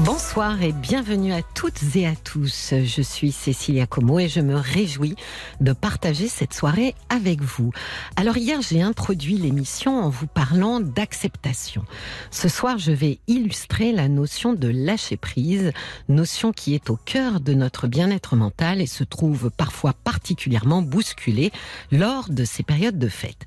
[0.00, 2.74] Bonsoir et bienvenue à toutes et à tous.
[2.84, 5.16] Je suis Cécilia Como et je me réjouis
[5.62, 7.72] de partager cette soirée avec vous.
[8.14, 11.82] Alors hier, j'ai introduit l'émission en vous parlant d'acceptation.
[12.30, 15.72] Ce soir, je vais illustrer la notion de lâcher prise,
[16.10, 21.52] notion qui est au cœur de notre bien-être mental et se trouve parfois particulièrement bousculée
[21.90, 23.46] lors de ces périodes de fête.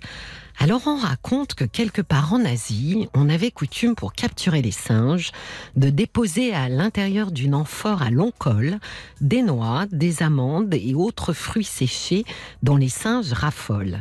[0.61, 5.31] Alors on raconte que quelque part en Asie, on avait coutume pour capturer les singes
[5.77, 8.77] de déposer à l'intérieur d'une amphore à long col
[9.21, 12.25] des noix, des amandes et autres fruits séchés
[12.61, 13.99] dont les singes raffolent.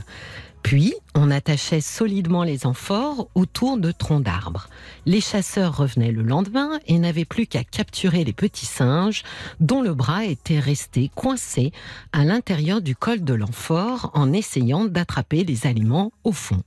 [0.62, 4.68] Puis, on attachait solidement les amphores autour de troncs d'arbres.
[5.06, 9.22] Les chasseurs revenaient le lendemain et n'avaient plus qu'à capturer les petits singes
[9.60, 11.72] dont le bras était resté coincé
[12.12, 16.62] à l'intérieur du col de l'amphore en essayant d'attraper les aliments au fond.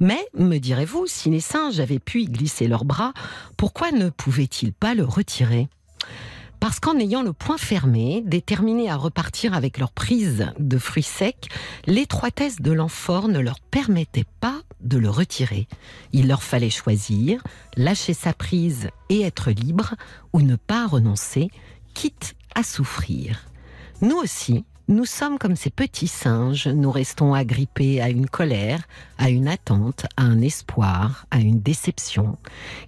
[0.00, 3.14] Mais, me direz-vous, si les singes avaient pu y glisser leurs bras,
[3.56, 5.68] pourquoi ne pouvaient-ils pas le retirer?
[6.60, 11.48] Parce qu'en ayant le poing fermé, déterminés à repartir avec leur prise de fruits secs,
[11.86, 15.66] l'étroitesse de l'amphore ne leur permettait pas de le retirer.
[16.12, 17.42] Il leur fallait choisir,
[17.76, 19.94] lâcher sa prise et être libre,
[20.32, 21.50] ou ne pas renoncer,
[21.94, 23.46] quitte à souffrir.
[24.00, 28.82] Nous aussi, nous sommes comme ces petits singes, nous restons agrippés à une colère,
[29.16, 32.36] à une attente, à un espoir, à une déception.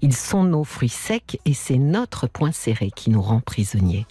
[0.02, 4.06] Ils sont nos fruits secs et c'est notre poing serré qui nous rend prisonniers.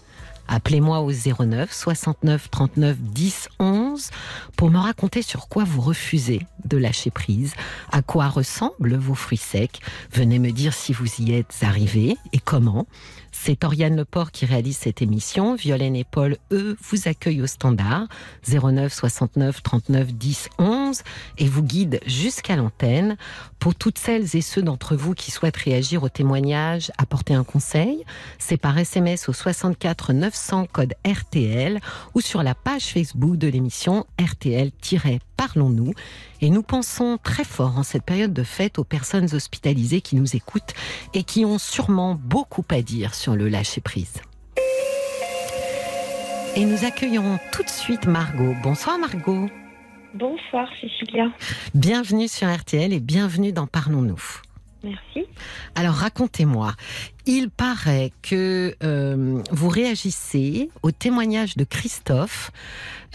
[0.47, 4.09] Appelez-moi au 09 69 39 10 11
[4.55, 7.53] pour me raconter sur quoi vous refusez de lâcher prise,
[7.92, 9.80] à quoi ressemblent vos fruits secs.
[10.11, 12.86] Venez me dire si vous y êtes arrivé et comment.
[13.38, 15.53] C'est Oriane Leport qui réalise cette émission.
[15.53, 18.08] Violaine et Paul, eux, vous accueillent au standard
[18.47, 20.84] 09 69 39 10 11
[21.37, 23.17] et vous guident jusqu'à l'antenne.
[23.59, 28.03] Pour toutes celles et ceux d'entre vous qui souhaitent réagir au témoignage, apporter un conseil,
[28.37, 31.79] c'est par SMS au 64 900 code RTL
[32.13, 35.93] ou sur la page Facebook de l'émission RTL-Parlons-nous.
[36.41, 40.35] Et nous pensons très fort en cette période de fête aux personnes hospitalisées qui nous
[40.35, 40.73] écoutent
[41.13, 44.21] et qui ont sûrement beaucoup à dire sur le lâcher-prise.
[46.55, 48.55] Et nous accueillons tout de suite Margot.
[48.63, 49.49] Bonsoir Margot.
[50.15, 51.30] Bonsoir Cécilia.
[51.73, 54.21] Bienvenue sur RTL et bienvenue dans Parlons-nous.
[54.81, 55.27] Merci.
[55.76, 56.71] Alors racontez-moi,
[57.26, 62.52] il paraît que euh, vous réagissez au témoignage de Christophe.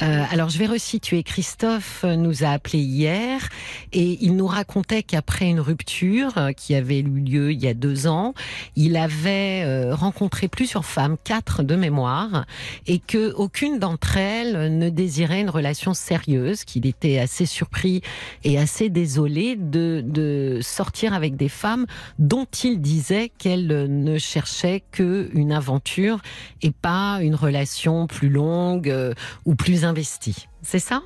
[0.03, 1.23] Euh, alors je vais resituer.
[1.23, 3.49] Christophe nous a appelé hier
[3.93, 7.75] et il nous racontait qu'après une rupture euh, qui avait eu lieu il y a
[7.75, 8.34] deux ans,
[8.77, 12.45] il avait euh, rencontré plusieurs femmes, quatre de mémoire,
[12.87, 18.03] et que aucune d'entre elles ne désirait une relation sérieuse, qu'il était assez surpris
[18.45, 21.87] et assez désolé de, de sortir avec des femmes
[22.19, 26.21] dont il disait qu'elles ne cherchaient qu'une aventure
[26.62, 29.15] et pas une relation plus longue euh,
[29.45, 30.47] ou plus investie.
[30.63, 31.03] C'est ça?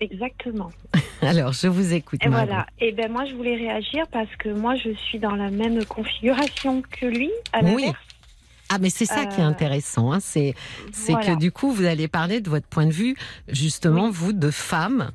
[0.00, 0.70] Exactement.
[1.22, 2.20] Alors, je vous écoute.
[2.24, 2.66] Et voilà.
[2.78, 6.82] Et ben moi je voulais réagir parce que moi je suis dans la même configuration
[6.82, 7.30] que lui.
[7.52, 7.92] À Oui.
[8.72, 10.12] Ah, mais c'est ça qui est Euh, intéressant.
[10.12, 10.20] hein.
[10.20, 10.54] C'est
[11.08, 11.26] Voilà.
[11.34, 13.16] que du coup, vous allez parler de votre point de vue,
[13.48, 15.10] justement, vous, de femme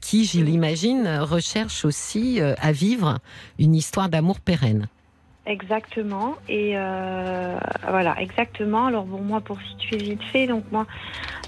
[0.00, 3.18] qui, je l'imagine, recherche aussi euh, à vivre
[3.58, 4.86] une histoire d'amour pérenne.
[5.46, 6.36] Exactement.
[6.48, 8.86] Et euh, voilà, exactement.
[8.86, 10.86] Alors bon, moi pour situer vite fait, donc moi,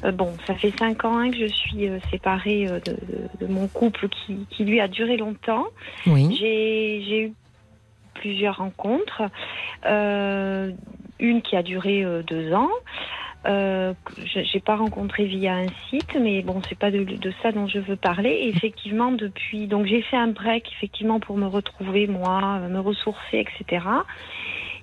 [0.04, 3.46] euh, bon, ça fait cinq ans hein, que je suis euh, séparée euh, de, de-
[3.46, 5.64] de mon couple qui, qui lui a duré longtemps.
[6.06, 6.36] Oui.
[6.38, 7.32] J'ai j'ai eu
[8.14, 9.22] plusieurs rencontres.
[9.86, 10.72] Euh,
[11.18, 12.68] une qui a duré deux ans.
[13.46, 17.66] Euh, j'ai pas rencontré via un site, mais bon, c'est pas de, de ça dont
[17.66, 18.30] je veux parler.
[18.30, 22.80] Et effectivement, depuis, donc j'ai fait un break effectivement pour me retrouver moi, euh, me
[22.80, 23.86] ressourcer, etc.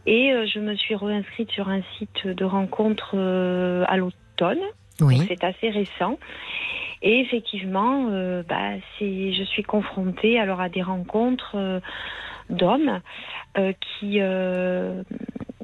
[0.05, 4.61] Et euh, je me suis réinscrite sur un site de rencontre euh, à l'automne.
[5.01, 5.21] Oui.
[5.27, 6.17] C'est assez récent.
[7.01, 11.79] Et effectivement, euh, bah, c'est, je suis confrontée alors à des rencontres euh,
[12.49, 13.01] d'hommes
[13.57, 14.19] euh, qui.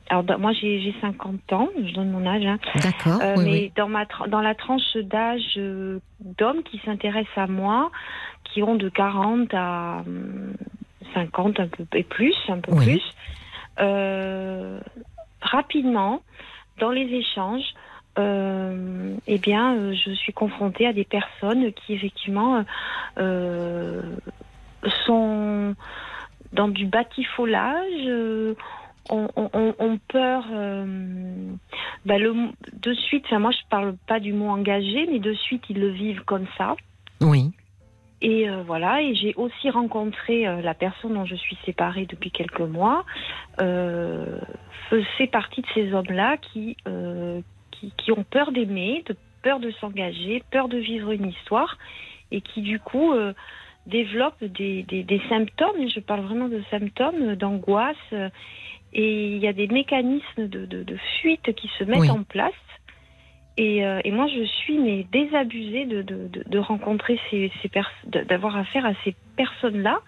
[0.09, 3.21] Alors moi j'ai, j'ai 50 ans, je donne mon âge, hein, D'accord.
[3.21, 3.71] euh, oui, mais oui.
[3.75, 7.91] dans ma dans la tranche d'âge euh, d'hommes qui s'intéressent à moi,
[8.43, 10.53] qui ont de 40 à hum,
[11.13, 12.85] 50 un peu et plus, un peu Oui.
[12.85, 13.03] plus,
[13.79, 14.79] euh,
[15.41, 16.21] rapidement
[16.79, 17.73] dans les échanges.
[18.17, 22.65] eh bien, je suis confrontée à des personnes qui effectivement
[25.05, 25.75] sont
[26.51, 28.55] dans du batifolage,
[29.09, 30.45] ont, ont- ont peur.
[30.51, 31.51] euh,
[32.05, 32.33] bah, le,
[32.81, 35.89] de suite, enfin, moi je parle pas du mot engagé, mais de suite ils le
[35.89, 36.75] vivent comme ça.
[37.21, 37.51] Oui.
[38.21, 42.31] Et euh, voilà, et j'ai aussi rencontré euh, la personne dont je suis séparée depuis
[42.31, 43.05] quelques mois,
[43.61, 44.39] euh,
[44.89, 46.75] faisait partie de ces hommes-là qui,
[47.71, 51.77] qui, qui ont peur d'aimer, de peur de s'engager, peur de vivre une histoire,
[52.31, 53.13] et qui du coup
[53.85, 57.95] développent des, des, des symptômes, et je parle vraiment de symptômes d'angoisse,
[58.93, 62.09] et il y a des mécanismes de, de, de fuite qui se mettent Oui.
[62.09, 62.53] en place.
[63.57, 67.69] Et, euh, et moi, je suis mais désabusée de, de, rencontrer ces, ces
[68.05, 69.99] d'avoir affaire à ces personnes-là.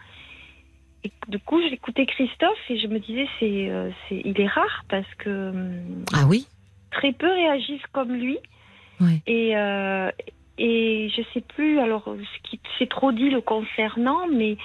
[1.04, 4.86] Et du coup, j'écoutais Christophe et je me disais, c'est, euh, c'est, il est rare
[4.88, 6.48] parce que hum, Ah oui?
[6.92, 8.38] très peu réagissent comme lui.
[9.26, 10.12] Et, euh,
[10.60, 14.58] et je sais plus alors ce qui s'est trop dit le concernant, mais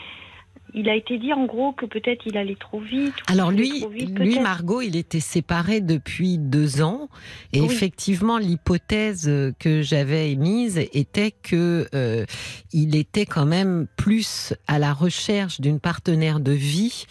[0.74, 3.14] il a été dit en gros que peut-être il allait trop vite.
[3.28, 4.38] Alors lui, trop vite, lui.
[4.40, 7.08] Margot, il était séparé depuis deux ans.
[7.52, 7.66] Et Oui.
[7.66, 12.24] effectivement, l'hypothèse que j'avais émise était que euh,
[12.72, 17.06] il était quand même plus à la recherche d'une partenaire de vie.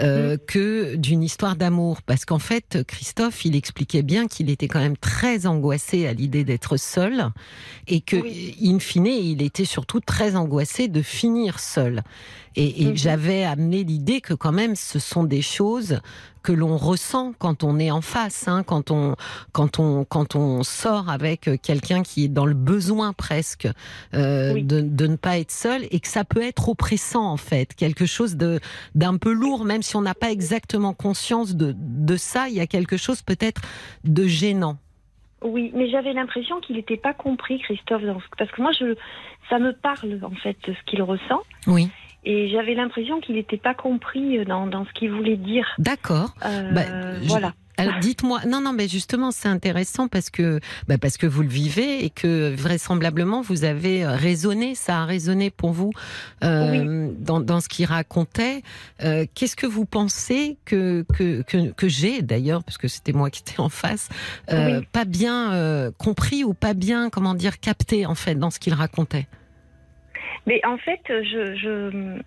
[0.00, 0.38] Euh, Mm.
[0.46, 4.96] que d'une histoire d'amour parce qu'en fait Christophe il expliquait bien qu'il était quand même
[4.96, 7.30] très angoissé à l'idée d'être seul
[7.86, 8.56] et que Oui.
[8.62, 12.02] in fine il était surtout très angoissé de finir seul
[12.56, 12.96] et, et Mhm.
[12.96, 16.00] j'avais amené l'idée que quand même ce sont des choses
[16.48, 19.16] que l'on ressent quand on est en face, hein, quand on
[19.52, 23.68] quand on quand on sort avec quelqu'un qui est dans le besoin presque
[24.14, 24.62] euh, Oui.
[24.62, 28.06] de, de ne pas être seul et que ça peut être oppressant en fait, quelque
[28.06, 28.60] chose de
[28.94, 32.60] d'un peu lourd, même si on n'a pas exactement conscience de de ça, il y
[32.60, 33.60] a quelque chose peut-être
[34.04, 34.78] de gênant.
[35.42, 38.02] Oui, mais j'avais l'impression qu'il n'était pas compris, Christophe,
[38.38, 38.96] parce que moi, je,
[39.50, 41.90] ça me parle en fait de ce qu'il ressent, Oui,
[42.24, 45.66] et j'avais l'impression qu'il n'était pas compris dans, dans ce qu'il voulait dire.
[45.78, 46.34] d'accord.
[46.44, 46.82] Euh, Bah,
[47.22, 47.52] je- voilà.
[47.80, 51.48] Alors dites-moi, non, non, mais justement, c'est intéressant parce que, bah, parce que vous le
[51.48, 55.92] vivez et que vraisemblablement vous avez euh, raisonné, ça a résonné pour vous
[56.42, 58.62] euh, dans, dans ce qu'il racontait.
[59.04, 63.30] Euh, Qu'est-ce que vous pensez que que que, que j'ai d'ailleurs, parce que c'était moi
[63.30, 64.08] qui étais en face,
[64.50, 64.86] euh, Oui.
[64.90, 68.74] pas bien euh, compris ou pas bien, comment dire, capté en fait dans ce qu'il
[68.74, 69.28] racontait?
[70.46, 72.18] Mais en fait, je, je...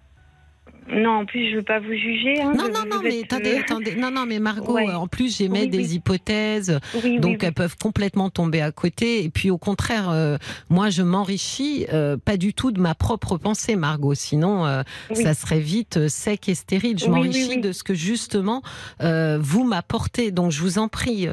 [0.96, 2.42] non, en plus, je veux pas vous juger.
[2.42, 4.92] hein, Non, non, non, mais êtes, attendez, attendez, non, non, mais Margot, Ouais.
[4.94, 5.96] en plus j'émets Oui, des oui.
[5.96, 6.80] hypothèses.
[7.04, 9.24] Oui, Donc elles peuvent complètement tomber à côté.
[9.24, 10.38] Et puis au contraire, euh,
[10.70, 14.14] moi je m'enrichis euh, pas du tout de ma propre pensée, Margot.
[14.16, 14.82] Sinon, euh,
[15.14, 16.98] ça serait vite sec et stérile.
[17.00, 18.62] Je m'enrichis de ce que justement
[19.00, 20.32] vous m'apportez.
[20.32, 21.28] Donc je vous en prie.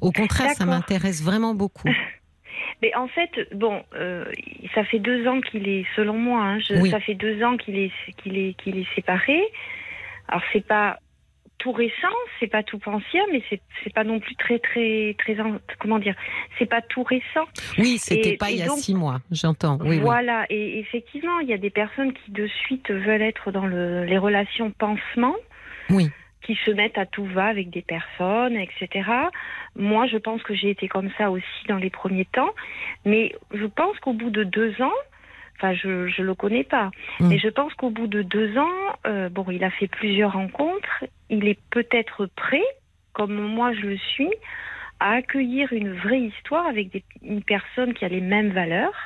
[0.00, 1.88] au contraire, ça m'intéresse vraiment beaucoup.
[2.82, 4.24] Mais en fait, bon, euh,
[4.74, 6.90] ça fait deux ans qu'il est, selon moi, hein, je- Oui.
[6.90, 7.90] ça fait deux ans qu'il est,
[8.22, 9.40] qu'il est, qu'il est séparé.
[10.28, 10.98] Alors c'est pas
[11.58, 15.40] tout récent, c'est pas tout ancien, mais c'est, c'est pas non plus très, très, très,
[15.40, 16.14] en- comment dire,
[16.56, 17.46] c'est pas tout récent.
[17.78, 19.18] Oui, c'était Et- pas et il y a donc- six mois.
[19.32, 19.76] J'entends.
[19.80, 19.98] Oui, oui.
[19.98, 20.46] voilà.
[20.50, 24.18] Et effectivement, il y a des personnes qui de suite veulent être dans le, les
[24.18, 25.34] relations pansement.
[25.90, 26.10] Oui.
[26.48, 29.06] Qui se mettent à tout va avec des personnes, etc.
[29.76, 32.48] Moi, je pense que j'ai été comme ça aussi dans les premiers temps,
[33.04, 34.98] mais je pense qu'au bout de deux ans,
[35.56, 36.90] enfin, je je le connais pas,
[37.20, 37.28] Mm.
[37.28, 41.04] mais je pense qu'au bout de deux ans, euh, bon, il a fait plusieurs rencontres,
[41.28, 42.64] il est peut-être prêt,
[43.12, 44.32] comme moi je le suis,
[45.00, 48.98] à accueillir une vraie histoire avec des, une personne qui a les mêmes valeurs,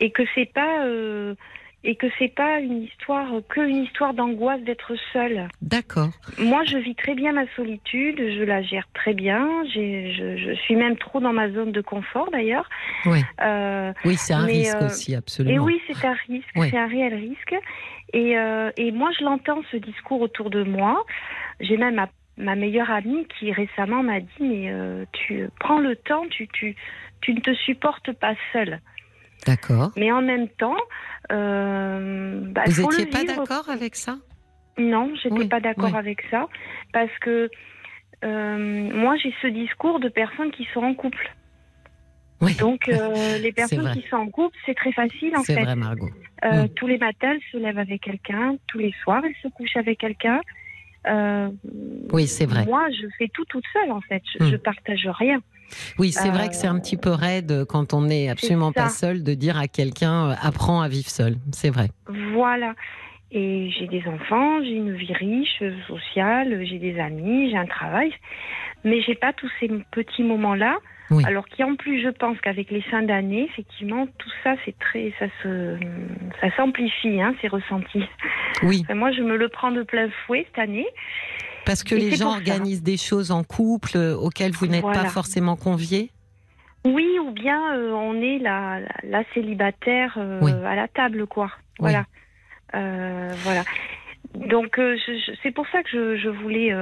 [0.00, 1.34] et que c'est pas euh,
[1.82, 5.48] et que c'est pas une histoire que une histoire d'angoisse d'être seul.
[5.62, 6.10] D'accord.
[6.38, 9.48] Moi, je vis très bien ma solitude, je la gère très bien.
[9.74, 12.68] Je, je suis même trop dans ma zone de confort d'ailleurs.
[13.06, 13.20] Oui.
[13.42, 15.64] Euh, Oui, c'est un Mais, risque euh, aussi, et absolument.
[15.64, 16.68] oui, c'est un risque, Oui.
[16.70, 17.54] c'est un réel risque.
[18.12, 21.04] Et, euh, et moi, je l'entends ce discours autour de moi.
[21.60, 25.96] J'ai même ma, ma meilleure amie qui récemment m'a dit mais euh, tu prends le
[25.96, 26.76] temps, tu, tu,
[27.22, 28.80] tu ne te supportes pas seule.
[29.46, 29.90] D'accord.
[29.96, 30.76] Mais en même temps,
[31.32, 34.18] euh, bah, Vous faut le étiez pas d'accord avec ça?
[34.78, 35.98] Non, j'étais Oui, pas d'accord oui.
[35.98, 36.48] avec ça
[36.92, 37.50] parce que
[38.24, 41.30] euh, moi j'ai ce discours de personnes qui sont en couple.
[42.40, 42.54] Oui.
[42.56, 45.64] Donc euh, les personnes qui sont en couple, c'est très facile en C'est fait.
[45.64, 46.08] vrai, Margot.
[46.42, 46.68] Mm.
[46.76, 49.98] Tous les matins, elles se lèvent avec quelqu'un, tous les soirs, elles se couchent avec
[49.98, 50.40] quelqu'un.
[52.12, 52.64] Oui, c'est vrai.
[52.64, 54.22] Moi, je fais tout toute seule en fait.
[54.38, 54.50] Je, Mm.
[54.52, 55.40] je partage rien.
[55.98, 58.88] Oui, c'est vrai Euh, que c'est un petit peu raide quand on n'est absolument pas
[58.88, 61.36] seul de dire à quelqu'un euh, apprends à vivre seul.
[61.52, 61.88] C'est vrai.
[62.32, 62.74] Voilà.
[63.32, 67.66] Et j'ai des enfants, j'ai une vie riche, euh, sociale, j'ai des amis, j'ai un
[67.66, 68.12] travail.
[68.82, 70.78] Mais j'ai pas tous ces petits moments-là.
[71.10, 71.24] Oui.
[71.26, 75.12] Alors qui en plus, je pense qu'avec les fins d'année, effectivement, tout ça, c'est très,
[75.18, 75.76] ça se,
[76.40, 78.04] ça s'amplifie, hein, ces ressentis.
[78.62, 78.82] Oui.
[78.84, 80.86] Enfin, moi, je me le prends de plein fouet cette année.
[81.66, 82.38] Parce que Et les gens ça.
[82.38, 86.10] organisent des choses en couple euh, auxquelles vous n'êtes pas forcément conviés
[86.84, 90.52] Oui, ou bien euh, on est la, la, la célibataire euh, Oui.
[90.52, 91.50] à la table, quoi.
[91.78, 92.06] Voilà.
[92.74, 93.64] Euh, voilà.
[94.34, 94.80] Donc
[95.42, 96.72] c'est pour ça que je, je voulais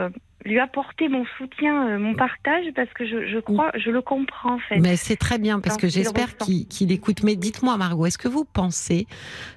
[0.44, 4.54] lui apporter mon soutien, euh, mon partage, parce que je, je crois, je le comprends
[4.54, 4.78] en fait.
[4.78, 7.22] Mais c'est très bien parce que qu'il j'espère qu'il qu'il écoute.
[7.24, 9.06] Mais dites-moi, Margot, est-ce que vous pensez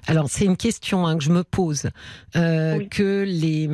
[0.08, 1.90] Alors, c'est une question hein, que je me pose.
[2.36, 2.88] euh, Oui.
[2.88, 3.68] Que les,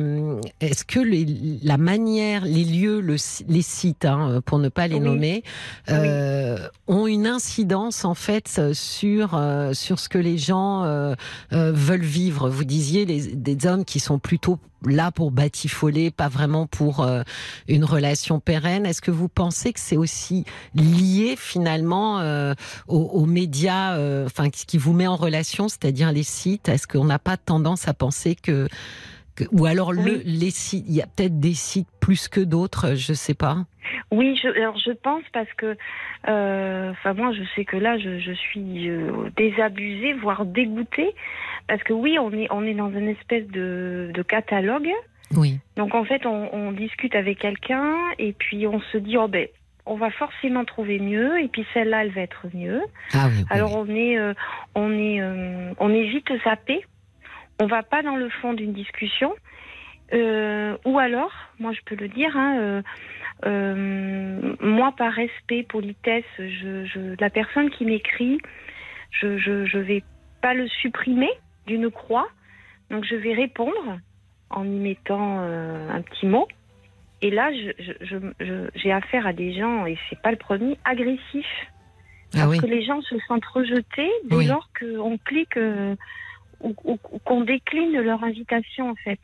[0.61, 1.25] est-ce que les,
[1.63, 3.15] la manière, les lieux, le,
[3.47, 5.01] les sites, hein, pour ne pas les Oui.
[5.01, 5.43] nommer,
[5.89, 11.15] euh, ont une incidence en fait sur euh, sur ce que les gens euh,
[11.53, 12.49] euh, veulent vivre.
[12.49, 17.23] Vous disiez les, des hommes qui sont plutôt là pour batifoler, pas vraiment pour euh,
[17.67, 18.85] une relation pérenne.
[18.85, 20.45] Est-ce que vous pensez que c'est aussi
[20.75, 22.53] lié finalement euh,
[22.87, 26.69] aux, aux médias, euh, enfin ce qui vous met en relation, c'est-à-dire les sites?
[26.69, 28.67] Est-ce qu'on n'a pas tendance à penser que,
[29.35, 32.95] que- ou alors le, les sites, il y a peut-être des sites plus que d'autres,
[32.95, 33.65] je sais pas.
[34.11, 35.75] Oui, je, alors je pense parce que,
[36.27, 41.15] euh, enfin moi je sais que là je, je suis euh, désabusée, voire dégoûtée,
[41.69, 44.89] parce que oui on est on est dans une espèce de, de catalogue.
[45.37, 49.27] Oui, Donc en fait on, on discute avec quelqu'un et puis on se dit oh
[49.27, 49.47] ben
[49.85, 52.81] on va forcément trouver mieux et puis celle-là elle va être mieux.
[53.13, 53.35] ah oui.
[53.37, 54.33] oui, Alors on est euh,
[54.73, 56.83] on est euh, on est vite zappé.
[57.61, 59.35] On va pas dans le fond d'une discussion.
[60.11, 62.81] Euh, ou alors, moi je peux le dire, hein,
[63.45, 68.39] moi par respect, politesse, je, je, la personne qui m'écrit,
[69.11, 70.03] je, je je vais
[70.41, 71.29] pas le supprimer
[71.69, 72.27] d'une croix.
[72.89, 73.99] Donc je vais répondre
[74.49, 76.47] en y mettant euh, un petit mot.
[77.21, 77.51] Et là,
[78.75, 81.45] j'ai affaire à des gens, et c'est pas le premier, agressifs
[82.35, 82.57] ah oui.
[82.59, 84.47] que les gens se sentent rejetés dès Oui.
[84.47, 85.95] lors qu'on clique euh,
[86.61, 89.19] ou, ou- ou qu'on décline leur invitation en fait.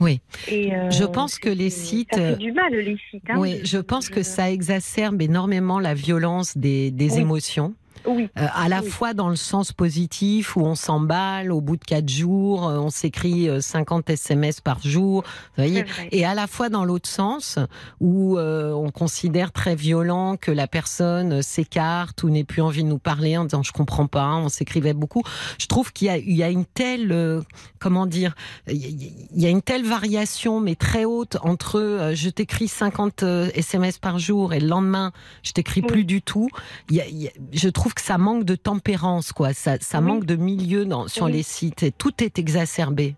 [0.00, 0.20] Oui.
[0.48, 3.28] Et, euh, Je pense que les sites, Ça fait du mal les sites.
[3.30, 3.36] hein.
[3.38, 7.20] Oui, je pense que ça exacerbe énormément la violence des, des Oui.
[7.22, 7.74] émotions.
[8.06, 8.88] Oui, Euh, à la Oui.
[8.88, 12.90] fois dans le sens positif où on s'emballe au bout de quatre jours, euh, on
[12.90, 15.22] s'écrit euh, 50 SMS par jour,
[15.56, 17.58] vous voyez, et à la fois dans l'autre sens
[18.00, 22.82] où euh, on considère très violent que la personne euh, s'écarte ou n'ait plus envie
[22.84, 25.22] de nous parler en disant je comprends pas, on s'écrivait beaucoup.
[25.58, 27.40] Je trouve qu'il y a, il y a une telle, euh,
[27.78, 28.34] comment dire,
[28.68, 33.50] il y a- une telle variation mais très haute entre euh, je t'écris 50 euh,
[33.54, 35.86] SMS par jour et le lendemain je t'écris Oui.
[35.86, 36.48] plus du tout.
[36.90, 39.52] Il y a- il y a- je trouve que ça manque de tempérance, quoi.
[39.54, 40.04] Ça, ça Oui.
[40.06, 41.32] manque de milieu dans, sur Oui.
[41.32, 41.82] les sites.
[41.82, 43.14] Et tout est exacerbé.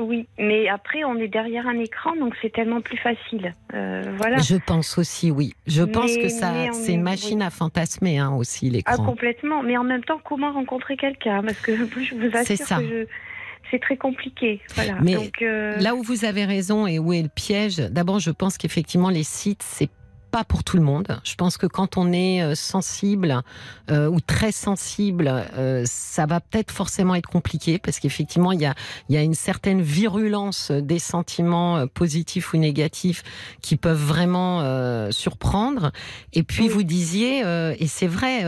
[0.00, 3.56] Oui, mais après on est derrière un écran donc c'est tellement plus facile.
[3.74, 4.36] Euh, voilà.
[4.38, 5.54] Je pense aussi, oui.
[5.66, 7.44] Je pense que ça, c'est une machine oui.
[7.44, 9.04] à fantasmer hein, aussi Ah l'écran.
[9.04, 9.64] complètement.
[9.64, 11.42] Mais en même temps, comment rencontrer quelqu'un?
[11.42, 12.76] Parce que je vous assure C'est ça.
[12.76, 13.06] que je-
[13.72, 14.60] c'est très compliqué.
[14.76, 14.94] Voilà.
[15.02, 18.30] Mais donc, euh, Là où vous avez raison et où est le piège, d'abord, je
[18.30, 19.90] pense qu'effectivement, les sites, c'est
[20.30, 21.20] pas pour tout le monde.
[21.24, 23.42] Je pense que quand on est euh, sensible
[23.90, 28.66] euh, ou très sensible, euh, ça va peut-être forcément être compliqué parce qu'effectivement, il y
[28.66, 28.74] a,
[29.08, 33.22] y a une certaine virulence des sentiments positifs ou négatifs
[33.62, 35.92] qui peuvent vraiment euh, surprendre.
[36.32, 36.68] Et puis, Oui.
[36.68, 37.40] vous disiez,
[37.78, 38.44] et c'est vrai,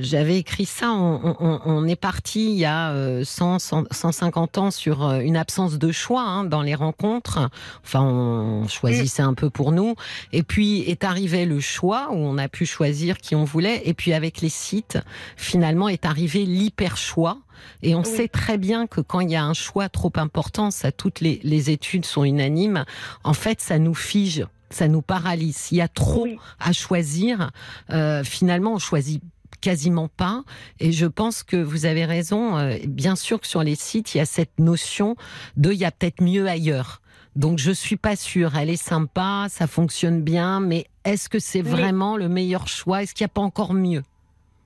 [0.00, 4.58] j'avais écrit ça, on, on- on est parti il y a euh, 100, 100, 150
[4.58, 7.48] ans sur une absence de choix hein, dans les rencontres.
[7.84, 9.94] Enfin, on choisissait un peu pour nous.
[10.32, 13.82] Et puis est arrivé le choix où on a pu choisir qui on voulait.
[13.84, 14.98] Et puis avec les sites,
[15.36, 17.38] finalement est arrivé l'hyper choix.
[17.82, 18.06] Et on Oui.
[18.06, 21.38] sait très bien que quand il y a un choix trop important, ça toutes les,
[21.42, 22.86] les études sont unanimes.
[23.24, 25.56] En fait, ça nous fige, ça nous paralyse.
[25.56, 26.38] S'il y a trop oui.
[26.60, 27.50] à choisir,
[27.90, 29.22] euh, finalement, on choisit
[29.60, 30.44] quasiment pas.
[30.80, 32.56] Et je pense que vous avez raison.
[32.56, 35.14] euh, bien sûr que sur les sites, il y a cette notion
[35.58, 37.02] de il y a peut-être mieux ailleurs.
[37.36, 38.56] Donc je suis pas sûre.
[38.56, 43.02] Elle est sympa, ça fonctionne bien, mais est-ce que c'est vraiment le meilleur choix?
[43.02, 44.02] Est-ce qu'il n'y a pas encore mieux?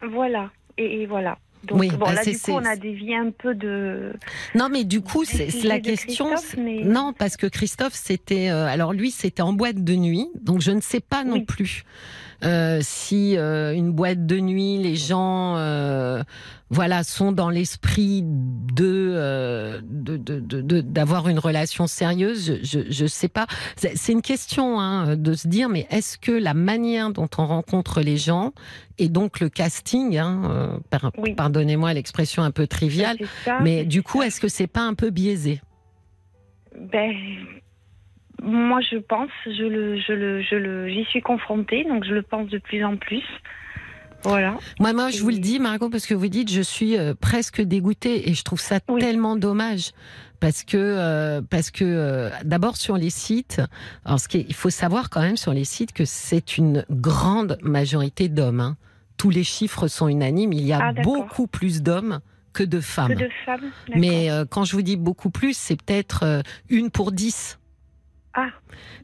[0.03, 0.51] Voilà.
[0.77, 1.39] Et, et voilà.
[1.65, 4.13] Donc Oui, bon, bah, là du coup on a dévié un peu de.
[4.55, 6.31] Non, mais du coup, c'est la question.
[6.57, 8.49] Mais- Non, parce que Christophe, c'était.
[8.51, 11.43] euh, alors lui, c'était en boîte de nuit, donc je ne sais pas non Oui.
[11.45, 11.85] plus
[12.45, 16.23] euh, si euh, une boîte de nuit, les gens, euh,
[16.71, 22.61] voilà, sont dans l'esprit de de- de- de- de- d'avoir une relation sérieuse.
[22.63, 23.47] Je je, je sais pas.
[23.77, 28.01] C'est une question hein, de se dire, mais est-ce que la manière dont on rencontre
[28.03, 28.53] les gens
[28.99, 31.35] et donc le casting, hein, par- Oui.
[31.35, 33.17] pardonnez-moi l'expression un peu triviale.
[33.63, 35.61] Mais du coup, est-ce que c'est pas un peu biaisé?
[36.93, 37.13] Ben,
[38.43, 42.23] moi, je pense, je le, je le, je le, j'y suis confrontée, donc je le
[42.23, 43.25] pense de plus en plus.
[44.25, 44.57] Voilà.
[44.81, 47.61] Moi, moi, je vous le dis, Margot, parce que vous dites, je suis euh, presque
[47.63, 49.01] dégoûtée et je trouve ça Oui.
[49.01, 49.93] tellement dommage.
[50.41, 53.61] Parce que, euh, parce que euh, d'abord sur les sites,
[54.05, 56.85] alors ce qui est- il faut savoir quand même sur les sites que c'est une
[56.91, 58.61] grande majorité d'hommes.
[58.61, 58.77] hein.
[59.17, 60.53] Tous les chiffres sont unanimes.
[60.53, 62.21] Il y a Ah, beaucoup plus d'hommes
[62.53, 63.15] que de femmes.
[63.15, 63.71] Que de femmes.
[63.97, 67.59] Mais euh, quand je vous dis beaucoup plus, c'est peut-être euh, une pour dix.
[68.41, 68.51] Ah,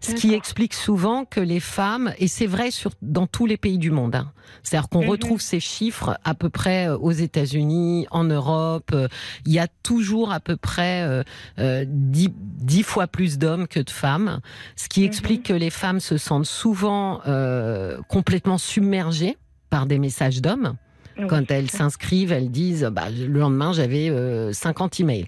[0.00, 3.78] Ce qui explique souvent que les femmes, et c'est vrai sur, dans tous les pays
[3.78, 4.32] du monde, hein.
[4.62, 5.08] c'est-à-dire qu'on Mhm.
[5.08, 9.08] retrouve ces chiffres à peu près euh, aux États-Unis, en Europe, euh,
[9.46, 11.22] il y a toujours à peu près euh,
[11.58, 11.84] euh,
[12.84, 14.40] fois plus d'hommes que de femmes,
[14.76, 15.06] ce qui Mhm.
[15.06, 17.20] explique que les femmes se sentent souvent
[18.08, 19.36] complètement submergées
[19.70, 20.74] par des messages d'hommes.
[21.18, 21.26] oui.
[21.28, 25.26] Quand elles s'inscrivent, elles disent bah, le lendemain j'avais euh, 50 emails.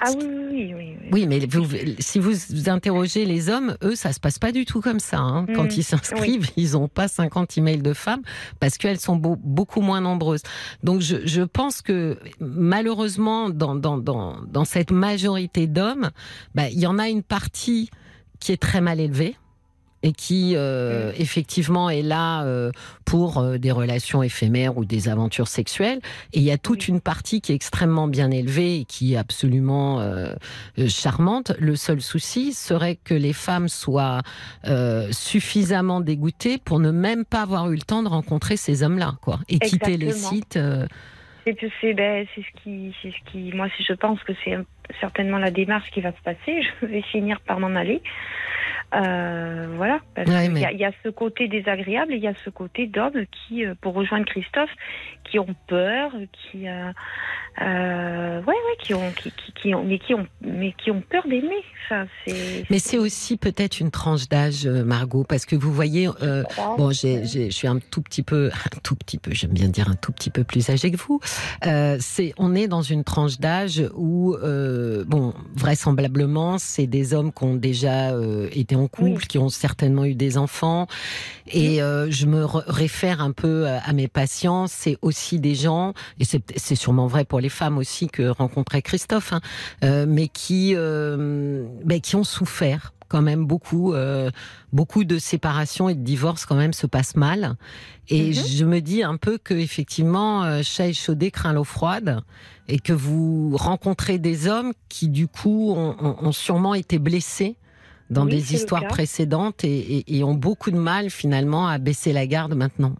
[0.00, 0.74] Ah oui, oui, oui.
[0.74, 1.08] oui, oui.
[1.12, 1.66] Oui, mais vous-
[1.98, 2.34] si vous
[2.68, 5.18] interrogez les hommes, eux, ça se passe pas du tout comme ça.
[5.18, 5.46] hein.
[5.54, 5.70] Quand Mhm.
[5.76, 8.22] ils s'inscrivent, ils n'ont pas 50 emails de femmes
[8.60, 10.42] parce qu'elles sont beau- beaucoup moins nombreuses.
[10.82, 16.10] Donc, je, je pense que malheureusement, dans, dans, dans, dans cette majorité d'hommes,
[16.54, 17.90] bah, il y en a une partie
[18.40, 19.36] qui est très mal élevée
[20.04, 22.70] et qui euh, effectivement est là euh,
[23.06, 26.00] pour euh, des relations éphémères ou des aventures sexuelles.
[26.34, 29.16] Et il y a toute une partie qui est extrêmement bien élevée et qui est
[29.16, 30.34] absolument euh,
[30.78, 31.52] euh, charmante.
[31.58, 34.20] Le seul souci serait que les femmes soient
[34.66, 39.14] euh, suffisamment dégoûtées pour ne même pas avoir eu le temps de rencontrer ces hommes-là,
[39.22, 40.30] quoi, et quitter les Exactement.
[40.30, 40.56] sites.
[40.58, 40.86] euh,
[41.46, 44.56] C'est c'est ben, c'est ce qui, c'est ce qui, moi, si je pense que c'est
[45.00, 46.60] certainement la démarche qui va se passer.
[46.82, 48.02] Je vais finir par m'en aller.
[48.94, 50.00] Euh, voilà.
[50.14, 52.28] Parce Ouais, qu'il mais- y, a, il y a ce côté désagréable et il y
[52.28, 54.70] a ce côté d'hommes qui, euh, pour rejoindre Christophe,
[55.24, 56.92] qui ont peur, qui, euh,
[57.62, 61.00] euh, ouais, ouais, qui ont, qui, qui, qui ont, mais qui ont, mais qui ont
[61.00, 61.62] peur d'aimer.
[61.86, 62.06] Enfin.
[62.70, 66.06] Mais c'est aussi peut-être une tranche d'âge, Margot, parce que vous voyez.
[66.78, 69.94] Bon, je suis un tout petit peu, un tout petit peu, j'aime bien dire un
[69.94, 71.20] tout petit peu plus âgé que vous.
[72.00, 74.36] C'est, on est dans une tranche d'âge où,
[75.06, 78.12] bon, vraisemblablement, c'est des hommes qui ont déjà
[78.52, 79.26] été en couple, Oui.
[79.28, 80.86] qui ont certainement eu des enfants.
[81.46, 84.66] Et euh, je me re- réfère un peu à, à mes patients.
[84.66, 89.32] C'est aussi des gens, et c'est, sûrement vrai pour les femmes aussi que rencontrait Christophe,
[89.32, 89.40] hein,
[89.84, 91.66] euh, mais qui, euh,
[92.02, 93.92] qui ont souffert quand même beaucoup.
[93.94, 94.30] euh,
[94.72, 97.54] beaucoup de séparations et de divorces quand même se passent mal.
[98.08, 98.32] Et Mhm.
[98.34, 102.22] je me dis un peu que effectivement, euh, chat échaudé craint l'eau froide,
[102.66, 107.54] et que vous rencontrez des hommes qui du coup ont sûrement été blessés
[108.10, 112.12] dans Oui, des histoires précédentes et, et- et ont beaucoup de mal finalement à baisser
[112.12, 112.94] la garde maintenant.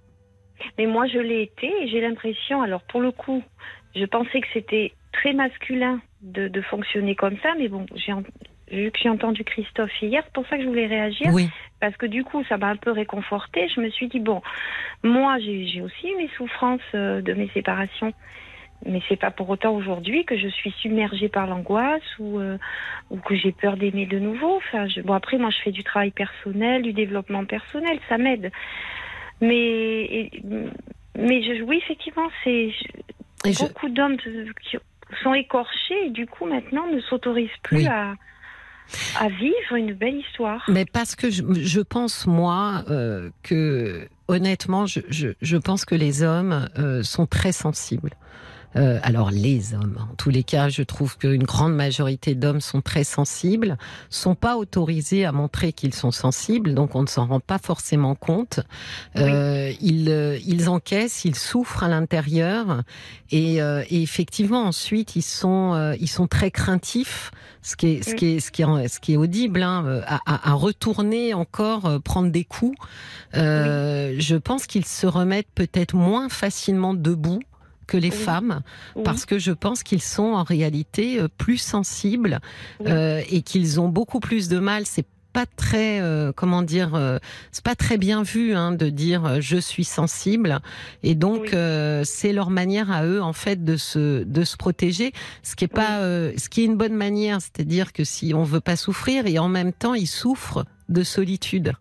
[0.79, 3.43] Mais moi, je l'ai été et j'ai l'impression, alors pour le coup,
[3.95, 8.13] je pensais que c'était très masculin de, de fonctionner comme ça, mais bon, j'ai
[8.73, 11.49] vu que j'ai entendu Christophe hier, c'est pour ça que je voulais réagir, Oui,
[11.81, 13.69] parce que du coup, ça m'a un peu réconfortée.
[13.75, 14.41] Je me suis dit, bon,
[15.03, 18.13] moi, j'ai aussi eu mes souffrances euh, de mes séparations.
[18.87, 22.59] Mais c'est pas pour autant aujourd'hui que je suis submergée par l'angoisse ou, euh,
[23.11, 24.57] ou que j'ai peur d'aimer de nouveau.
[24.57, 28.51] Enfin, je- bon après moi je fais du travail personnel, du développement personnel, ça m'aide.
[29.41, 30.31] Mais et-
[31.19, 32.71] mais je, oui effectivement c'est
[33.45, 34.77] je, beaucoup d'hommes qui
[35.23, 37.87] sont écorchés et du coup maintenant ne s'autorisent plus Oui.
[37.87, 38.15] à
[39.19, 40.63] à vivre une belle histoire.
[40.69, 45.95] mais parce que je, je pense moi euh, que honnêtement, je, je, je pense que
[45.95, 48.11] les hommes euh, sont très sensibles.
[48.77, 52.81] Euh, alors les hommes, en tous les cas, je trouve qu'une grande majorité d'hommes sont
[52.81, 53.79] très sensibles,
[54.11, 58.15] sont pas autorisés à montrer qu'ils sont sensibles, donc on ne s'en rend pas forcément
[58.15, 58.61] compte.
[59.17, 62.83] Euh, ils, euh, ils encaissent, ils souffrent à l'intérieur,
[63.31, 67.31] et, euh, et effectivement ensuite ils sont, euh, ils sont très craintifs,
[67.63, 70.51] ce qui est, ce qui est, ce qui est, ce qui est audible, hein, à,
[70.51, 72.77] à- retourner encore euh, prendre des coups.
[73.37, 77.41] Euh, Je pense qu'ils se remettent peut-être moins facilement debout
[77.87, 78.17] que les Oui.
[78.17, 78.61] femmes,
[78.97, 79.03] Oui.
[79.05, 82.41] parce que je pense qu'ils sont en réalité euh, plus sensibles
[82.81, 82.87] Oui.
[82.91, 84.87] euh, et qu'ils ont beaucoup plus de mal.
[84.87, 87.19] C'est pas très, euh, comment dire, euh,
[87.51, 90.61] c'est pas très bien vu hein, de dire euh, je suis sensible.
[91.03, 91.49] Et donc Oui.
[91.55, 95.65] euh, c'est leur manière à eux en fait de se de se protéger, ce qui
[95.65, 98.77] est pas, euh, ce qui est une bonne manière, c'est-à-dire que si on veut pas
[98.77, 101.73] souffrir et en même temps ils souffrent de solitude.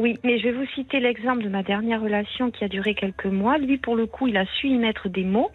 [0.00, 3.26] Oui, mais je vais vous citer l'exemple de ma dernière relation qui a duré quelques
[3.26, 3.58] mois.
[3.58, 5.50] Lui, pour le coup, il a su y mettre des mots.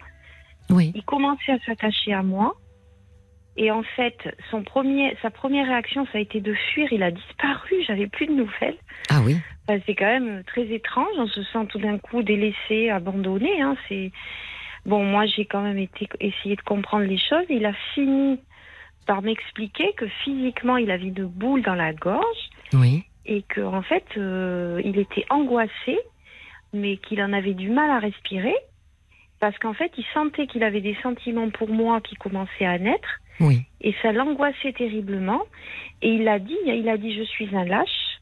[0.70, 2.54] Oui, Il commençait à s'attacher à moi.
[3.56, 4.16] Et en fait,
[4.52, 6.86] son premier, sa première réaction, ça a été de fuir.
[6.92, 7.74] Il a disparu.
[7.88, 8.76] J'avais plus de nouvelles.
[9.10, 9.36] ah oui,
[9.68, 11.08] Enfin, c'est quand même très étrange.
[11.18, 13.60] On se sent tout d'un coup délaissé, abandonné.
[13.60, 13.76] Hein.
[13.88, 14.12] C'est
[14.84, 15.02] bon.
[15.04, 17.46] Moi, j'ai quand même été essayé de comprendre les choses.
[17.48, 18.38] Il a fini
[19.08, 23.82] par m'expliquer que physiquement, il avait une boule dans la gorge oui, et que en
[23.82, 25.98] fait, euh, il était angoissé
[26.72, 28.54] mais qu'il en avait du mal à respirer
[29.40, 33.20] parce qu'en fait, il sentait qu'il avait des sentiments pour moi qui commençaient à naître.
[33.40, 33.62] Oui.
[33.82, 35.42] Et ça l'angoissait terriblement.
[36.00, 38.20] Et il a dit, il a dit, je suis un lâche.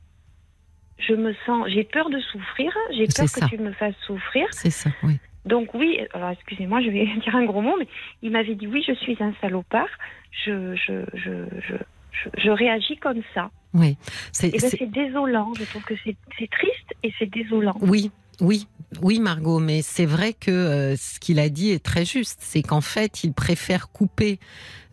[0.98, 2.72] Je me sens, j'ai peur de souffrir.
[2.90, 3.40] J'ai peur ça.
[3.40, 4.46] que tu me fasses souffrir.
[4.50, 5.18] C'est ça, oui.
[5.44, 7.86] Donc oui, alors excusez-moi, je vais dire un gros mot, mais
[8.22, 9.88] il m'avait dit oui, je suis un salopard.
[10.32, 11.74] Je, je, je, je,
[12.22, 13.50] je, je réagis comme ça.
[13.74, 13.96] Oui.
[14.32, 15.52] C'est, Et ben, désolant.
[15.58, 17.76] Je trouve que c'est c'est triste et c'est désolant.
[17.80, 18.66] Oui, oui,
[19.02, 22.38] oui, Margot, mais c'est vrai que euh, ce qu'il a dit est très juste.
[22.40, 24.38] C'est qu'en fait, il préfère couper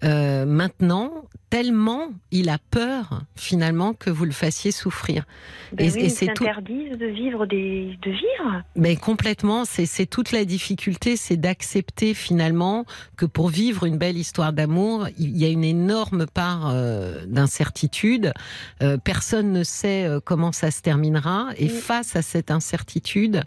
[0.04, 1.12] euh, maintenant
[1.52, 5.26] tellement il a peur finalement que vous le fassiez souffrir.
[5.74, 8.64] Ben Et- oui, et c'est tout- de vivre des, de vivre.
[8.76, 12.86] Mais complètement, c'est toute la difficulté, c'est d'accepter finalement
[13.18, 18.34] que pour vivre une belle histoire d'amour, il y a une énorme part euh, d'incertitude.
[18.82, 21.50] Euh, personne ne sait euh, comment ça se terminera.
[21.58, 21.70] Et Mm.
[21.70, 23.44] face à cette incertitude,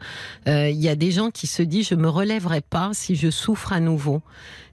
[0.47, 3.31] euh, il y a des gens qui se disent je me relèverai pas si je
[3.31, 4.21] souffre à nouveau.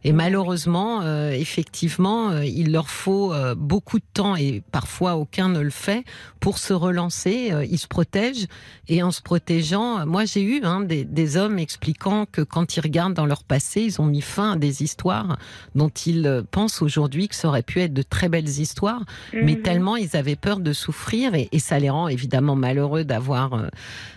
[0.04, 5.49] Et malheureusement, euh, effectivement, euh, il leur faut euh, beaucoup de temps et parfois aucun
[5.49, 6.03] ne le fait
[6.39, 7.49] pour se relancer.
[7.51, 8.47] Euh, ils se protègent
[8.88, 12.81] et en se protégeant, moi j'ai eu hein, des, des hommes expliquant que quand ils
[12.81, 15.38] regardent dans leur passé, ils ont mis fin à des histoires
[15.75, 19.03] dont ils euh, pensent aujourd'hui que ça aurait pu être de très belles histoires,
[19.34, 19.62] mais Mhm.
[19.62, 23.69] tellement ils avaient peur de souffrir et, et ça les rend évidemment malheureux d'avoir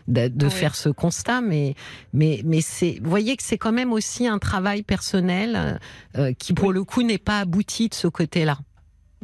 [0.09, 0.53] de, de Oui.
[0.53, 1.41] faire ce constat.
[1.41, 1.75] Mais
[2.13, 5.79] mais mais c'est, vous voyez que c'est quand même aussi un travail personnel
[6.17, 8.59] euh, qui pour le coup n'est pas abouti de ce côté-là.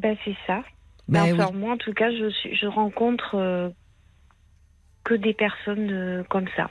[0.00, 0.62] Ben c'est ça.
[1.08, 1.42] Ben Ben, oui.
[1.42, 3.68] enfin, moi, en tout cas, je, je rencontre euh,
[5.04, 6.70] que des personnes euh, comme ça.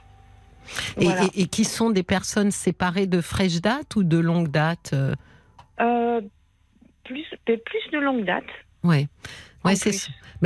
[1.00, 1.24] Et, Voilà.
[1.36, 5.14] et- et qui sont des personnes séparées de fraîche date ou de longue date euh,
[5.82, 6.22] Euh,
[7.04, 8.44] plus, ben, plus de longue date.
[8.84, 9.92] En Ouais, c'est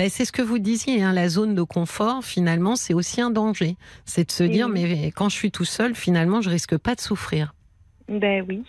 [0.10, 3.76] c'est ce que vous disiez, hein, la zone de confort, finalement, c'est aussi un danger.
[4.06, 7.02] C'est de se dire, mais quand je suis tout seul, finalement, je risque pas de
[7.02, 7.54] souffrir.
[8.08, 8.64] Ben oui.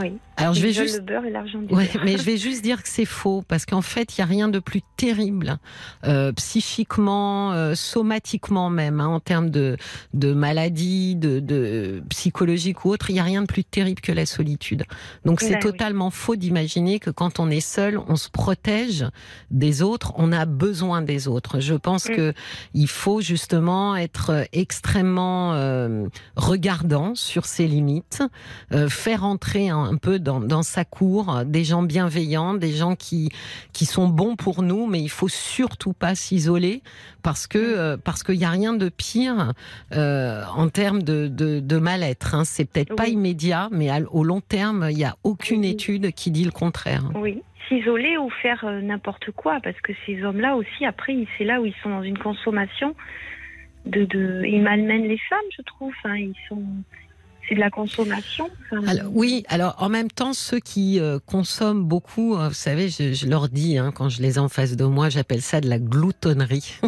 [0.00, 0.18] Oui.
[0.40, 0.96] Alors, je vais juste.
[0.98, 3.66] le beurre et l'argent du Ouais, mais je vais juste dire que c'est faux parce
[3.66, 5.58] qu'en fait, il y a rien de plus terrible
[6.04, 9.76] euh, psychiquement, euh, somatiquement même, hein, en termes de
[10.14, 13.10] de maladie, de, de psychologique ou autre.
[13.10, 14.84] Il y a rien de plus terrible que la solitude.
[15.24, 15.60] Donc c'est oui.
[15.60, 19.06] totalement faux d'imaginer que quand on est seul, on se protège
[19.50, 20.12] des autres.
[20.16, 21.60] On a besoin des autres.
[21.60, 22.16] Je pense Mm.
[22.16, 22.32] que
[22.74, 28.22] il faut justement être extrêmement euh, regardant sur ses limites,
[28.72, 32.94] euh, faire entrer un, un peu dans, dans sa cour des gens bienveillants, des gens
[32.94, 33.30] qui
[33.72, 36.82] qui sont bons pour nous, mais il faut surtout pas s'isoler
[37.24, 39.54] parce que euh, parce qu'il y a rien de pire
[39.92, 42.36] euh, en termes de, de, de mal-être.
[42.36, 42.44] Hein.
[42.44, 45.70] C'est peut-être pas immédiat, mais à- au long terme, il y a aucune Oui.
[45.70, 47.04] étude qui dit le contraire.
[47.16, 47.42] Oui.
[47.68, 51.66] S'isoler ou faire euh, n'importe quoi, parce que ces hommes-là aussi, après, c'est là où
[51.66, 52.94] ils sont dans une consommation
[53.86, 54.42] de, de...
[54.44, 55.92] Ils malmènent les femmes, je trouve.
[56.02, 56.62] Enfin, ils sont...
[57.50, 58.48] C'est de la consommation.
[58.70, 62.88] Enfin, Alors, oui, alors en même temps, ceux qui euh, consomment beaucoup, euh, vous savez,
[62.88, 65.60] je, je leur dis, hein, quand je les ai en face de moi, j'appelle ça
[65.60, 66.78] de la gloutonnerie.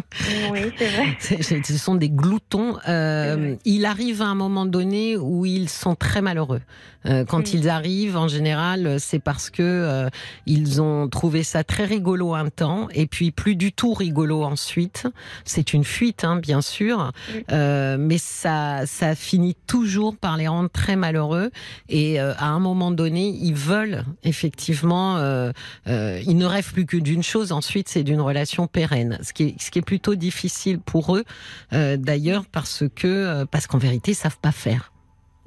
[0.53, 1.62] Oui, c'est vrai.
[1.64, 2.77] Ce sont des gloutons.
[2.88, 6.61] Euh, il arrive à un moment donné où ils sont très malheureux.
[7.07, 7.57] Euh, quand Mm.
[7.57, 10.09] ils arrivent, en général, c'est parce que euh,
[10.47, 15.07] ils ont trouvé ça très rigolo un temps, et puis plus du tout rigolo ensuite.
[15.45, 17.12] C'est une fuite, hein, bien sûr,
[17.51, 21.51] euh, mais ça, ça finit toujours par les rendre très malheureux.
[21.88, 25.53] Et euh, à un moment donné, ils veulent effectivement, euh,
[25.88, 27.53] euh, ils ne rêvent plus que d'une chose.
[27.53, 31.25] Ensuite, c'est d'une relation pérenne, ce qui est, ce qui est plutôt difficile pour eux,
[31.73, 34.93] euh, d'ailleurs, parce que euh, parce qu'en vérité, ils savent pas faire.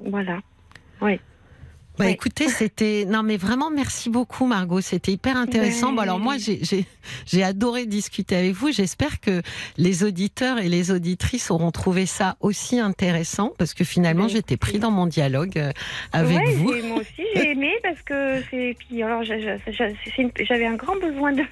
[0.00, 0.40] Voilà.
[1.98, 2.12] Bah Ouais.
[2.12, 5.92] écoutez, c'était non mais vraiment merci beaucoup Margot, c'était hyper intéressant.
[5.92, 6.60] Bon alors moi j'ai
[7.26, 8.70] j'ai adoré discuter avec vous.
[8.70, 9.40] J'espère que
[9.78, 14.56] les auditeurs et les auditrices auront trouvé ça aussi intéressant parce que finalement Ben, j'étais
[14.58, 15.72] pris dans mon dialogue euh,
[16.12, 16.74] avec vous.
[16.84, 18.76] Moi aussi, j'ai aimé parce que c'est.
[18.78, 21.42] Puis alors, j'avais un grand besoin de-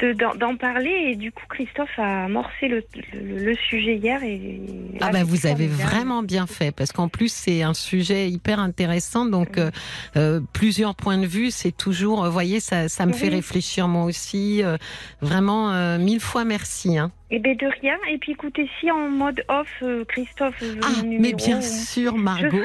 [0.00, 0.90] d'en d'en parler.
[1.10, 4.60] Et du coup Christophe a amorcé le, le, le sujet hier et
[5.00, 8.58] Ah ah, bah vous avez vraiment bien fait parce qu'en plus c'est un sujet hyper
[8.58, 9.26] intéressant.
[9.26, 9.70] Donc euh,
[10.16, 13.88] euh, plusieurs points de vue c'est toujours euh, vous voyez ça ça me fait réfléchir
[13.88, 14.62] moi aussi.
[14.62, 14.76] Euh,
[15.20, 17.10] vraiment euh, mille fois merci hein.
[17.30, 21.02] Eh ben de rien et puis écoutez si en mode off euh, Christophe veut Ah
[21.04, 22.58] mon mais bien euh, sûr Margot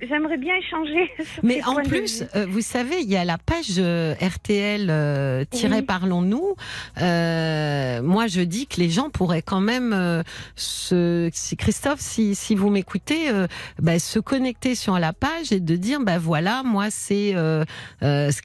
[0.00, 3.38] j'aimerais bien échanger sur Mais en de plus, euh, vous savez, il y a la
[3.38, 5.82] page euh, RTL tiret Oui.
[5.82, 6.54] Parlons-nous.
[7.00, 10.22] Euh, moi, je dis que les gens pourraient quand même
[10.54, 13.30] se, si Christophe, si, si vous m'écoutez,
[13.80, 17.34] bah, se connecter sur la page et de dire, bah voilà, moi c'est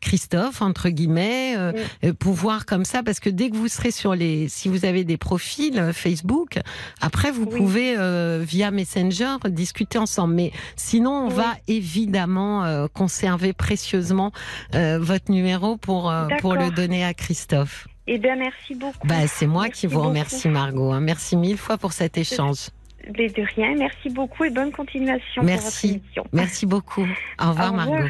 [0.02, 1.56] Christophe entre guillemets,
[2.04, 2.14] Oui.
[2.14, 5.18] pouvoir comme ça, parce que dès que vous serez sur les, si vous avez des
[5.18, 6.60] profils profil Facebook.
[7.02, 7.58] Après, vous Oui.
[7.58, 10.36] pouvez euh, via Messenger discuter ensemble.
[10.36, 11.34] Mais sinon, on Oui.
[11.36, 14.32] va évidemment euh, conserver précieusement
[14.76, 17.88] euh, votre numéro pour euh, pour le donner à Christophe.
[18.08, 19.06] Eh bien, merci beaucoup.
[19.08, 20.08] Bah, c'est moi Merci qui vous beaucoup.
[20.08, 20.92] remercie, Margot.
[20.92, 21.00] hein.
[21.00, 22.70] Merci mille fois pour cet échange.
[23.18, 23.76] Mais de rien.
[23.78, 25.62] Merci beaucoup et bonne continuation Merci.
[25.62, 26.24] pour votre émission.
[26.34, 27.08] Merci beaucoup.
[27.40, 27.74] Au revoir, Au revoir.
[27.74, 28.08] Margot.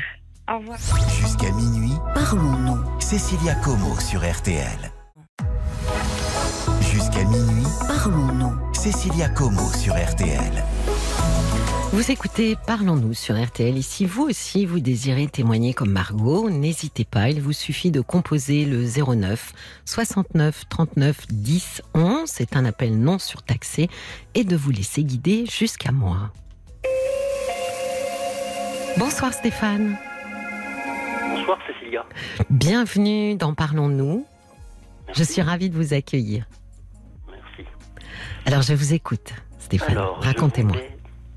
[0.51, 0.79] Au revoir.
[1.21, 2.79] Jusqu'à minuit, Parlons-nous.
[3.01, 4.91] Cécilia Como sur RTL.
[8.09, 8.73] Parlons-nous.
[8.73, 10.63] Cécilia Como sur RTL.
[11.93, 13.77] Vous écoutez Parlons-nous sur RTL.
[13.77, 17.29] Et si vous aussi vous désirez témoigner comme Margot, n'hésitez pas.
[17.29, 19.53] Il vous suffit de composer le 09
[19.85, 22.21] 69 39 10 11.
[22.25, 23.89] C'est un appel non surtaxé
[24.33, 26.31] et de vous laisser guider jusqu'à moi.
[28.97, 29.99] Bonsoir Stéphane.
[31.35, 32.03] Bonsoir Cécilia.
[32.49, 34.25] Bienvenue dans Parlons-nous.
[35.13, 36.47] Je suis ravie de vous accueillir.
[38.45, 39.93] Alors je vous écoute, Stéphane.
[40.21, 40.77] Je Racontez-moi.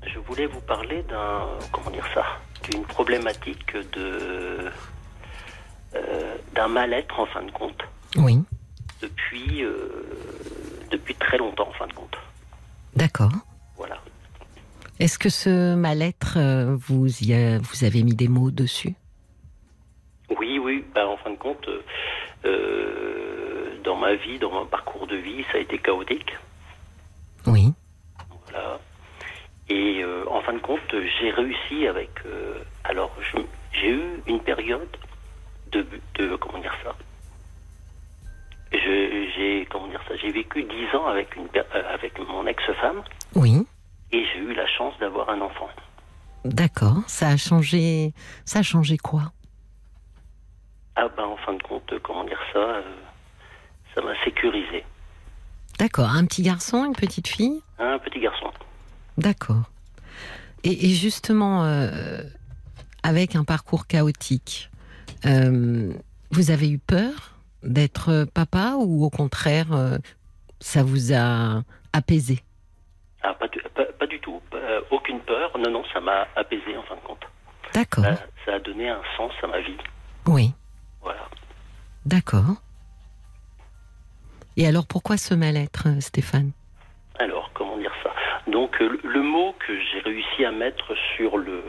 [0.05, 2.23] Je voulais vous parler d'un, comment dire ça,
[2.69, 4.69] d'une problématique de,
[5.95, 7.81] euh, d'un mal-être en fin de compte
[8.17, 8.39] Oui,
[9.01, 10.05] depuis, euh,
[10.91, 12.17] depuis très longtemps en fin de compte.
[12.95, 13.31] d'accord.
[13.77, 13.97] Voilà.
[14.99, 18.93] Est-ce que ce mal-être, euh, vous, y a- vous avez mis des mots dessus?
[20.39, 20.85] Oui, oui.
[20.93, 21.67] Bah, en fin de compte,
[22.45, 26.31] euh, dans ma vie, dans mon parcours de vie, ça a été chaotique.
[27.47, 27.73] Oui.
[28.49, 28.79] Voilà.
[29.69, 30.81] Et euh, en fin de compte,
[31.19, 32.09] j'ai réussi avec.
[32.25, 33.11] euh, alors,
[33.71, 34.89] j'ai eu une période
[35.71, 36.95] de, de comment dire ça?
[38.71, 40.15] Je- J'ai comment dire ça?
[40.17, 43.03] J'ai vécu dix ans avec une euh, avec mon ex-femme
[43.35, 43.65] Oui.
[44.11, 45.69] et j'ai eu la chance d'avoir un enfant.
[46.45, 46.97] D'accord.
[47.07, 48.13] Ça a changé.
[48.45, 49.31] Ça a changé quoi?
[50.95, 52.81] Ah ben en fin de compte, comment dire ça,
[53.95, 54.83] ça m'a sécurisé.
[55.79, 56.09] D'accord.
[56.09, 57.61] Un petit garçon, une petite fille?
[57.79, 58.51] Un petit garçon.
[59.17, 59.63] D'accord.
[60.63, 62.21] Et, et justement, euh,
[63.03, 64.69] avec un parcours chaotique,
[65.25, 65.91] euh,
[66.31, 69.97] vous avez eu peur d'être papa ou au contraire, euh,
[70.59, 72.43] ça vous a apaisé?
[73.21, 74.41] Ah pas du, pas, pas du tout.
[74.91, 75.57] Aucune peur.
[75.57, 77.23] Non non, ça m'a apaisé en fin de compte.
[77.73, 78.03] D'accord.
[78.03, 79.77] Ça, ça a donné un sens à ma vie.
[80.27, 80.53] Oui.
[81.01, 81.27] Voilà.
[82.05, 82.55] D'accord.
[84.57, 86.51] Et alors, pourquoi ce mal-être, euh, Stéphane?
[87.19, 88.11] Alors, comment dire ça?
[88.51, 91.61] Donc, euh, le, le mot que j'ai réussi à mettre sur le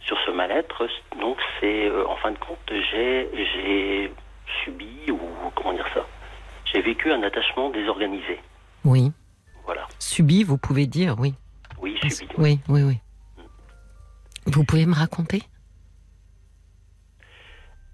[0.00, 0.88] sur ce mal-être,
[1.20, 4.12] donc c'est euh, en fin de compte, j'ai j'ai
[4.64, 5.18] subi ou
[5.54, 6.06] comment dire ça?
[6.72, 8.40] J'ai vécu un attachement désorganisé.
[8.84, 9.12] Oui.
[9.64, 9.86] Voilà.
[9.98, 11.34] Subi, vous pouvez dire, oui.
[11.80, 12.32] Oui, subi.
[12.38, 12.98] Oui, oui, oui.
[14.46, 15.42] Vous pouvez me raconter?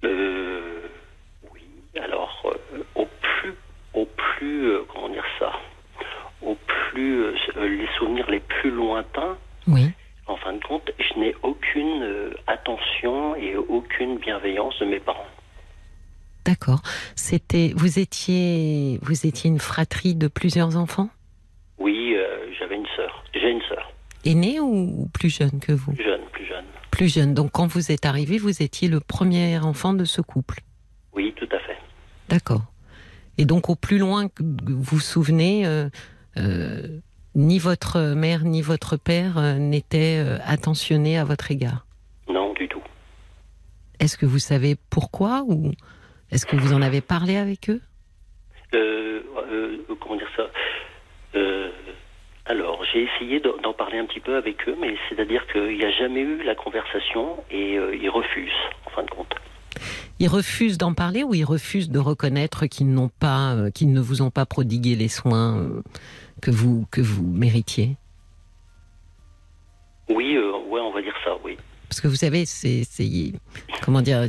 [0.04, 0.88] Euh,
[1.52, 1.62] oui.
[2.00, 3.54] Alors, euh, au plus,
[3.94, 4.06] au
[4.44, 5.52] plus, euh, comment dire ça
[6.42, 9.36] Au plus, euh, les souvenirs les plus lointains.
[9.66, 9.90] Oui.
[10.26, 15.26] En fin de compte, je n'ai aucune euh, attention et aucune bienveillance de mes parents.
[16.44, 16.82] D'accord.
[17.16, 21.08] C'était, vous étiez, vous étiez une fratrie de plusieurs enfants,
[21.78, 23.24] Oui, euh, j'avais une sœur.
[23.34, 23.92] J'ai une sœur,
[24.26, 25.94] aînés ou plus jeunes que vous?
[25.96, 26.64] Jeune, plus jeune.
[26.90, 27.34] Plus jeunes.
[27.34, 30.60] Donc, quand vous êtes arrivé, vous étiez le premier enfant de ce couple?
[31.14, 31.78] Oui, tout à fait.
[32.28, 32.62] D'accord.
[33.38, 35.88] Et donc, au plus loin que vous vous souvenez, euh,
[36.36, 37.00] euh,
[37.34, 41.86] ni votre mère ni votre père euh, n'étaient attentionnés à votre égard?
[42.28, 42.82] Non, du tout.
[43.98, 45.72] Est-ce que vous savez pourquoi ou
[46.30, 47.80] est-ce que vous en avez parlé avec eux?
[50.00, 50.44] Comment dire ça?
[52.46, 55.84] Alors, j'ai essayé d'en d'en parler un petit peu avec eux, mais c'est-à-dire qu'il n'y
[55.84, 58.52] a jamais eu la conversation et euh, ils refusent,
[58.84, 59.34] en fin de compte.
[60.24, 64.00] Ils refusent d'en parler ou ils refusent de reconnaître qu'ils n'ont pas, euh, qu'ils ne
[64.00, 65.82] vous ont pas prodigué les soins euh,
[66.40, 67.96] que vous que vous méritiez?
[70.08, 71.58] Oui, euh, ouais, on va dire ça, oui.
[71.90, 72.84] Parce que vous savez, c'est,
[73.82, 74.26] comment dire,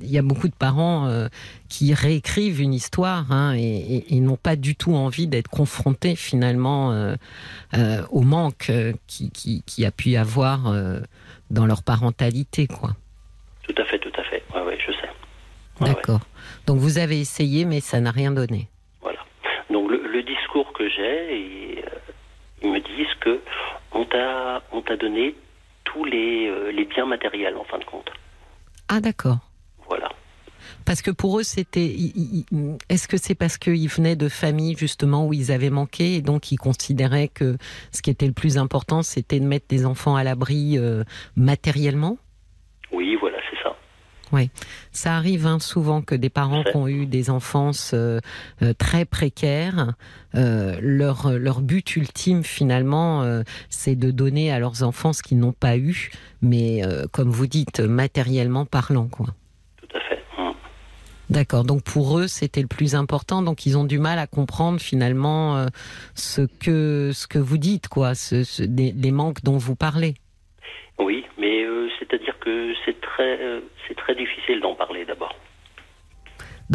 [0.00, 1.28] il y a beaucoup de parents euh,
[1.68, 6.16] qui réécrivent une histoire hein, et, et- et n'ont pas du tout envie d'être confrontés
[6.16, 7.14] finalement euh,
[7.74, 8.72] euh, au manque
[9.06, 10.74] qui, qui, qui a pu y avoir
[11.52, 12.96] dans leur parentalité, quoi.
[13.62, 14.42] Tout à fait, tout à fait.
[14.52, 15.08] Ouais, ouais, je sais.
[15.82, 15.88] Ouais.
[15.88, 16.20] D'accord.
[16.66, 18.68] Donc vous avez essayé, mais ça n'a rien donné.
[19.00, 19.20] Voilà.
[19.70, 21.98] Donc le, le discours que j'ai, et, euh,
[22.62, 23.40] ils me disent que
[23.92, 25.34] on t'a on t'a donné
[25.84, 28.10] tous les, euh, les biens matériels en fin de compte.
[28.88, 29.38] Ah d'accord.
[29.88, 30.08] Voilà.
[30.84, 31.94] Parce que pour eux, c'était.
[32.88, 36.52] Est-ce que c'est parce qu'ils venaient de familles justement où ils avaient manqué et donc
[36.52, 37.56] ils considéraient que
[37.92, 41.04] ce qui était le plus important, c'était de mettre des enfants à l'abri euh,
[41.36, 42.16] matériellement?
[42.92, 43.31] Oui, voilà.
[44.32, 44.48] Oui,
[44.92, 48.18] ça arrive hein, souvent que des parents qui ont eu des enfances euh,
[48.62, 49.92] euh, très précaires,
[50.34, 55.38] euh, leur, leur but ultime finalement, euh, c'est de donner à leurs enfants ce qu'ils
[55.38, 56.80] n'ont pas eu, mais
[57.12, 59.06] comme vous dites, matériellement parlant.
[59.06, 59.26] quoi.
[59.76, 60.22] Tout à fait.
[60.38, 60.52] Mm.
[61.28, 64.80] D'accord, donc pour eux, c'était le plus important, donc ils ont du mal à comprendre
[64.80, 65.66] finalement
[66.14, 70.14] ce, que, ce que vous dites, quoi, ce, ce- des- les manques dont vous parlez.
[70.98, 71.64] Oui, mais
[72.44, 75.34] que c'est très, euh, c'est très difficile d'en parler d'abord.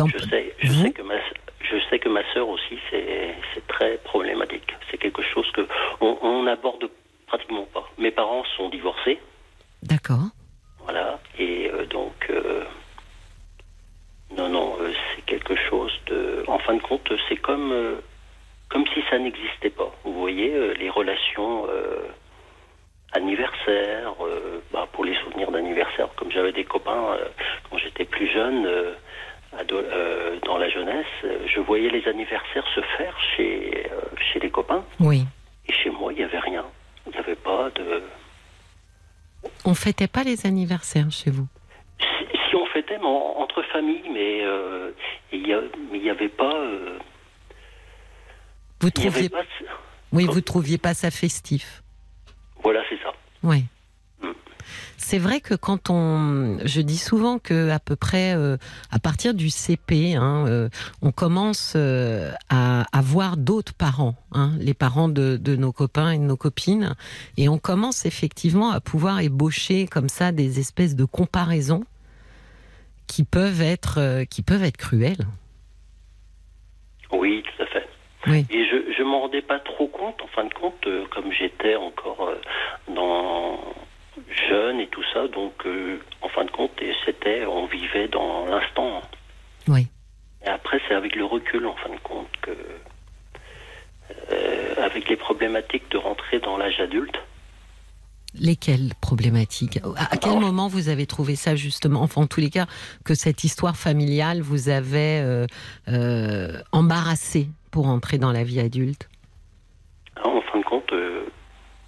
[0.05, 1.15] Je sais, je vous sais que ma,
[1.59, 4.75] je sais que ma sœur aussi, c'est, c'est très problématique.
[4.91, 5.67] C'est quelque chose que
[6.01, 6.89] on, on n'aborde
[7.25, 7.89] pratiquement pas.
[7.97, 9.19] Mes parents sont divorcés,
[9.83, 10.25] D'accord.
[10.83, 12.63] voilà, et euh, donc euh,
[14.37, 16.43] non, non, euh, c'est quelque chose de.
[16.47, 17.73] En fin de compte, c'est comme
[18.69, 19.91] comme si ça n'existait pas.
[20.03, 21.65] Vous voyez, les relations
[23.13, 27.25] anniversaires, euh, bah, pour les souvenirs d'anniversaire, comme j'avais des copains euh,
[27.69, 28.65] quand j'étais plus jeune.
[28.65, 28.93] euh,
[29.57, 29.81] ado-
[30.45, 33.89] dans la jeunesse, je voyais les anniversaires se faire chez,
[34.31, 34.83] chez les copains.
[34.99, 35.23] Oui.
[35.67, 36.65] Et chez moi, il n'y avait rien.
[37.05, 38.03] Il n'y avait pas de.
[39.65, 41.47] On fêtait pas les anniversaires chez vous?
[41.99, 44.43] Si, si on fêtait, mais en- entre familles, mais
[45.31, 46.53] il n'y avait pas.
[48.81, 49.41] Vous avait trouviez, pas.
[50.11, 51.81] oui, vous trouviez pas ça festif
[52.63, 53.13] Voilà, c'est ça.
[53.43, 53.65] Oui.
[54.21, 54.31] Mm.
[54.97, 58.57] C'est vrai que quand on, je dis souvent que à peu près euh,
[58.91, 60.69] à partir du CP, hein, euh,
[61.01, 66.11] on commence euh, à, à voir d'autres parents, hein, les parents de, de nos copains
[66.11, 66.95] et de nos copines,
[67.37, 71.85] et on commence effectivement à pouvoir ébaucher comme ça des espèces de comparaisons
[73.05, 75.25] qui peuvent être, qui peuvent être cruelles.
[77.13, 77.86] Oui, tout à fait.
[78.27, 78.45] Oui.
[78.49, 81.75] Et je ne m'en rendais pas trop compte, en fin de compte, euh, comme j'étais
[81.75, 82.41] encore euh,
[82.93, 83.59] dans
[84.49, 88.45] jeune et tout ça, donc euh, en fin de compte, et c'était, on vivait dans
[88.45, 89.01] l'instant.
[89.67, 89.87] Oui.
[90.45, 92.51] Et après, c'est avec le recul, en fin de compte, que
[94.31, 97.17] euh, avec les problématiques de rentrer dans l'âge adulte,
[98.39, 99.79] Lesquelles problématiques?
[99.95, 102.01] À quel moment vous avez trouvé ça justement?
[102.01, 102.67] Enfin, en tous les cas,
[103.03, 105.47] que cette histoire familiale vous avait euh,
[105.87, 107.47] euh, embarrassé?
[107.71, 109.09] Pour entrer dans la vie adulte
[110.17, 111.25] hein, en fin de compte, euh,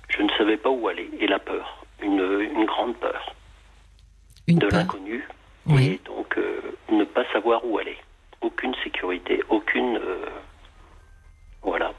[0.10, 1.10] je ne savais pas où aller.
[1.20, 3.36] Et la peur, une, une grande peur
[4.48, 5.28] Une de l'inconnu.
[5.66, 5.86] Oui.
[5.86, 6.62] Et donc, euh,
[6.92, 7.98] ne pas savoir où aller.
[8.42, 9.98] Aucune sécurité, aucune.
[9.98, 10.26] euh,
[11.62, 11.94] voilà.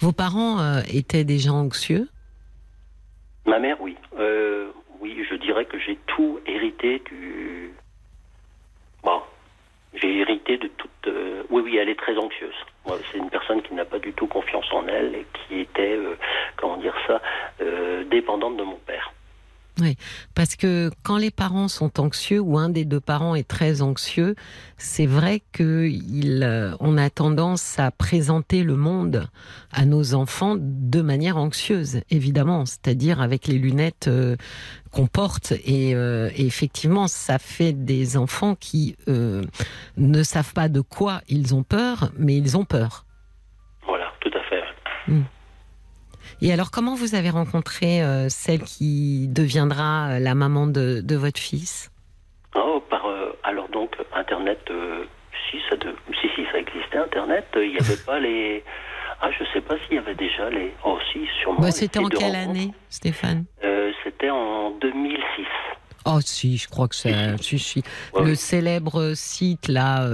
[0.00, 2.08] Vos parents étaient des gens anxieux
[3.46, 3.96] Ma mère, oui.
[5.00, 7.70] Oui, je dirais que j'ai tout hérité du.
[9.02, 9.20] Bon,
[9.94, 10.90] j'ai hérité de toute.
[11.06, 12.54] euh, Oui, oui, elle est très anxieuse.
[13.10, 16.16] C'est une personne qui n'a pas du tout confiance en elle et qui était, euh,
[16.56, 17.20] comment dire ça,
[17.60, 19.12] euh, dépendante de mon père.
[20.34, 24.36] Parce que quand les parents sont anxieux ou un des deux parents est très anxieux,
[24.78, 29.28] c'est vrai que il, euh, on a tendance à présenter le monde
[29.72, 34.36] à nos enfants de manière anxieuse, évidemment, c'est-à-dire avec les lunettes euh,
[34.92, 35.52] qu'on porte.
[35.64, 39.42] Et, euh, et effectivement, ça fait des enfants qui euh,
[39.96, 43.04] ne savent pas de quoi ils ont peur, mais ils ont peur.
[43.86, 44.62] Voilà, tout à fait.
[46.42, 51.16] Et alors, comment vous avez rencontré euh, celle qui deviendra euh, la maman de, de
[51.16, 51.90] votre fils?
[52.54, 55.04] Oh, par, euh, alors donc, Internet, euh,
[55.50, 58.64] si, ça de, si, si, ça existait, Internet, il n'y avait pas les...
[59.20, 60.72] Ah, je sais pas s'il y avait déjà les...
[60.84, 61.60] Oh, si, sûrement.
[61.60, 63.44] Bah, C'était en quelle année, Stéphane?
[64.02, 65.46] C'était en 2006.
[66.04, 67.40] Oh, si, je crois que c'est.
[67.40, 67.82] Si, si.
[68.12, 70.06] Ouais, Le célèbre site, là,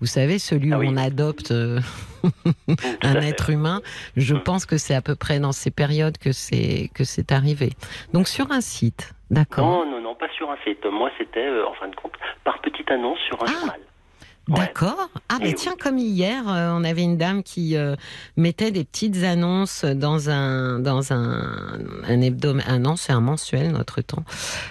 [0.00, 0.88] vous savez, celui Ah où oui.
[0.90, 1.80] on adopte euh,
[3.02, 3.80] un être humain,
[4.16, 4.42] je Mm.
[4.42, 7.70] pense que c'est à peu près dans ces périodes que c'est que c'est arrivé.
[8.12, 9.66] Donc, sur un site, d'accord.
[9.66, 10.84] Non, non, non, pas sur un site.
[10.90, 12.12] Moi, c'était, euh, en fin de compte,
[12.44, 13.52] par petite annonce sur un Ah.
[13.52, 13.80] journal.
[14.48, 14.56] Ouais.
[14.56, 15.10] D'accord.
[15.28, 15.54] Ah, oui.
[15.54, 17.94] tiens, comme hier, euh, on avait une dame qui euh,
[18.36, 22.72] mettait des petites annonces dans un dans un un hebdomadaire.
[22.74, 24.24] Ah non, c'est un mensuel, notre temps.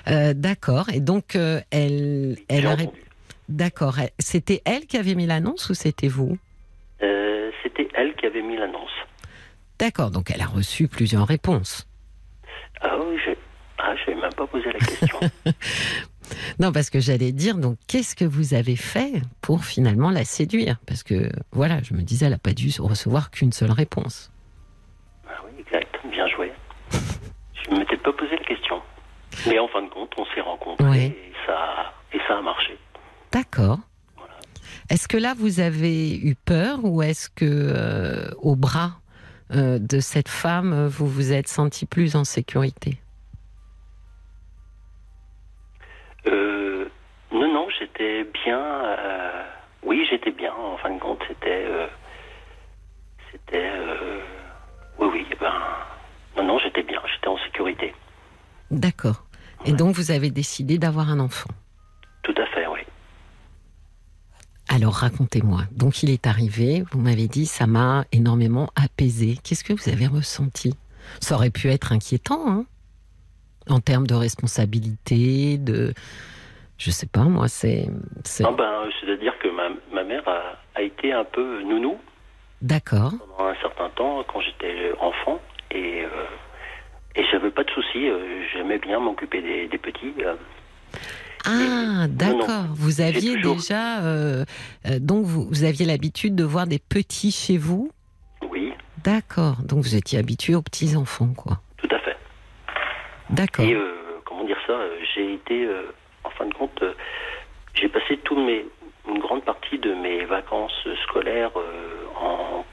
[0.09, 0.89] Euh, D'accord.
[0.91, 1.37] Et donc,
[1.71, 2.99] elle elle a ré- entendu.
[3.49, 3.95] D'accord.
[4.19, 6.37] C'était elle qui avait mis l'annonce ou c'était vous?
[7.01, 8.91] Euh, c'était elle qui avait mis l'annonce.
[9.79, 10.11] D'accord.
[10.11, 11.87] Donc, elle a reçu plusieurs réponses.
[12.81, 13.31] Ah oui, je...
[13.79, 15.19] Ah, n'ai même pas posé la question.
[16.59, 20.75] Non, parce que j'allais dire, donc, qu'est-ce que vous avez fait pour finalement la séduire?
[20.85, 24.31] Parce que, voilà, je me disais, elle n'a pas dû recevoir qu'une seule réponse.
[25.27, 25.95] ah oui, exact.
[26.11, 26.51] Bien joué.
[26.91, 28.79] Je ne m'étais pas posé la question.
[29.47, 31.05] Mais en fin de compte, on s'est rencontrés Ouais.
[31.07, 31.93] et, ça...
[32.13, 32.77] et ça a marché.
[33.31, 33.79] D'accord.
[34.89, 38.93] Est-ce que là, vous avez eu peur ou est-ce que, euh, au bras
[39.51, 42.97] euh, de cette femme, vous vous êtes senti plus en sécurité?
[46.27, 46.87] Euh,
[47.77, 48.97] j'étais bien.
[49.83, 50.53] oui, j'étais bien.
[50.53, 51.67] En fin de compte, c'était.
[53.31, 53.71] c'était.
[54.97, 55.25] oui, oui.
[55.39, 55.53] Ben,
[56.35, 56.99] non, non, j'étais bien.
[57.13, 57.93] J'étais en sécurité.
[58.71, 59.23] D'accord.
[59.65, 61.49] Et donc vous avez décidé d'avoir un enfant?
[62.23, 62.79] Tout à fait, oui.
[64.79, 65.63] Alors racontez-moi.
[65.75, 69.35] Donc il est arrivé, vous m'avez dit, ça m'a énormément apaisé.
[69.43, 70.73] Qu'est-ce que vous avez ressenti?
[71.19, 72.65] Ça aurait pu être inquiétant, hein
[73.69, 75.93] En termes de responsabilité, de...
[76.77, 77.89] Je sais pas, moi, c'est...
[78.23, 81.97] c'est- Ah ben, c'est-à-dire que ma, ma mère a, a été un peu nounou
[82.61, 83.11] D'accord.
[83.19, 86.25] pendant un certain temps quand j'étais enfant et euh,
[87.17, 88.07] et j'avais pas de soucis.
[88.07, 90.13] euh, J'aimais bien m'occuper des, des petits.
[90.21, 90.35] euh.
[91.45, 92.65] Ah, d'accord.
[92.73, 94.01] Vous aviez toujours- déjà...
[94.03, 94.45] euh,
[94.87, 97.91] euh, donc vous, vous aviez l'habitude de voir des petits chez vous?
[98.49, 98.73] Oui,
[99.03, 99.57] D'accord.
[99.63, 101.61] Donc vous étiez habitué aux petits-enfants, quoi.
[101.77, 102.17] tout à fait.
[103.29, 103.65] D'accord.
[103.65, 104.77] Et euh, comment dire ça
[105.15, 105.67] J'ai été,
[106.23, 106.83] en fin de compte,
[107.73, 108.65] j'ai passé tout mes,
[109.07, 111.51] une grande partie de mes vacances scolaires
[112.21, 112.65] en,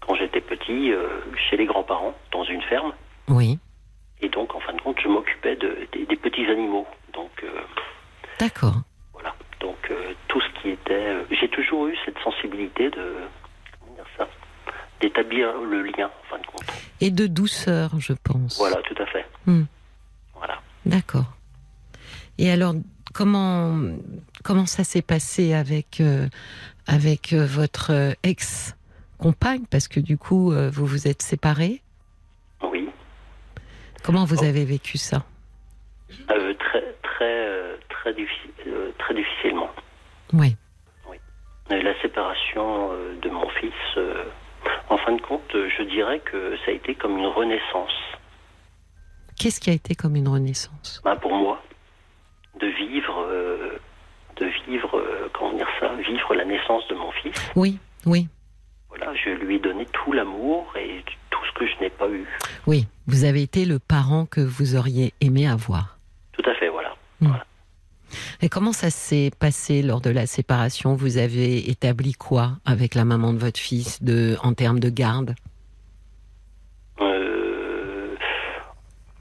[0.00, 0.90] quand j'étais petit
[1.48, 2.92] chez les grands-parents dans une ferme.
[3.28, 3.58] Oui.
[4.20, 6.86] Et donc, en fin de compte, je m'occupais de, des, des petits animaux.
[7.14, 7.30] Donc
[8.38, 8.82] D'accord.
[9.12, 9.34] voilà.
[9.60, 13.14] Donc euh, tout ce qui était, euh, j'ai toujours eu cette sensibilité de,
[13.80, 14.28] comment dire ça,
[15.00, 16.64] d'établir le lien, en fin de compte.
[17.00, 18.56] Et de douceur, je pense.
[18.58, 19.26] Voilà, tout à fait.
[19.46, 19.64] Hmm.
[20.34, 20.60] Voilà.
[20.86, 21.36] D'accord.
[22.38, 22.74] Et alors,
[23.12, 23.78] comment,
[24.44, 26.28] comment ça s'est passé avec, euh,
[26.86, 29.64] avec votre euh, ex-compagne?
[29.70, 31.82] Parce que du coup, vous vous êtes séparés.
[32.62, 32.88] Oui.
[34.04, 34.44] Comment vous Oh.
[34.44, 35.24] avez vécu ça?
[36.28, 36.54] Très,
[37.02, 37.67] très,
[38.12, 39.70] très, euh, très difficilement.
[40.32, 40.56] Oui.
[41.70, 44.24] Euh, La séparation euh, de mon fils, euh,
[44.88, 47.92] en fin de compte, je dirais que ça a été comme une renaissance
[49.38, 51.00] Qu'est-ce qui a été comme une renaissance?
[51.04, 51.62] Ben, pour moi,
[52.58, 53.24] de vivre,
[54.36, 55.00] de vivre,
[55.32, 57.36] comment dire ça, vivre la naissance de mon fils.
[57.54, 58.26] Oui, oui,
[58.88, 62.26] Voilà, je lui ai donné tout l'amour et tout ce que je n'ai pas eu.
[62.66, 62.86] oui.
[63.06, 65.96] Vous avez été le parent que vous auriez aimé avoir.
[66.32, 66.94] Tout à fait, voilà.
[68.42, 70.94] Et comment ça s'est passé lors de la séparation?
[70.94, 75.34] Vous avez établi quoi avec la maman de votre fils de, en termes de garde?
[77.00, 78.14] Euh,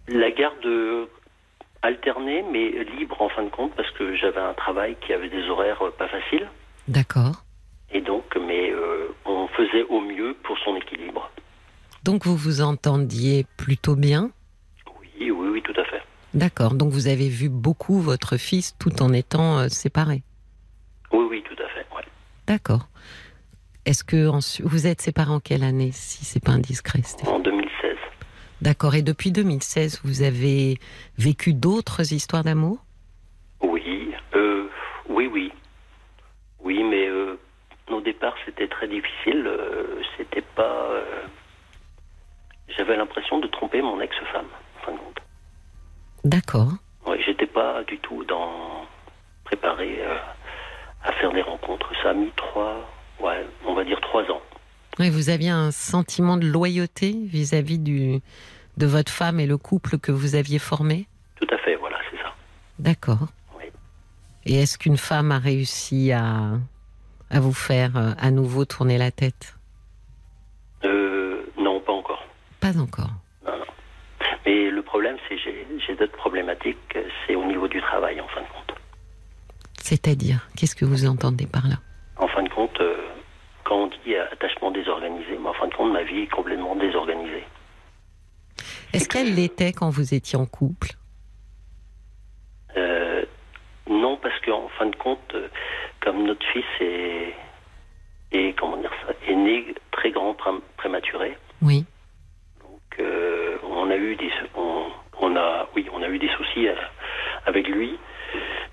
[0.07, 1.07] la garde
[1.81, 5.47] alternée, mais libre en fin de compte, parce que j'avais un travail qui avait des
[5.49, 6.47] horaires euh, pas faciles.
[6.87, 7.43] D'accord.
[7.91, 11.29] Et donc, mais euh, on faisait au mieux pour son équilibre.
[12.03, 14.31] Donc vous vous entendiez plutôt bien
[15.01, 16.01] Oui, oui, oui, tout à fait.
[16.37, 16.73] D'accord.
[16.75, 20.23] Donc vous avez vu beaucoup votre fils tout en étant euh, séparés.
[21.11, 21.85] Oui, oui, tout à fait.
[21.95, 22.03] ouais.
[22.45, 22.87] D'accord.
[23.85, 24.29] Est-ce que
[24.63, 27.33] vous êtes séparés en quelle année, si c'est pas indiscret Stéphane?
[27.35, 27.97] En 2016.
[28.61, 28.95] D'accord.
[28.95, 30.77] Et depuis 2016, vous avez
[31.17, 32.77] vécu d'autres histoires d'amour?
[33.61, 34.67] Oui, euh,
[35.09, 35.51] oui, oui.
[36.59, 37.39] Oui, mais euh,
[37.89, 39.47] au départ, c'était très difficile.
[39.47, 40.89] euh, c'était pas.
[40.91, 41.25] euh,
[42.77, 44.45] J'avais l'impression de tromper mon ex-femme,
[44.81, 45.17] en fin de compte.
[46.27, 46.73] D'accord.
[47.05, 48.85] Ouais, j'étais pas du tout dans
[49.45, 50.17] préparé euh,
[51.03, 51.89] à faire des rencontres.
[52.03, 52.85] Ça a mis trois,
[53.21, 54.41] ouais, on va dire trois ans.
[54.99, 58.19] Oui, vous aviez un sentiment de loyauté vis-à-vis du
[58.75, 61.07] de votre femme et le couple que vous aviez formé?
[61.39, 62.33] Tout à fait, voilà, c'est ça.
[62.77, 63.27] D'accord.
[63.57, 63.65] Oui.
[64.45, 66.51] Et est-ce qu'une femme a réussi à,
[67.29, 69.55] à vous faire euh, à nouveau tourner la tête?
[70.83, 72.23] Euh, non, pas encore.
[72.59, 73.11] Pas encore.
[73.45, 73.65] Non, non.
[74.45, 76.97] Mais le problème, c'est que j'ai d'autres problématiques.
[77.25, 78.77] C'est au niveau du travail, en fin de compte.
[79.81, 81.75] C'est-à-dire, qu'est-ce que vous entendez par là?
[82.17, 82.95] En fin de compte, euh,
[83.63, 87.43] quand on dit attachement désorganisé, mais en fin de compte, ma vie est complètement désorganisée.
[88.93, 90.89] Est-ce qu'elle l'était quand vous étiez en couple?
[92.75, 93.25] Euh,
[93.89, 95.47] non, parce qu'en fin de compte, euh,
[96.01, 97.33] comme notre fils est,
[98.31, 101.85] est, comment dire ça, est né très grand, pré- prématuré, Oui.
[102.61, 104.87] donc euh, on a eu des, on,
[105.19, 106.75] on a, oui, on a eu des soucis euh,
[107.45, 107.97] avec lui,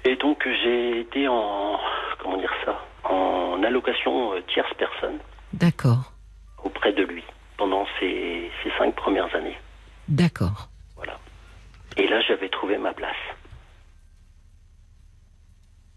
[0.05, 1.78] et donc j'ai été en,
[2.20, 5.18] comment dire ça, en allocation euh, tierce personne
[5.53, 6.12] D'accord.
[6.62, 7.24] auprès de lui
[7.57, 9.57] pendant ces, ces cinq premières années.
[10.09, 10.68] D'accord.
[10.97, 11.18] Voilà.
[11.97, 13.14] Et là, j'avais trouvé ma place.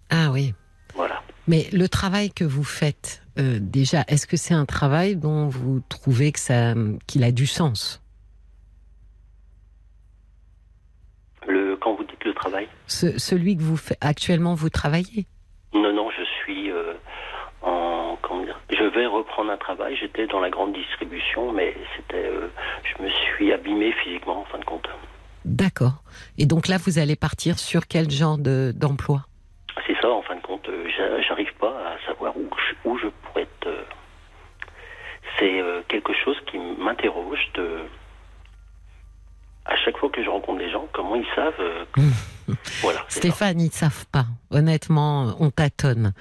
[0.10, 0.54] Ah oui.
[0.94, 1.22] Voilà.
[1.48, 5.82] Mais le travail que vous faites, euh, déjà, est-ce que c'est un travail dont vous
[5.90, 6.74] trouvez que ça,
[7.08, 8.02] qu'il a du sens
[11.48, 15.26] Le, quand vous dites le travail, Ce- Celui que vous faites actuellement, vous travaillez
[15.74, 16.94] non, non, je suis euh,
[17.62, 19.96] en, comment dire, je vais reprendre un travail.
[19.98, 22.48] J'étais dans la grande distribution, mais c'était, euh,
[22.84, 24.88] je me suis abîmé physiquement en fin de compte.
[25.46, 26.02] D'accord.
[26.38, 29.26] Et donc là, vous allez partir sur quel genre de, d'emploi?
[29.86, 32.98] C'est ça en fin de compte, euh, j'a- j'arrive pas à savoir où je, où
[32.98, 33.68] je pourrais être.
[35.38, 37.82] C'est quelque chose qui m'interroge de.
[39.70, 41.54] À chaque fois que je rencontre des gens, comment ils savent.
[41.60, 41.86] euh,
[42.82, 43.00] voilà.
[43.10, 43.20] ça.
[43.20, 44.26] Stéphane, ils ne savent pas.
[44.50, 46.14] Honnêtement, on tâtonne.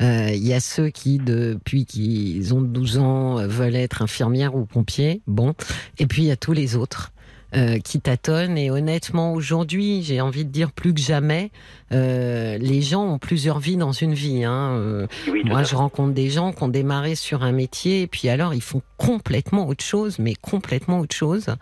[0.00, 4.64] Euh, Il y a ceux qui, depuis qu'ils ont 12 ans, veulent être infirmières ou
[4.66, 5.20] pompiers.
[5.26, 5.54] Bon.
[5.98, 7.11] Et puis, il y a tous les autres.
[7.54, 11.50] Euh, qui tâtonnent et honnêtement aujourd'hui j'ai envie de dire plus que jamais
[11.92, 14.72] euh, les gens ont plusieurs vies dans une vie hein.
[14.72, 18.28] Euh, Oui, moi je rencontre des gens qui ont démarré sur un métier et puis
[18.28, 21.54] alors ils font complètement autre chose mais complètement autre chose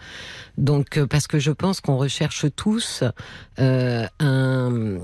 [0.59, 3.05] donc euh, parce que je pense qu'on recherche tous
[3.59, 4.99] euh, un,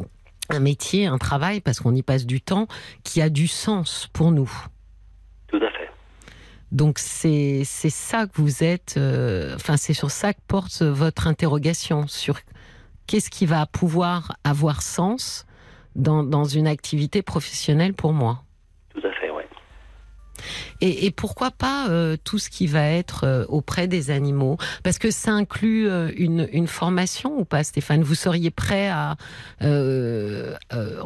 [0.49, 2.67] un métier, un travail, parce qu'on y passe du temps,
[3.05, 4.51] qui a du sens pour nous.
[5.49, 5.91] Tout à fait.
[6.77, 12.07] Donc c'est ça que vous êtes, euh, enfin c'est sur ça que porte votre interrogation,
[12.07, 12.39] sur
[13.07, 15.47] qu'est-ce qui va pouvoir avoir sens
[15.95, 18.43] dans, dans une activité professionnelle pour moi.
[18.95, 19.49] Tout à fait, ouais.
[20.83, 24.59] Et, et pourquoi pas euh, tout ce qui va être euh, auprès des animaux?
[24.83, 28.03] Parce que ça inclut euh, une, une formation ou pas, Stéphane?
[28.03, 29.17] Vous seriez prêt à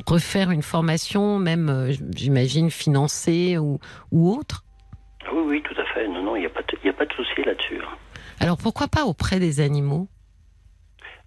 [0.05, 3.79] refaire une formation, même, j'imagine, financée ou,
[4.11, 4.65] ou autre?
[5.33, 6.09] Oui, oui, tout à fait.
[6.09, 7.79] Non, non, il n'y a, pas de- souci là-dessus.
[7.83, 7.97] hein.
[8.41, 10.09] Alors pourquoi pas auprès des animaux?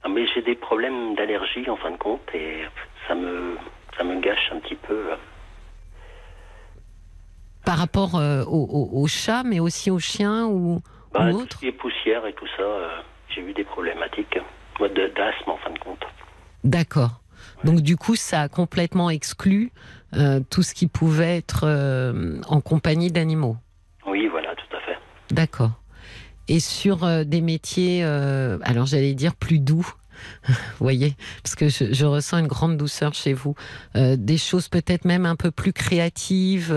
[0.03, 2.63] Ah, mais j'ai des problèmes d'allergie en fin de compte et
[3.07, 3.57] ça me,
[3.97, 5.09] ça me gâche un petit peu.
[7.65, 10.81] Par rapport euh, aux, aux- aux chats, mais aussi aux chiens ou,
[11.13, 12.89] Bah, ou autres ce qui est poussière et tout ça, euh,
[13.29, 14.37] j'ai eu des problématiques.
[14.79, 16.03] Moi, d'asthme en fin de compte.
[16.63, 17.21] D'accord.
[17.63, 19.71] Donc du coup, ça a complètement exclu
[20.15, 21.65] euh, tout ce qui pouvait être
[22.47, 23.55] en compagnie d'animaux.
[24.05, 24.97] Oui, voilà, tout à fait.
[25.33, 25.71] D'accord.
[26.47, 29.87] Et sur euh, des métiers, euh, alors j'allais dire plus doux,
[30.45, 33.55] vous voyez, parce que je, ressens une grande douceur chez vous,
[33.95, 36.71] Euh, des choses peut-être même un peu plus créatives.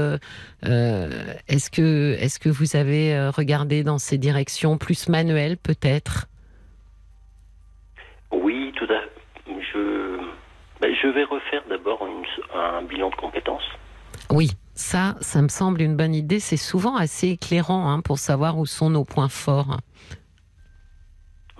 [0.62, 6.26] est-ce que est-ce que vous avez regardé dans ces directions plus manuelles peut-être?
[8.32, 9.62] Oui, tout à fait.
[9.72, 10.18] Je,
[10.80, 12.06] ben, je vais refaire d'abord
[12.54, 13.68] un bilan de compétences.
[14.30, 16.40] Oui, ça, ça me semble une bonne idée.
[16.40, 19.78] C'est souvent assez éclairant hein, pour savoir où sont nos points forts.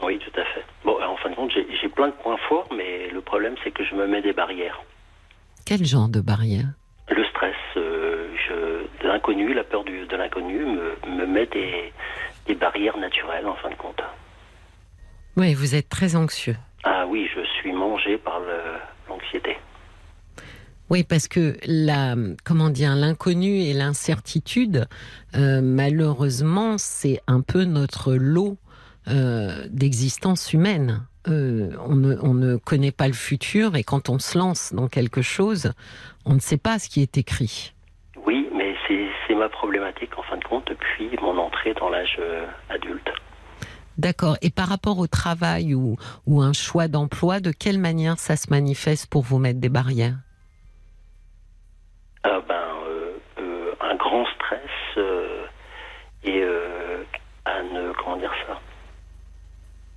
[0.03, 0.65] Oui, tout à fait.
[0.85, 3.85] Bon, en fin de compte, j'ai plein de points forts, mais le problème, c'est que
[3.85, 4.81] je me mets des barrières.
[5.65, 6.67] Quel genre de barrière?
[7.09, 11.93] Le stress, euh, je, de l'inconnu, la peur du- de l'inconnu me, me met des,
[12.47, 14.03] des barrières naturelles, en fin de compte.
[15.37, 16.57] Oui, vous êtes très anxieux.
[16.85, 18.41] Ah oui, je suis mangé par
[19.09, 19.57] l'anxiété.
[20.89, 22.15] Oui, parce que la,
[22.45, 24.87] comment dire, l'inconnu et l'incertitude,
[25.35, 28.57] euh, malheureusement, c'est un peu notre lot
[29.09, 31.03] euh, d'existence humaine.
[31.27, 34.87] Euh, on, ne, on ne connaît pas le futur et quand on se lance dans
[34.87, 35.73] quelque chose,
[36.25, 37.75] on ne sait pas ce qui est écrit.
[38.25, 42.19] Oui, mais c'est ma problématique, en fin de compte, depuis mon entrée dans l'âge
[42.71, 43.11] adulte.
[43.99, 44.37] D'accord.
[44.41, 48.51] Et par rapport au travail ou, ou un choix d'emploi, de quelle manière ça se
[48.51, 50.17] manifeste pour vous mettre des barrières?
[52.29, 52.55] Ah ben,
[52.89, 54.61] euh, euh, un grand stress
[54.97, 55.45] euh,
[56.25, 57.05] et euh,
[57.45, 58.61] à ne, comment dire ça,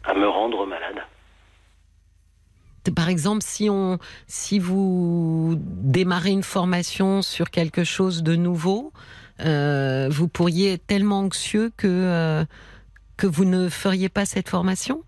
[0.03, 1.01] à me rendre malade.
[2.95, 8.93] Par exemple, si on, si vous démarrez une formation sur quelque chose de nouveau,
[9.39, 12.45] vous pourriez être tellement anxieux que
[13.17, 15.03] que vous ne feriez pas cette formation?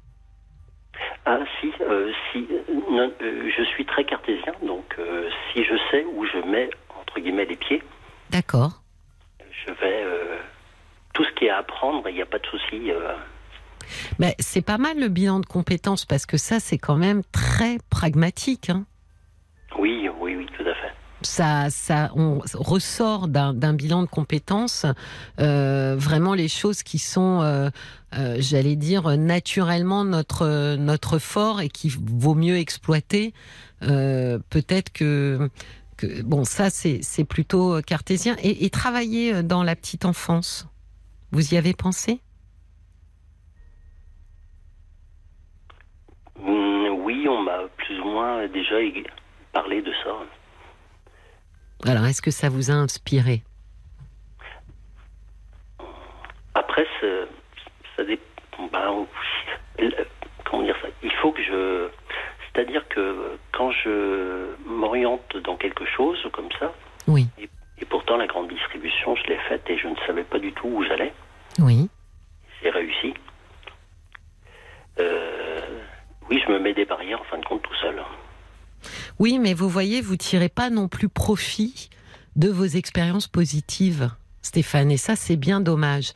[1.26, 2.48] Ah si, euh, si,
[2.90, 6.70] non, euh, je suis très cartésien, donc euh, si je sais où je mets
[7.12, 7.84] entre guillemets les pieds,
[8.30, 8.82] D'accord.
[9.68, 10.38] je vais euh,
[11.14, 12.92] tout ce qui est à apprendre, il n'y a pas de souci.
[12.92, 13.14] euh,
[14.40, 18.70] c'est pas mal le bilan de compétences parce que ça, c'est quand même très pragmatique.
[18.70, 18.86] hein.
[19.78, 20.94] oui, oui, oui, tout à fait.
[21.24, 24.86] ça, ça, on ressort d'un bilan de compétences
[25.40, 27.70] euh, vraiment les choses qui sont, euh,
[28.18, 33.34] euh, j'allais dire, naturellement notre notre fort et qui vaut mieux exploiter.
[33.82, 35.50] Peut-être que,
[36.02, 40.68] que bon, ça c'est plutôt cartésien et, et travailler dans la petite enfance.
[41.32, 42.20] Vous y avez pensé?
[46.44, 48.76] Hum, oui, on m'a plus ou moins déjà
[49.54, 51.90] parlé de ça.
[51.90, 53.44] Alors, est-ce que ça vous a inspiré?
[56.54, 56.86] Après,
[57.96, 58.68] ça dépend.
[58.72, 59.06] ben,
[59.80, 60.06] le-
[60.46, 60.88] comment dire ça?
[61.04, 61.90] Il faut que je.
[62.54, 64.54] C'est-à-dire que quand je
[65.44, 66.74] dans quelque chose comme ça,
[67.08, 70.52] Oui, et pourtant la grande distribution, je l'ai faite et je ne savais pas du
[70.54, 71.14] tout où j'allais,
[71.60, 71.90] oui.
[72.62, 73.14] j'ai réussi.
[75.00, 75.62] Euh,
[76.30, 78.02] oui, je me mets des barrières en fin de compte tout seul.
[79.20, 81.90] Oui, mais vous voyez, vous tirez pas non plus profit
[82.36, 84.10] de vos expériences positives.
[84.42, 86.14] Stéphane, et ça c'est bien dommage,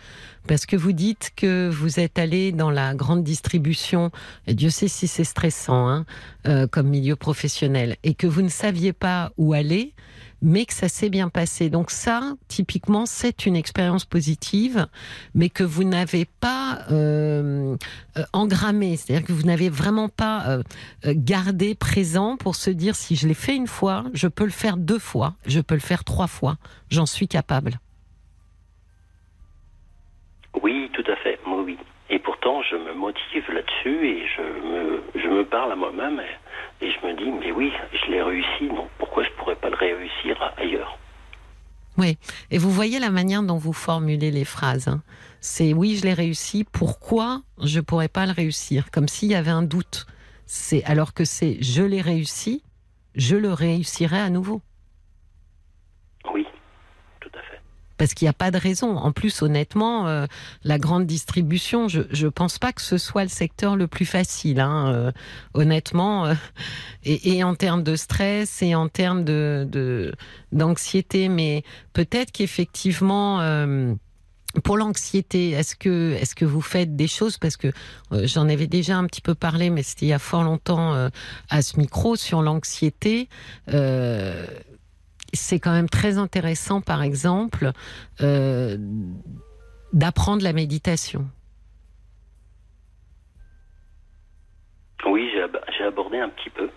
[0.47, 4.11] parce que vous dites que vous êtes allé dans la grande distribution,
[4.47, 6.05] et Dieu sait si c'est stressant hein,
[6.47, 9.93] euh, comme milieu professionnel, et que vous ne saviez pas où aller,
[10.41, 11.69] mais que ça s'est bien passé.
[11.69, 14.87] Donc ça, typiquement, c'est une expérience positive,
[15.33, 17.75] mais que vous n'avez pas euh,
[18.17, 20.63] euh engrammé, c'est-à-dire que vous n'avez vraiment pas euh,
[21.05, 24.51] euh, gardé présent pour se dire si je l'ai fait une fois, je peux le
[24.51, 26.57] faire deux fois, je peux le faire trois fois,
[26.89, 27.79] j'en suis capable.
[32.95, 36.21] Motive là-dessus et je me, je me parle à moi-même
[36.81, 39.75] et, je me dis, mais oui, je l'ai réussi, donc pourquoi je pourrais pas le
[39.75, 40.97] réussir ailleurs?
[41.97, 42.17] Oui,
[42.51, 44.87] et vous voyez la manière dont vous formulez les phrases.
[44.87, 45.01] Hein.
[45.39, 48.91] C'est oui, je l'ai réussi, pourquoi je pourrais pas le réussir?
[48.91, 50.05] Comme s'il y avait un doute.
[50.45, 52.63] C'est alors que c'est je l'ai réussi,
[53.15, 54.61] je le réussirai à nouveau.
[56.33, 56.45] Oui,
[57.21, 57.61] tout à fait.
[57.97, 58.97] Parce qu'il n'y a pas de raison.
[58.97, 60.25] En plus, honnêtement, euh,
[60.63, 64.59] la grande distribution, je ne pense pas que ce soit le secteur le plus facile.
[64.59, 65.11] Hein, euh,
[65.53, 66.33] honnêtement, euh,
[67.03, 70.13] et, en termes de stress et en termes de
[70.51, 73.41] d'anxiété, mais peut-être qu'effectivement.
[74.63, 77.37] Pour l'anxiété, est-ce que est-ce que vous faites des choses?
[77.37, 77.73] Parce que
[78.11, 81.09] j'en avais déjà un petit peu parlé, mais c'était il y a fort longtemps
[81.49, 83.27] à ce micro sur l'anxiété.
[85.35, 87.71] C'est quand même très intéressant, par exemple,
[88.21, 88.77] euh,
[89.93, 91.27] d'apprendre la méditation.
[95.05, 95.29] Oui,
[95.77, 96.69] j'ai abordé un petit peu.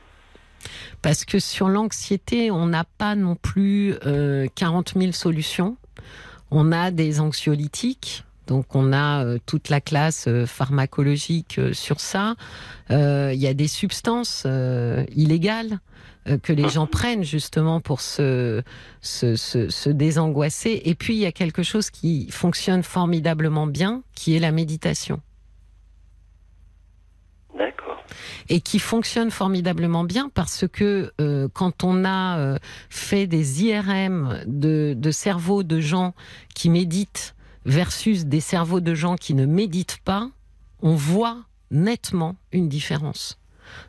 [1.02, 5.76] Parce que sur l'anxiété, on n'a pas non plus euh, 40 000 solutions.
[6.50, 12.00] On a des anxiolytiques, donc on a euh, toute la classe euh, pharmacologique euh, sur
[12.00, 12.34] ça.
[12.90, 14.46] Il y a des substances
[15.14, 15.78] illégales
[16.42, 18.62] que les gens prennent justement pour se,
[19.02, 20.80] se, se, se, désangoisser.
[20.86, 25.20] Et puis il y a quelque chose qui fonctionne formidablement bien, qui est la méditation.
[27.58, 28.02] D'accord.
[28.48, 34.40] Et qui fonctionne formidablement bien parce que euh, quand on a euh, fait des IRM
[34.46, 36.14] de, de cerveaux de gens
[36.54, 37.34] qui méditent
[37.68, 40.30] versus des cerveaux de gens qui ne méditent pas,
[40.80, 43.38] on voit nettement une différence.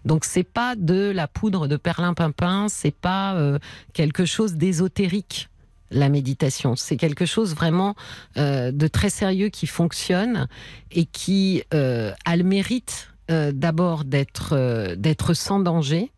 [0.03, 3.57] Donc c'est pas de la poudre de perlimpinpin, c'est pas euh,
[3.93, 5.49] quelque chose d'ésotérique
[5.91, 6.75] la méditation.
[6.75, 7.95] C'est quelque chose vraiment
[8.37, 10.47] euh, de très sérieux qui fonctionne
[10.91, 13.07] et qui euh, a le mérite
[13.53, 16.11] d'abord d'être sans danger,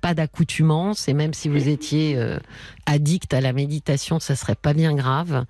[0.00, 2.38] pas d'accoutumance, et même si vous étiez euh,
[2.86, 5.44] addict à la méditation, ça serait pas bien grave,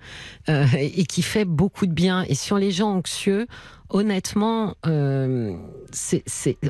[0.49, 2.23] euh, et qui fait beaucoup de bien.
[2.27, 3.47] Et sur les gens anxieux,
[3.89, 5.55] honnêtement, euh,
[5.91, 6.23] c'est,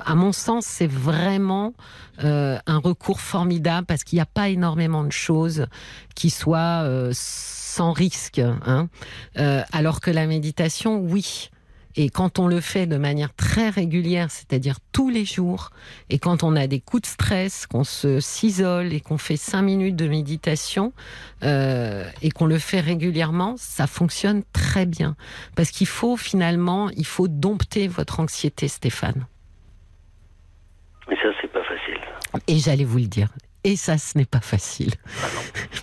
[0.05, 1.73] à mon sens, c'est vraiment
[2.19, 5.67] un recours formidable parce qu'il n'y a pas énormément de choses
[6.15, 8.39] qui soient sans risque.
[8.39, 8.89] Hein.
[9.35, 11.49] alors que la méditation, oui.
[11.99, 15.71] Et quand on le fait de manière très régulière, c'est-à-dire tous les jours,
[16.11, 19.63] et quand on a des coups de stress, qu'on se s'isole et qu'on fait cinq
[19.63, 20.93] minutes de méditation,
[21.43, 25.15] euh, et qu'on le fait régulièrement, ça fonctionne très bien.
[25.55, 29.25] Parce qu'il faut finalement, il faut dompter votre anxiété, Stéphane.
[31.09, 31.99] Mais ça, c'est pas facile.
[32.47, 33.29] Et j'allais vous le dire.
[33.67, 34.93] Et ça, ce n'est pas facile.
[35.21, 35.27] Ah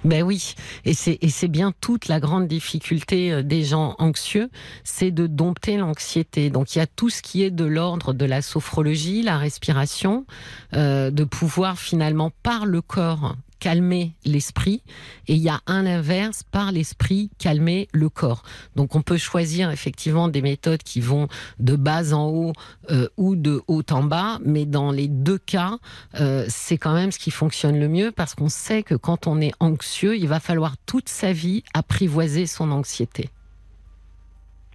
[0.07, 0.55] ben oui,
[0.87, 4.49] et c'est et c'est bien toute la grande difficulté euh, des gens anxieux,
[4.85, 6.49] c'est de dompter l'anxiété.
[6.49, 10.25] Donc il y a tout ce qui est de l'ordre de la sophrologie, la respiration,
[10.73, 14.83] euh, de pouvoir finalement par le corps calmer l'esprit
[15.27, 18.43] et il y a un inverse par l'esprit calmer le corps.
[18.77, 22.53] Donc on peut choisir effectivement des méthodes qui vont de bas en haut
[22.91, 25.79] euh, ou de haut en bas, mais dans les deux cas,
[26.21, 29.41] euh, c'est quand même ce qui fonctionne le mieux parce qu'on sait que quand on
[29.41, 33.31] est anxieux, il va falloir toute sa vie apprivoiser son anxiété.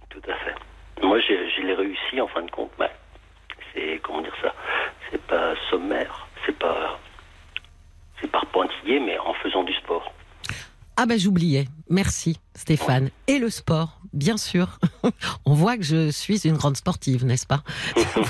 [0.08, 0.56] Tout à fait.
[1.00, 2.72] Moi, je l'ai réussi en fin de compte.
[2.80, 2.90] Mais
[3.72, 4.52] c'est comment dire ça?
[5.10, 6.26] C'est pas sommaire.
[6.44, 6.99] C'est pas
[8.20, 10.12] c'est par pointillé, mais en faisant du sport.
[10.96, 11.66] Ah ben j'oubliais.
[11.88, 13.08] Merci Stéphane.
[13.26, 14.78] Et le sport, bien sûr.
[15.46, 17.62] On voit que je suis une grande sportive, n'est-ce pas?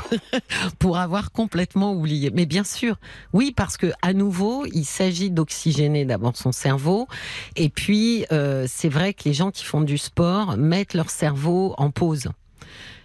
[0.79, 2.31] Pour avoir complètement oublié.
[2.33, 2.95] Mais bien sûr,
[3.33, 7.09] oui, parce que à nouveau, il s'agit d'oxygéner d'abord son cerveau.
[7.57, 11.75] Et puis, euh, c'est vrai que les gens qui font du sport mettent leur cerveau
[11.77, 12.29] en pause.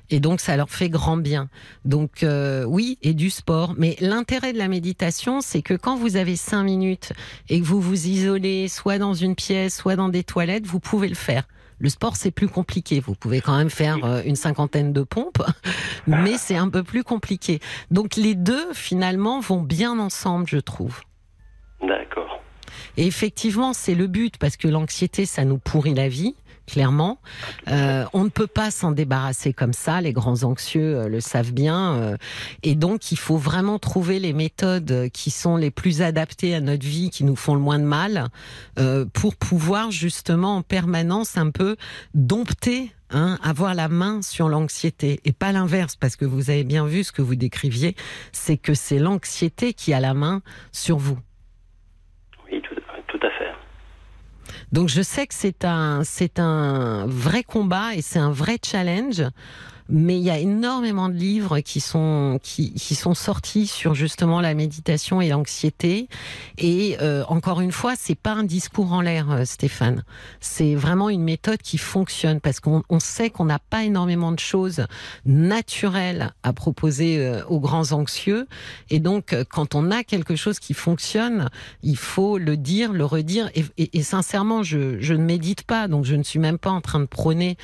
[0.10, 1.50] Et donc, ça leur fait grand bien.
[1.84, 3.74] Donc, euh, oui, et du sport.
[3.78, 7.14] Mais l'intérêt de la méditation, c'est que quand vous avez cinq minutes
[7.50, 11.08] et que vous vous isolez, soit dans une pièce, soit dans des toilettes, vous pouvez
[11.08, 11.44] le faire.
[11.80, 13.00] Le sport, c'est plus compliqué.
[13.00, 15.44] Vous pouvez quand même faire euh, une cinquantaine de pompes,
[16.08, 17.60] mais c'est un peu plus compliqué.
[17.92, 21.02] Donc, les deux, finalement, vont bien ensemble, je trouve.
[21.82, 22.42] D'accord.
[22.98, 26.36] Et effectivement, c'est le but, parce que l'anxiété, ça nous pourrit la vie
[26.66, 27.20] clairement.
[27.68, 31.54] Euh, on ne peut pas s'en débarrasser comme ça, les grands anxieux euh, le savent
[31.54, 31.96] bien.
[31.96, 32.18] euh,
[32.64, 36.86] et donc, il faut vraiment trouver les méthodes qui sont les plus adaptées à notre
[36.86, 38.30] vie, qui nous font le moins de mal,
[39.14, 41.76] pour pouvoir justement en permanence un peu
[42.14, 42.92] dompter.
[43.12, 47.04] Hein, avoir la main sur l'anxiété et pas l'inverse parce que vous avez bien vu
[47.04, 47.96] ce que vous décriviez,
[48.32, 50.42] c'est que c'est l'anxiété qui a la main
[50.72, 51.20] sur vous.
[52.52, 52.76] Oui, tout,
[53.08, 53.52] tout à fait.
[54.76, 59.24] Donc je sais que c'est un c'est un vrai combat et c'est un vrai challenge.
[59.88, 64.42] Mais il y a énormément de livres qui sont qui, qui sont sortis sur justement
[64.42, 66.08] la méditation et l'anxiété.
[66.58, 70.04] Et euh, encore une fois, c'est pas un discours en l'air, euh, Stéphane.
[70.40, 74.40] C'est vraiment une méthode qui fonctionne parce qu'on on sait qu'on n'a pas énormément de
[74.40, 74.86] choses
[75.26, 78.48] naturelles à proposer euh, aux grands anxieux.
[78.90, 81.50] Et donc, euh, quand on a quelque chose qui fonctionne,
[81.84, 83.50] il faut le dire, le redire.
[83.56, 86.72] Et, et- et sincèrement, je, je ne médite pas, donc je ne suis même pas
[86.72, 87.56] en train de prôner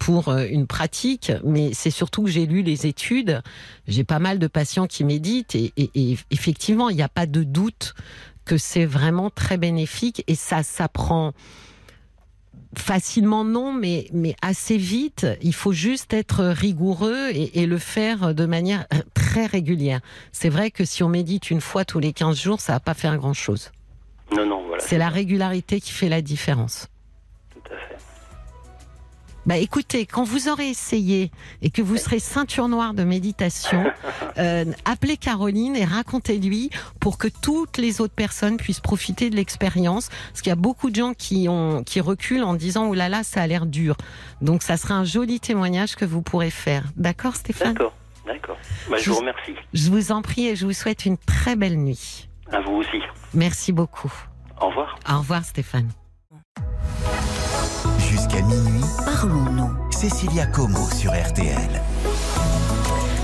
[0.00, 3.42] pour une pratique, mais c'est surtout que j'ai lu les études.
[3.86, 7.26] J'ai pas mal de patients qui méditent et, et- et effectivement, il n'y a pas
[7.26, 7.94] de doute
[8.44, 11.32] que c'est vraiment très bénéfique et ça s'apprend
[12.76, 15.26] facilement non, mais, mais assez vite.
[15.42, 20.00] Il faut juste être rigoureux et, et le faire de manière très régulière.
[20.32, 22.94] C'est vrai que si on médite une fois tous les 15 jours, ça va pas
[22.94, 23.70] faire grand-chose.
[24.36, 24.82] Non, non, voilà.
[24.82, 26.88] C'est la régularité qui fait la différence.
[27.50, 27.96] Tout à fait.
[29.48, 31.30] Bah écoutez, quand vous aurez essayé
[31.62, 33.82] et que vous serez ceinture noire de méditation,
[34.38, 36.68] euh, appelez Caroline et racontez-lui
[37.00, 40.10] pour que toutes les autres personnes puissent profiter de l'expérience.
[40.28, 43.08] Parce qu'il y a beaucoup de gens qui ont qui reculent en disant oh là
[43.08, 43.96] là ça a l'air dur.
[44.42, 46.84] Donc ça sera un joli témoignage que vous pourrez faire.
[46.96, 47.72] D'accord Stéphane?
[47.72, 47.94] D'accord,
[48.26, 48.58] d'accord.
[48.90, 49.54] Bah, je Je- vous remercie.
[49.72, 52.28] Je vous en prie et je vous souhaite une très belle nuit.
[52.52, 53.00] À vous aussi.
[53.32, 54.12] Merci beaucoup.
[54.60, 54.98] Au revoir.
[55.10, 55.88] Au revoir Stéphane.
[57.98, 59.70] Jusqu'à minuit, Parlons-nous.
[59.90, 61.82] Cécilia Como sur RTL.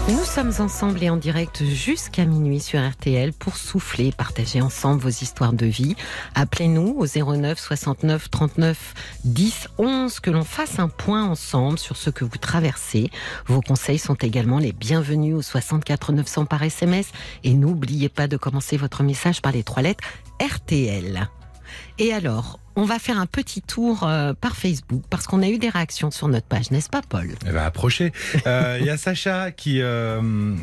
[0.09, 5.09] Nous sommes ensemble et en direct jusqu'à minuit sur RTL pour souffler, partager ensemble vos
[5.09, 5.97] histoires de vie.
[6.35, 8.95] Appelez-nous au 09 69 39
[9.25, 13.11] 10 11 que l'on fasse un point ensemble sur ce que vous traversez.
[13.47, 17.11] Vos conseils sont également les bienvenus au 64 900 par SMS
[17.43, 20.05] et n'oubliez pas de commencer votre message par les trois lettres
[20.39, 21.31] RTL.
[21.99, 25.59] Et alors, on va faire un petit tour euh, par Facebook parce qu'on a eu
[25.59, 27.29] des réactions sur notre page, n'est-ce pas Paul?
[27.47, 28.13] Elle va approcher.
[28.47, 30.55] Euh, Il y a Sacha qui euh,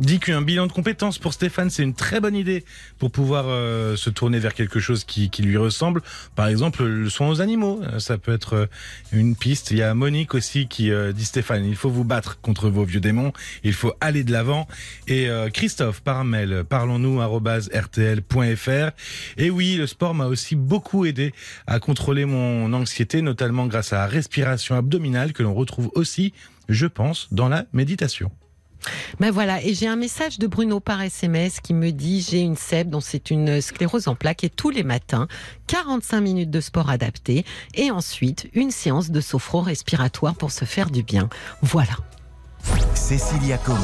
[0.00, 2.64] dit qu'un bilan de compétences pour Stéphane, c'est une très bonne idée
[2.98, 6.02] pour pouvoir euh, se tourner vers quelque chose qui, qui lui ressemble.
[6.34, 8.66] Par exemple, le soin aux animaux, euh, ça peut être euh,
[9.12, 9.70] une piste.
[9.70, 12.84] Il y a Monique aussi qui euh, dit Stéphane, il faut vous battre contre vos
[12.84, 13.32] vieux démons,
[13.62, 14.66] il faut aller de l'avant.
[15.06, 18.90] Et euh, Christophe par mail, parlons-nous rtl.fr.
[19.36, 21.34] Et oui, le sport m'a aussi beaucoup aidé
[21.66, 26.32] à contrôler mon anxiété, notamment grâce à la respiration abdominale que l'on retrouve aussi,
[26.68, 28.30] je pense, dans la méditation.
[29.18, 32.56] Ben voilà, et j'ai un message de Bruno par SMS qui me dit j'ai une
[32.56, 35.28] SEB dont c'est une sclérose en plaques et tous les matins
[35.66, 41.02] 45 minutes de sport adapté et ensuite une séance de sophro-respiratoire pour se faire du
[41.02, 41.28] bien.
[41.62, 41.92] Voilà.
[42.94, 43.78] Cécilia Como,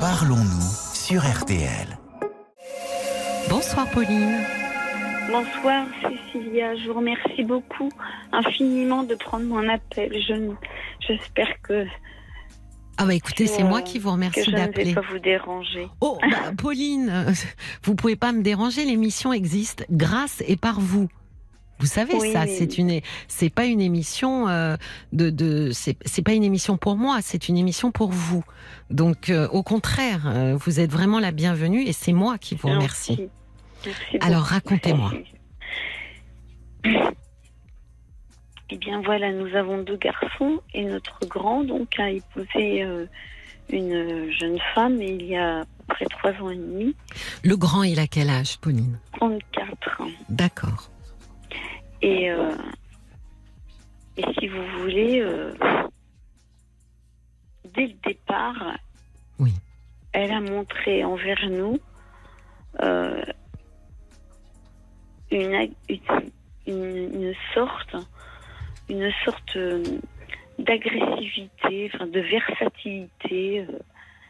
[0.00, 1.98] parlons-nous sur RTL.
[3.48, 4.38] Bonsoir Pauline.
[5.30, 7.90] Bonsoir Cécilia, je vous remercie beaucoup
[8.32, 10.12] infiniment de prendre mon appel.
[10.12, 10.34] Je
[11.06, 11.86] J'espère que,
[13.02, 14.94] Ah bah écoutez, c'est Euh, moi qui vous que remercie je ne vais d'appeler.
[14.94, 15.88] pas vous déranger.
[16.00, 17.32] Oh bah, Pauline, euh,
[17.82, 21.08] vous pouvez pas me déranger, l'émission existe grâce et par vous.
[21.80, 24.76] Vous savez Oui, ça, mais- c'est une, c'est pas une émission euh,
[25.12, 28.44] de, de c'est pas une émission pour moi, c'est une émission pour vous.
[28.90, 32.68] Donc euh, au contraire, euh, vous êtes vraiment la bienvenue et c'est moi qui vous
[32.68, 33.28] remercie.
[33.84, 35.12] Merci Alors, racontez-moi.
[38.74, 43.04] Eh bien voilà, nous avons deux garçons et notre grand donc a épousé euh,
[43.68, 46.96] une jeune femme il y a à peu près trois ans et demi,
[47.44, 48.98] Le grand, il a quel âge, Pauline?
[49.18, 50.08] 34 ans.
[50.30, 50.88] D'accord.
[52.00, 52.54] Et, euh,
[54.16, 55.52] et si vous voulez, euh,
[57.74, 58.78] dès le départ,
[59.38, 59.52] Oui.
[60.12, 61.78] elle a montré envers nous
[62.82, 63.22] euh,
[65.30, 65.74] une-
[66.66, 67.96] une sorte,
[68.92, 69.82] une sorte euh,
[70.58, 73.78] d'agressivité, enfin de versatilité, euh,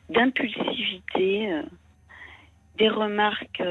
[0.09, 1.63] d'impulsivité, euh,
[2.79, 3.63] des remarques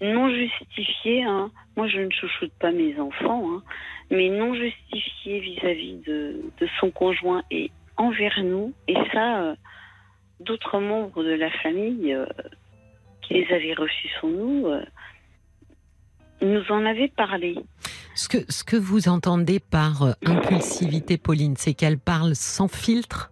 [0.00, 1.24] non justifiées.
[1.24, 1.50] hein.
[1.76, 3.62] Moi, je ne chouchoute pas mes enfants, hein,
[4.10, 8.74] mais non justifiées vis-à-vis de, de son conjoint et envers nous.
[8.88, 9.54] Et ça,
[10.40, 12.16] d'autres membres de la famille
[13.22, 14.66] qui les avaient reçus sur nous
[16.42, 17.56] nous en avait parlé.
[18.14, 23.30] Ce que, ce que vous entendez par euh, impulsivité, Pauline, c'est qu'elle parle sans filtre?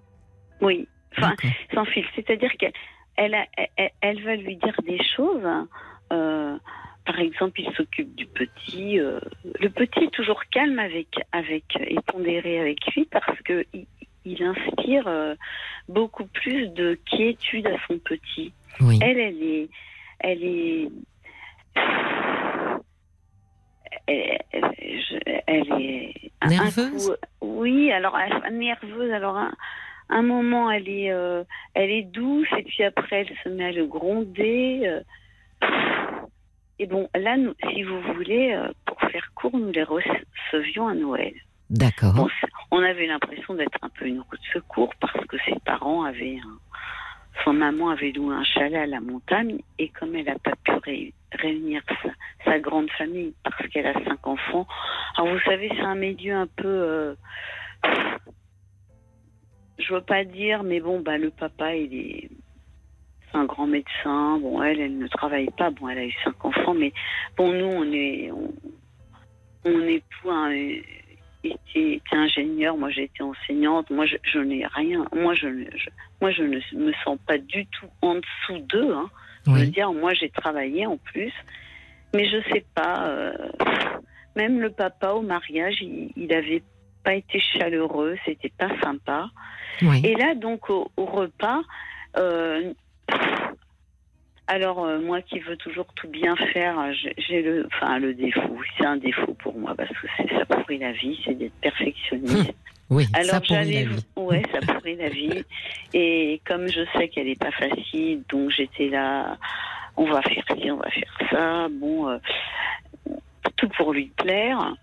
[0.60, 1.34] Oui, enfin,
[1.74, 2.04] sans fil.
[2.14, 2.72] C'est-à-dire qu'elle
[3.16, 3.36] elle,
[3.76, 5.46] elle, elle va lui dire des choses.
[6.12, 6.56] euh,
[7.06, 9.00] par exemple, il s'occupe du petit.
[9.00, 9.20] euh,
[9.60, 13.86] le petit est toujours calme avec, avec et pondéré avec lui parce que il,
[14.24, 15.34] il inspire euh,
[15.88, 18.52] beaucoup plus de quiétude à son petit.
[18.80, 18.98] Oui.
[19.02, 19.68] Elle, elle est,
[20.20, 20.88] elle est,
[24.06, 27.16] elle, est Nerveuse?
[27.40, 29.10] coup- oui, alors elle- nerveuse.
[29.12, 29.52] Alors un,
[30.08, 33.72] un moment, elle est, euh, elle est douce et puis après, elle se met à
[33.72, 34.82] le gronder.
[34.84, 35.00] euh.
[36.78, 40.94] Et bon, là, nous, si vous voulez, euh, pour faire court, nous les recevions à
[40.94, 41.34] Noël.
[41.68, 42.14] D'accord.
[42.14, 42.28] Bon,
[42.70, 46.38] on avait l'impression d'être un peu une roue de secours parce que ses parents avaient
[46.42, 46.58] un...
[47.44, 50.72] Son maman avait loué un chalet à la montagne et comme elle n'a pas pu
[50.72, 51.82] ré- réunir
[52.44, 54.66] sa, grande famille parce qu'elle a cinq enfants,
[55.16, 56.66] alors vous savez, c'est un milieu un peu...
[56.66, 57.14] euh,
[59.78, 62.30] je veux pas dire, mais bon, bah, le papa, il est...
[63.32, 64.40] Un grand médecin.
[64.40, 65.70] Bon, elle, elle ne travaille pas.
[65.70, 66.92] Bon, elle a eu cinq enfants, mais
[67.36, 68.30] bon, nous, on est...
[68.32, 70.50] On, époux a
[71.44, 75.46] été, était ingénieur, moi j'ai été enseignante, moi je, je n'ai rien, moi je,
[76.20, 78.92] moi je ne me sens pas du tout en dessous d'eux.
[78.94, 79.10] Hein.
[79.46, 79.70] Je veux Oui.
[79.70, 81.32] dire, moi j'ai travaillé en plus,
[82.14, 83.32] mais je sais pas, euh,
[84.36, 86.62] même le papa au mariage, il, il avait
[87.04, 89.30] pas été chaleureux, c'était pas sympa.
[89.82, 90.02] Oui.
[90.04, 91.62] Et là, donc, au, au repas,
[92.18, 92.72] euh,
[94.50, 98.58] alors, euh, moi qui veux toujours tout bien faire, j'ai- j'ai le, enfin, le défaut.
[98.76, 102.52] C'est un défaut pour moi parce que c'est- ça pourrit la vie, c'est d'être perfectionniste.
[102.90, 104.04] Oui, ça Alors, pourrit la vie.
[104.16, 105.44] ouais, ça pourrit la vie.
[105.94, 109.36] Et comme je sais qu'elle est pas facile, donc j'étais là,
[109.96, 111.68] on va faire ci, on va faire ça.
[111.70, 112.18] Bon, euh,
[113.56, 114.74] tout pour lui plaire.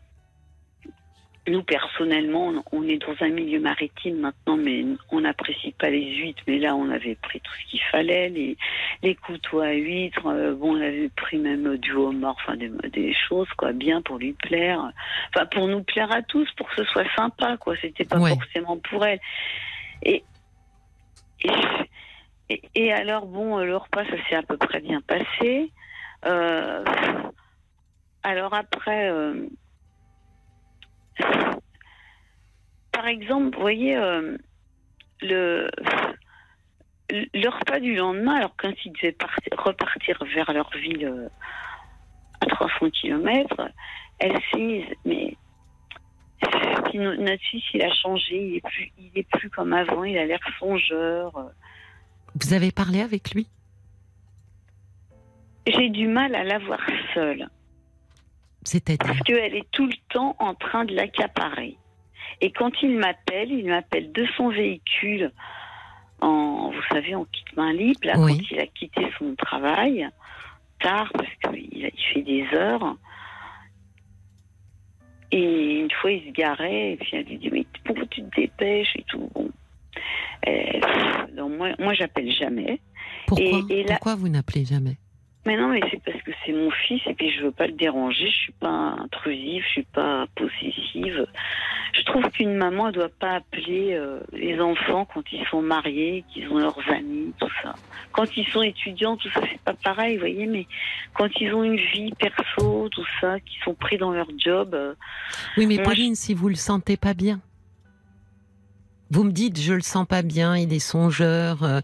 [1.47, 6.43] Nous, personnellement, on est dans un milieu maritime maintenant, mais on n'apprécie pas les huîtres.
[6.45, 8.57] Mais là, on avait pris tout ce qu'il fallait, les,
[9.01, 10.25] les couteaux à huîtres.
[10.27, 14.17] euh, bon, on avait pris même du homard, enfin des, des choses, quoi, bien pour
[14.17, 14.91] lui plaire.
[15.33, 17.75] Enfin, pour nous plaire à tous, pour que ce soit sympa, quoi.
[17.81, 18.29] C'était pas Ouais.
[18.31, 19.19] forcément pour elle.
[20.03, 20.23] Et,
[21.43, 21.49] et,
[22.49, 25.71] et, et alors, bon, euh, le repas, ça s'est à peu près bien passé.
[26.25, 26.83] Euh,
[28.23, 29.47] alors après, euh,
[32.91, 34.37] par exemple, vous voyez, euh,
[35.21, 35.69] le,
[37.09, 41.29] le repas du lendemain, alors quand ils devaient partir- repartir vers leur ville euh,
[42.41, 43.71] à 300 km,
[44.19, 45.35] elle s'est mise, mais
[46.93, 50.17] no- notre fils, il a changé, il est plus, il est plus comme avant, il
[50.17, 51.31] a l'air songeur.
[52.35, 53.47] Vous avez parlé avec lui?
[55.67, 56.79] J'ai du mal à la voir
[57.13, 57.49] seule.
[58.67, 61.77] C'est-à-dire parce qu'elle est tout le temps en train de l'accaparer.
[62.41, 65.31] Et quand il m'appelle, il m'appelle de son véhicule,
[66.21, 68.37] en, vous savez, en kit main libre, là, Oui.
[68.37, 70.07] quand il a quitté son travail,
[70.79, 72.97] tard, parce qu'il il fait des heures.
[75.31, 78.35] Et une fois, il se garait, et puis elle lui dit, mais pourquoi tu te
[78.41, 79.29] dépêches et tout?
[79.33, 79.49] Bon.
[80.47, 82.79] Euh, moi, moi j'appelle jamais.
[83.25, 84.97] Pourquoi, et là- Pourquoi vous n'appelez jamais?
[85.47, 87.73] Mais non, mais c'est parce que c'est mon fils et puis je veux pas le
[87.73, 88.29] déranger.
[88.29, 91.25] Je suis pas intrusive, je suis pas possessive.
[91.93, 96.25] Je trouve qu'une maman ne doit pas appeler euh, les enfants quand ils sont mariés,
[96.33, 97.75] qu'ils ont leurs amis, tout ça.
[98.11, 100.47] Quand ils sont étudiants, tout ça, c'est pas pareil, vous voyez.
[100.47, 100.67] Mais
[101.13, 104.95] quand ils ont une vie perso, tout ça, qui sont pris dans leur job, euh,
[105.55, 107.39] Oui, mais Moi, Pauline, si vous le sentez pas bien,
[109.11, 111.79] vous me dites je le sens pas bien, il est songeur, euh,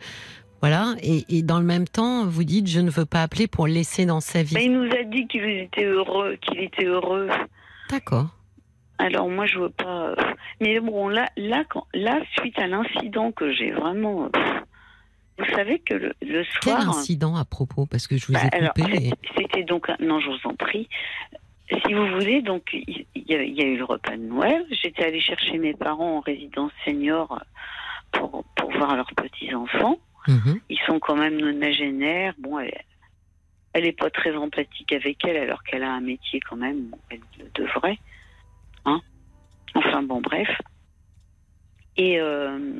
[0.63, 3.67] voilà, et, et dans le même temps, vous dites je ne veux pas appeler pour
[3.67, 4.55] laisser dans sa vie.
[4.55, 7.27] ben, il nous a dit qu'il était heureux, qu'il était heureux.
[7.89, 8.27] D'accord.
[8.97, 10.11] Alors moi je veux pas.
[10.11, 10.15] euh,
[10.61, 14.29] Mais bon là, là, quand, là suite à l'incident que j'ai vraiment, euh,
[15.37, 16.89] vous savez que le, le Quel soir.
[16.89, 17.85] incident à propos?
[17.85, 19.07] Parce que je vous Bah, ai alors, coupé.
[19.07, 20.87] et- c'était donc non je vous en prie.
[21.85, 24.65] Si vous voulez, donc il y, y a eu le repas de Noël.
[24.81, 27.41] J'étais allée chercher mes parents en résidence senior
[28.13, 29.97] pour pour voir leurs petits enfants.
[30.27, 30.59] Mhm.
[30.69, 32.33] Ils sont quand même nonagénaires.
[32.37, 32.83] Bon, elle,
[33.73, 36.95] elle est pas très empathique avec elle, alors qu'elle a un métier quand même.
[37.09, 37.99] Elle le devrait.
[38.85, 39.01] Hein
[39.75, 40.49] enfin bon, bref.
[41.97, 42.79] Et euh,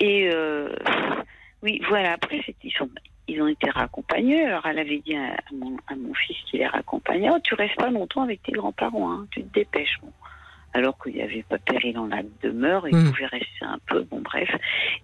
[0.00, 0.74] et, euh,
[1.62, 2.12] oui, voilà.
[2.12, 2.88] Après, ils sont
[3.28, 4.44] ils ont été raccompagnés.
[4.44, 7.76] Alors, elle avait dit à, mon, à mon fils qui les raccompagnait Oh, tu restes
[7.76, 9.98] pas longtemps avec tes grands-parents, hein, tu te dépêches.
[10.74, 13.10] Alors qu'il n'y avait pas péril en la demeure, il Mm.
[13.10, 14.48] pouvait rester un peu, bon bref.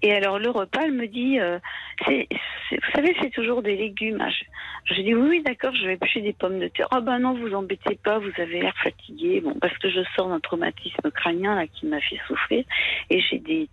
[0.02, 1.58] Et alors le repas, elle me dit, euh,
[2.06, 4.18] vous savez, c'est toujours des légumes.
[4.20, 6.88] Ah, Je, je dis oui, oui, d'accord, je vais éplucher des pommes de terre.
[6.90, 9.40] Ah ben non, vous embêtez pas, vous avez l'air fatigué.
[9.40, 12.64] Bon, parce que je sors d'un traumatisme crânien là qui m'a fait souffrir
[13.10, 13.68] et j'ai des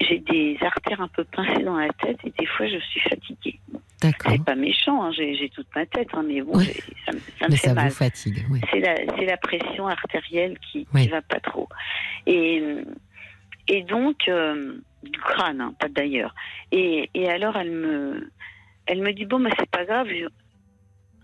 [0.00, 3.58] j'ai des artères un peu pincées dans la tête et des fois je suis fatiguée.
[4.00, 6.64] C'est pas méchant, hein, j'ai, toute ma tête, hein, mais bon, Ouais.
[7.06, 8.60] ça, me- ça me Mais fait ça mal vous fatigue, oui.
[8.70, 11.68] c'est la, pression artérielle qui, qui va pas trop.
[12.26, 12.62] Et,
[13.68, 16.34] et donc, euh, du crâne, hein, pas d'ailleurs.
[16.70, 18.30] Et, et alors, elle me,
[18.86, 20.08] elle me dit bon, mais c'est pas grave,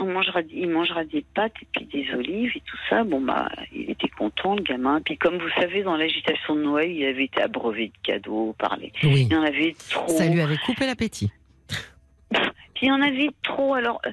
[0.00, 3.04] on mangera, il mangera des pâtes et puis des olives et tout ça.
[3.04, 5.00] Bon, bah, il était content, le gamin.
[5.00, 8.76] Puis, comme vous savez, dans l'agitation de Noël, il avait été abreuvé de cadeaux par
[8.76, 8.90] les.
[9.04, 9.28] Oui.
[9.30, 10.08] Il en avait trop.
[10.08, 11.30] Ça lui avait coupé l'appétit.
[12.74, 13.74] Puis il y en avait trop.
[13.74, 14.10] Alors, euh,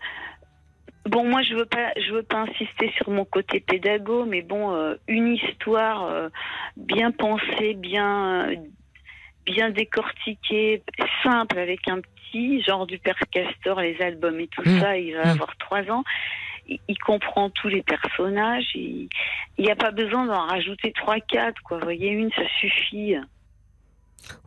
[1.06, 4.74] bon, moi, je veux pas, je veux pas insister sur mon côté pédago, mais bon,
[4.74, 6.30] euh, une histoire euh,
[6.78, 8.50] bien pensée, bien,
[9.46, 10.84] bien décortiquée,
[11.24, 14.80] simple, avec un petit, genre du Père Castor, les albums et tout Mm.
[14.80, 14.98] ça.
[14.98, 15.30] Il va Mm.
[15.30, 16.04] avoir trois ans.
[16.68, 18.70] Il, il comprend tous les personnages.
[18.76, 19.10] Il
[19.58, 21.60] n'y a pas besoin d'en rajouter trois, quatre.
[21.64, 23.16] Quoi, vous voyez, une, ça suffit.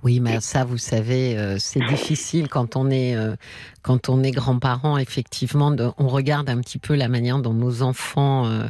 [0.03, 3.35] Oui, mais ça, vous savez, euh, c'est difficile quand on est euh,
[3.83, 4.99] quand on est grand-parent.
[4.99, 8.66] Effectivement, de- on regarde un petit peu la manière dont nos enfants, euh,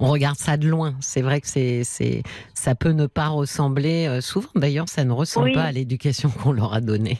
[0.00, 0.94] on regarde ça de loin.
[1.00, 2.22] C'est vrai que c'est c'est
[2.54, 4.20] ça peut ne pas ressembler.
[4.20, 5.54] souvent, d'ailleurs, ça ne ressemble Oui.
[5.54, 7.18] pas à l'éducation qu'on leur a donnée.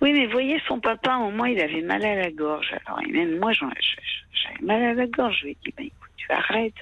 [0.00, 2.66] Oui, mais voyez, son papa, au moins, il avait mal à la gorge.
[2.86, 5.36] Alors, et même moi, j'avais mal à la gorge.
[5.40, 6.74] Je lui ai dit, bah, écoute, tu arrêtes,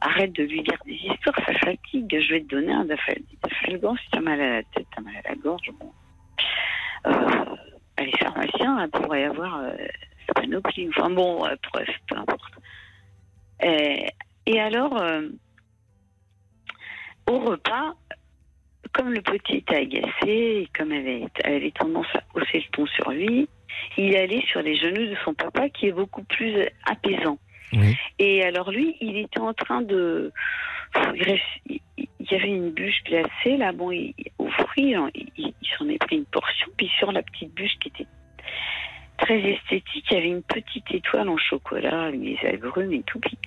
[0.00, 2.18] arrête de lui dire des histoires, ça fatigue.
[2.20, 5.14] Je vais te donner un dafal- dafalgan si t'as mal à la tête, t'as mal
[5.24, 5.70] à la gorge.
[5.78, 5.92] Bon.
[7.06, 7.56] Euh,
[7.98, 9.74] les pharmaciens elle pourrait avoir euh,
[10.34, 10.88] panoplie.
[10.88, 11.54] Enfin bon, euh,
[12.08, 12.52] peu importe.
[13.62, 14.06] Et,
[14.46, 15.28] et alors, euh,
[17.28, 17.94] au repas,
[18.92, 22.86] comme le petit était agacé, comme elle avait, elle avait tendance à hausser le ton
[22.86, 23.48] sur lui,
[23.96, 27.38] il allait sur les genoux de son papa qui est beaucoup plus apaisant.
[28.18, 30.32] Et alors lui, il était en train de...
[31.68, 31.80] Il
[32.30, 33.90] y avait une bûche glacée, là, bon,
[34.38, 37.76] au fruit, hein, il, il- s'en est pris une portion, puis sur la petite bûche
[37.80, 38.06] qui était
[39.18, 43.38] très esthétique, il y avait une petite étoile en chocolat, des agrumes et tout, puis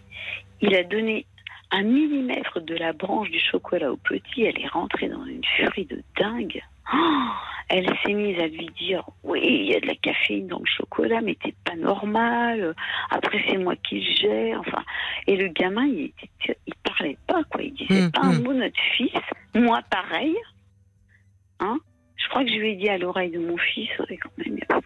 [0.61, 1.25] il a donné
[1.71, 5.85] un millimètre de la branche du chocolat au petit, elle est rentrée dans une furie
[5.85, 6.61] de dingue.
[6.91, 7.29] Oh,
[7.69, 10.65] elle s'est mise à lui dire Oui, il y a de la caféine dans le
[10.65, 12.75] chocolat, mais t'es pas normal.
[13.09, 14.59] Après, c'est moi qui le gère.
[14.59, 14.83] Enfin,
[15.27, 16.11] et le gamin, il,
[16.83, 17.61] parlait pas, quoi.
[17.61, 18.43] Il disait Hum, pas un hum.
[18.43, 19.11] mot, notre fils.
[19.55, 20.35] Moi, pareil.
[21.59, 21.79] Hein?
[22.23, 24.47] Je crois que je lui ai dit à l'oreille de mon fils, ouais, quand même,
[24.47, 24.83] il n'y a pas de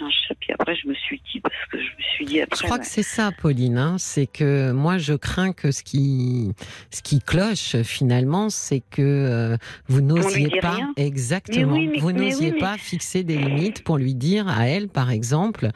[0.00, 0.34] un chat.
[0.40, 2.56] Puis après, je me suis dit, parce que je me suis dit après.
[2.56, 2.82] Je crois ouais.
[2.82, 3.78] que c'est ça, Pauline.
[3.78, 6.52] hein, c'est que moi, je crains que ce qui,
[6.90, 9.56] ce qui cloche finalement, c'est que euh,
[9.88, 10.92] vous n'osiez pas rien.
[10.96, 11.72] exactement.
[11.72, 14.66] Mais oui, mais- vous n'osiez oui, mais- pas fixer des limites pour lui dire à
[14.68, 15.68] elle, par exemple,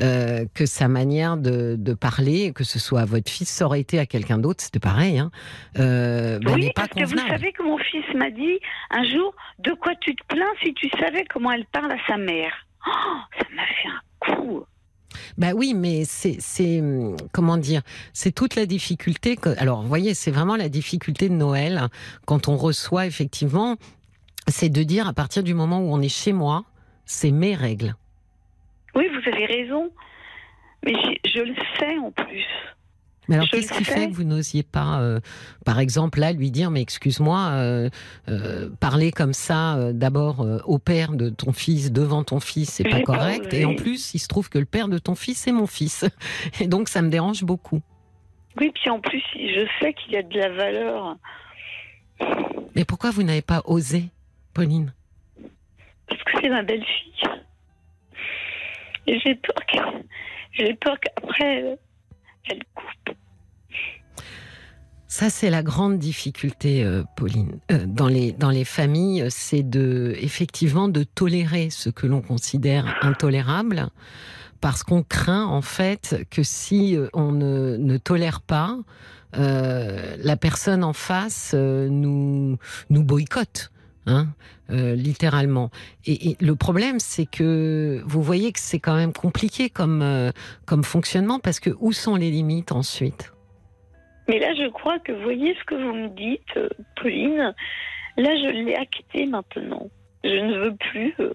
[0.00, 3.80] euh, que sa manière de, de parler, que ce soit à votre fils, ça aurait
[3.80, 5.18] été à quelqu'un d'autre, c'était pareil.
[5.18, 5.30] Hein,
[5.78, 8.58] euh, ben, oui, pas parce que vous savez que mon fils m'a dit
[8.90, 12.16] un jour de quoi tu te plains si tu savais comment elle parle à sa
[12.16, 12.52] mère?
[12.86, 14.64] Oh, ça m'a fait un coup.
[15.38, 16.82] Bah oui, mais c'est,
[17.32, 17.82] comment dire,
[18.12, 19.36] c'est toute la difficulté.
[19.36, 21.88] Que, alors, vous voyez, c'est vraiment la difficulté de Noël
[22.26, 23.76] quand on reçoit effectivement,
[24.48, 26.64] c'est de dire à partir du moment où on est chez moi,
[27.04, 27.94] c'est mes règles.
[28.94, 29.90] Oui, vous avez raison.
[30.84, 30.94] Mais
[31.24, 32.44] je le sais en plus.
[33.28, 35.20] Mais alors, qu'est-ce qui fait que vous n'osiez pas, euh,
[35.64, 37.90] par exemple, là, lui dire, mais excuse-moi, euh,
[38.28, 42.98] euh, parler comme ça, d'abord au père de ton fils, devant ton fils, c'est pas
[42.98, 43.52] pas correct.
[43.54, 46.04] Et en plus, il se trouve que le père de ton fils, c'est mon fils.
[46.60, 47.80] Et donc, ça me dérange beaucoup.
[48.60, 51.16] Oui, puis en plus, je sais qu'il y a de la valeur.
[52.76, 54.04] Mais pourquoi vous n'avez pas osé,
[54.52, 54.92] Pauline?
[56.08, 57.12] Parce que c'est ma belle-fille.
[59.06, 59.78] Et j'ai peur que,
[60.52, 61.78] j'ai peur qu'après,
[65.16, 67.60] Ça, c'est la grande difficulté, euh, Pauline.
[67.70, 72.96] Euh, dans, les, dans les familles, c'est de, effectivement de tolérer ce que l'on considère
[73.00, 73.90] intolérable,
[74.60, 78.76] parce qu'on craint, en fait, que si euh, on ne, ne tolère pas,
[79.36, 82.56] la personne en face nous,
[82.90, 83.72] nous boycotte.
[84.06, 84.26] Hein,
[84.68, 85.70] euh, littéralement.
[86.04, 90.30] Et, et le problème, c'est que vous voyez que c'est quand même compliqué comme, euh,
[90.66, 93.32] comme fonctionnement, parce que où sont les limites ensuite?
[94.28, 97.54] Mais là, je crois que voyez ce que vous me dites, euh, Pauline.
[98.18, 99.88] Là, je l'ai acté maintenant.
[100.22, 101.14] Je ne veux plus.
[101.20, 101.32] euh,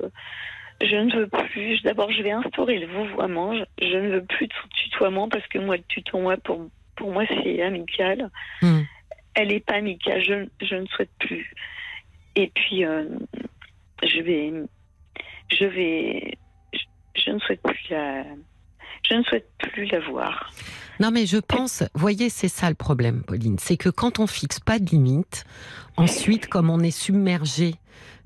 [0.81, 1.81] je ne veux plus.
[1.81, 3.55] D'abord, je vais instaurer le vouvoiement.
[3.55, 7.23] Je, je ne veux plus de tutoiement parce que moi, le tutoiement pour, pour moi,
[7.27, 8.29] c'est amical.
[8.61, 8.81] Hmm.
[9.33, 11.51] Elle n'est pas amicale, je, je ne souhaite plus.
[12.35, 13.05] Et puis, euh,
[14.03, 14.53] je vais.
[15.51, 16.37] Je vais.
[17.15, 18.23] Je, ne souhaite plus la.
[19.03, 20.51] Je ne souhaite plus la voir.
[20.99, 24.59] Non, mais je pense, voyez, c'est ça le problème, Pauline, c'est que quand on fixe
[24.59, 25.45] pas de limite,
[25.95, 27.75] ensuite, comme on est submergé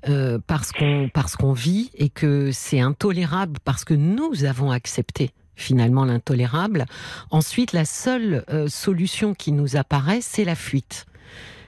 [0.09, 6.85] euh, parce qu'on vit et que c'est intolérable parce que nous avons accepté finalement l'intolérable,
[7.29, 11.05] ensuite la seule euh, solution qui nous apparaît, c'est la fuite.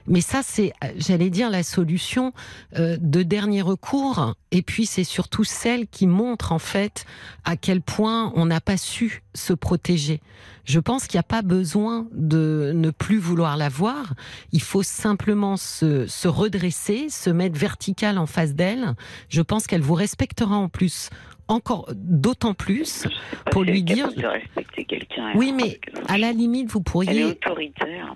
[0.08, 2.32] Mais ça, c'est, j'allais dire, la solution
[2.78, 4.34] euh, de dernier recours.
[4.50, 7.04] Et puis, c'est surtout celle qui montre, en fait,
[7.44, 10.20] à quel point on n'a pas su se protéger.
[10.64, 14.14] Je pense qu'il n'y a pas besoin de ne plus vouloir la voir.
[14.52, 18.94] Il faut simplement se, se redresser, se mettre vertical en face d'elle.
[19.28, 21.10] Je pense qu'elle vous respectera en plus
[21.48, 23.06] encore d'autant plus
[23.50, 24.12] pour lui dire.
[24.14, 24.86] de respecter.
[25.34, 27.24] Oui, mais à la limite, vous Elle est pourriez.
[27.24, 28.14] autoritaire.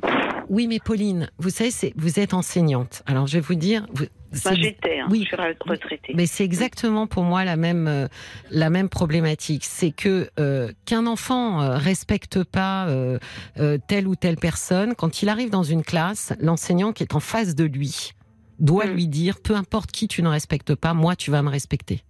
[0.49, 3.03] Oui, mais Pauline, vous savez, vous êtes enseignante.
[3.07, 3.87] Alors, je vais vous dire.
[3.93, 5.01] vous- j'étais.
[5.01, 5.21] hein, oui.
[5.31, 6.13] Je suis retraitée.
[6.15, 8.07] mais c'est exactement pour moi la même euh,
[8.51, 9.65] la même problématique.
[9.65, 12.87] C'est que euh, qu'un enfant euh, respecte pas
[13.89, 17.55] telle ou telle personne, quand il arrive dans une classe, l'enseignant qui est en face
[17.55, 18.13] de lui
[18.59, 18.91] doit Mm.
[18.95, 22.03] lui dire peu importe qui tu ne respectes pas, moi tu vas me respecter.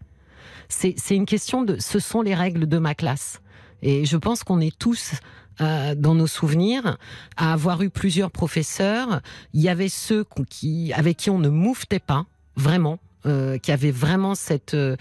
[0.71, 3.43] C'est une question de ce sont les règles de ma classe.
[3.83, 5.13] Et je pense qu'on est tous
[5.61, 6.97] euh, dans nos souvenirs
[7.37, 9.21] à avoir eu plusieurs professeurs.
[9.53, 12.25] Il y avait ceux qui avec qui on ne mouftait pas
[12.57, 12.99] vraiment.
[13.27, 14.97] euh, qui avaient vraiment cette euh,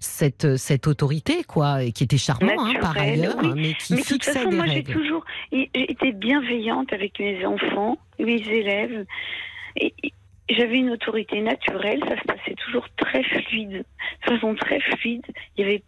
[0.00, 3.52] cette cette autorité quoi et qui était charmant hein, par ailleurs oui.
[3.54, 7.46] mais qui Mais de toute fixait façon, des moi, j'ai toujours été bienveillante avec mes
[7.46, 9.06] enfants, mes élèves.
[9.76, 10.12] Et et
[10.54, 12.00] j'avais une autorité naturelle.
[12.08, 13.84] Ça se passait toujours très fluide,
[14.26, 15.26] de façon très fluide.
[15.56, 15.82] Il y avait,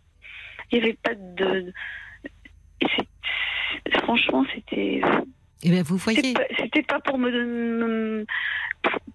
[0.71, 1.73] il y avait pas de.
[4.03, 5.01] Franchement, c'était.
[5.63, 8.25] et bien vous voyez pas, c'était pas pour me donner,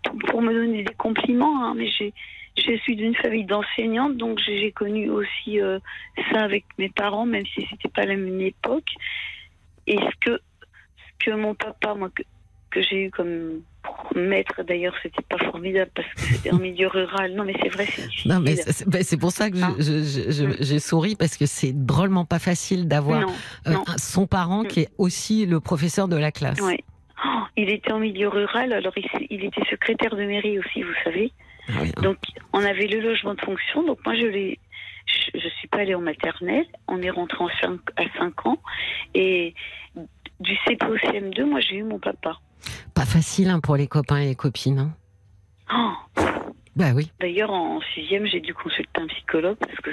[0.04, 2.14] pour, pour me donner des compliments, hein, mais j'ai,
[2.58, 5.80] je suis d'une famille d'enseignantes, donc j'ai j'ai connu aussi euh,
[6.32, 8.90] ça avec mes parents, même si c'était pas la même époque.
[9.86, 10.42] Et ce que,
[10.98, 12.24] ce que mon papa, moi, que,
[12.72, 13.62] que j'ai eu comme
[14.16, 17.34] maître, d'ailleurs, c'était pas formidable parce que c'était un milieu rural.
[17.34, 20.56] Non, mais c'est vrai, c'est non mais c'est ben, c'est pour ça que je- Hein
[20.60, 23.28] j'ai souri parce que c'est drôlement pas facile d'avoir
[23.68, 26.84] euh, son parent qui est aussi le professeur de la classe ouais.
[27.26, 28.94] Oh, il était en milieu rural, alors
[29.30, 31.32] il, était secrétaire de mairie aussi, vous savez.
[31.70, 32.02] Ah oui, hein.
[32.02, 32.18] Donc,
[32.54, 33.84] on avait le logement de fonction.
[33.84, 34.60] Donc, moi, je l'ai.
[35.08, 36.66] Je, je suis pas allée en maternelle.
[36.88, 38.60] On est rentré en cinq, à 5 ans.
[39.16, 39.56] Et
[40.40, 42.38] du CP au CM2, moi, j'ai eu mon papa.
[42.94, 44.92] Pas facile hein, pour les copains et les copines hein.
[45.74, 46.22] Oh,
[46.76, 49.90] bah oui D'ailleurs, en sixième, j'ai dû consulter un psychologue parce que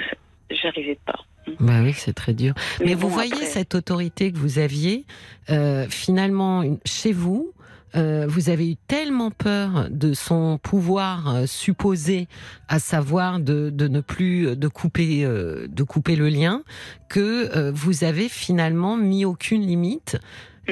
[0.51, 1.19] j'arrivais pas.
[1.59, 5.05] bah oui c'est très dur Mais, vous bon, voyez après- cette autorité que vous aviez,
[5.49, 7.51] euh, finalement, une- chez vous,
[7.95, 12.27] euh, vous avez eu tellement peur de son pouvoir euh, supposé,
[12.67, 16.61] à savoir de, de ne plus de couper euh, de couper le lien,
[17.09, 20.17] que vous avez finalement mis aucune limite.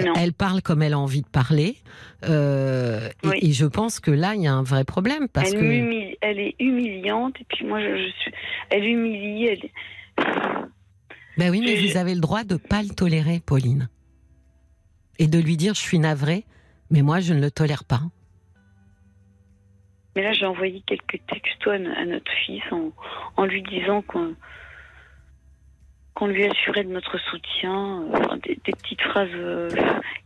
[0.02, 0.14] Non.
[0.16, 1.76] Elle parle comme elle a envie de parler,
[2.28, 3.40] euh, et- Oui.
[3.42, 6.40] et, je pense que là il y a un vrai problème parce elle, que elle
[6.40, 7.36] est humiliante.
[7.40, 8.32] Et puis, moi, je, je suis.
[8.72, 9.46] Elle humilie.
[9.48, 9.70] Elle...
[11.38, 13.90] Ben oui, mais Je- vous avez le droit de pas le tolérer, Pauline.
[15.20, 16.46] Et de lui dire je suis navrée,
[16.90, 18.02] mais moi je ne le tolère pas.
[20.16, 22.92] Mais là, j'ai envoyé quelques textos à notre fils en,
[23.38, 24.36] en lui disant qu'on
[26.16, 29.70] qu'on lui assurait de notre soutien, euh, enfin, des, des petites phrases euh,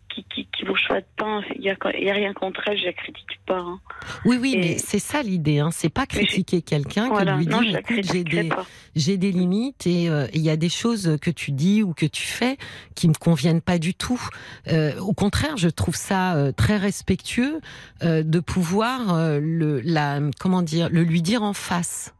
[0.09, 1.41] qui, qui, qui choix de pain.
[1.55, 3.59] Il n'y a, rien contre elle, je la critique pas.
[3.59, 3.79] hein.
[4.25, 5.59] Oui, oui, Et- mais c'est ça l'idée.
[5.59, 5.69] Hein.
[5.71, 8.65] C'est pas critiquer quelqu'un Voilà, que de lui non, écoute, j'ai des, pas.
[8.95, 12.05] j'ai des limites et euh, il y a des choses que tu dis ou que
[12.05, 12.57] tu fais
[12.95, 14.21] qui me conviennent pas du tout.
[14.67, 17.59] Euh, au contraire, je trouve ça euh, très respectueux
[18.01, 22.13] de pouvoir le, la, comment dire, le lui dire en face.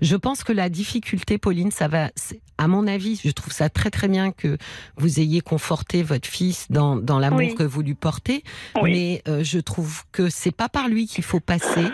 [0.00, 2.10] Je pense que la difficulté, Pauline, ça va,
[2.56, 4.56] à mon avis, je trouve ça très très bien que
[4.96, 7.54] vous ayez conforté votre fils dans, dans l'amour Oui.
[7.54, 8.42] que vous lui portez,
[8.80, 8.92] Oui.
[8.92, 11.86] mais euh, je trouve que c'est pas par lui qu'il faut passer.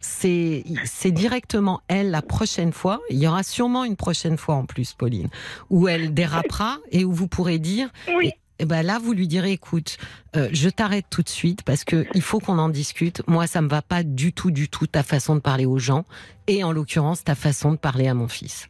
[0.00, 3.00] C'est c'est directement elle la prochaine fois.
[3.08, 5.28] Il y aura sûrement une prochaine fois en plus, Pauline,
[5.70, 8.30] où elle dérapera et où vous pourrez dire Oui.
[8.58, 9.96] Et ben là, vous lui direz, écoute,
[10.36, 13.26] euh, je t'arrête tout de suite parce que il faut qu'on en discute.
[13.26, 16.04] Moi, ça me va pas du tout, du tout ta façon de parler aux gens
[16.46, 18.68] et en l'occurrence ta façon de parler à mon fils.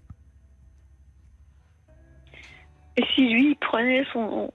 [2.97, 4.51] Et si lui, prenait son.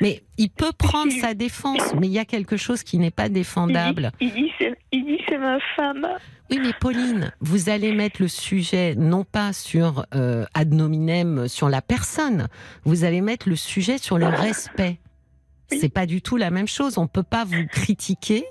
[0.00, 3.28] Mais il peut prendre sa défense, mais il y a quelque chose qui n'est pas
[3.28, 4.12] défendable.
[4.20, 6.06] dit, il dit, c'est- il dit c'est ma femme.
[6.50, 11.68] Oui, mais Pauline, vous allez mettre le sujet non pas sur euh, ad nominem, sur
[11.68, 12.48] la personne,
[12.84, 14.98] vous allez mettre le sujet sur le respect.
[15.72, 16.98] C'est pas du tout la même chose.
[16.98, 18.44] On peut pas vous critiquer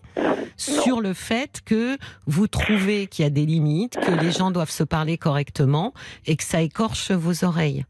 [0.56, 1.98] sur le fait que
[2.28, 5.94] vous trouvez qu'il y a des limites, que les gens doivent se parler correctement
[6.26, 7.84] et que ça écorche vos oreilles.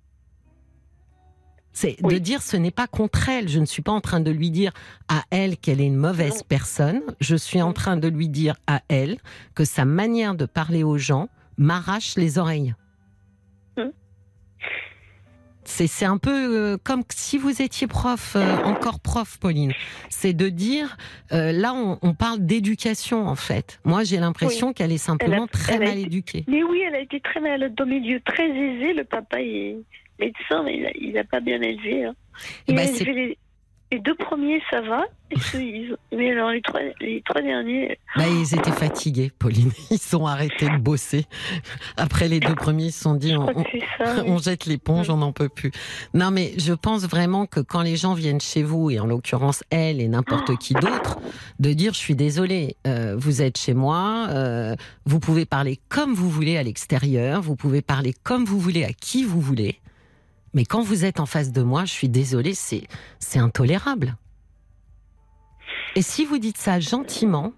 [1.82, 3.48] C'est de dire ce n'est pas contre elle.
[3.48, 4.74] Je ne suis pas en train de lui dire
[5.08, 6.46] à elle qu'elle est une mauvaise Non.
[6.50, 7.02] personne.
[7.22, 9.18] Je suis en train de lui dire à elle
[9.56, 12.74] que sa manière de parler aux gens m'arrache les oreilles.
[13.78, 13.84] Mm.
[15.64, 16.32] C'est un peu
[16.74, 19.72] euh, comme si vous étiez prof, euh, encore prof, Pauline.
[20.10, 20.98] C'est de dire,
[21.32, 23.80] euh, là, on, on parle d'éducation en fait.
[23.86, 26.44] Moi, j'ai l'impression qu'elle est simplement très mal été- éduquée.
[26.48, 28.94] Mais oui, elle a été très mal dans des milieux très aisés.
[28.94, 29.78] Le papa est
[30.20, 32.06] mais il a, il a pas bien élevé.
[32.06, 32.16] hein.
[32.68, 33.38] Eh Il ben, a c'est- élevé les,
[33.92, 35.04] les deux premiers, ça va.
[35.32, 39.32] Et ceux, ils ont- mais alors les trois, les trois derniers, Bah, ils étaient fatigués,
[39.38, 39.72] Pauline.
[39.92, 41.26] Ils ont arrêté de bosser.
[41.98, 43.82] Après les deux premiers, ils se sont dit, oui.
[44.26, 45.72] on jette l'éponge, on n'en peut plus.
[46.14, 49.64] Non, mais je pense vraiment que quand les gens viennent chez vous, et en l'occurrence
[49.70, 51.20] elle et n'importe qui d'autre,
[51.60, 54.76] de dire je suis désolée, euh, vous êtes chez moi, euh,
[55.06, 58.94] vous pouvez parler comme vous voulez à l'extérieur, vous pouvez parler comme vous voulez à
[58.94, 59.80] qui vous voulez,
[60.54, 62.88] mais quand vous êtes en face de moi, je suis désolée, c'est
[63.20, 64.18] c'est intolérable.
[65.96, 67.54] Et si vous dites ça gentiment,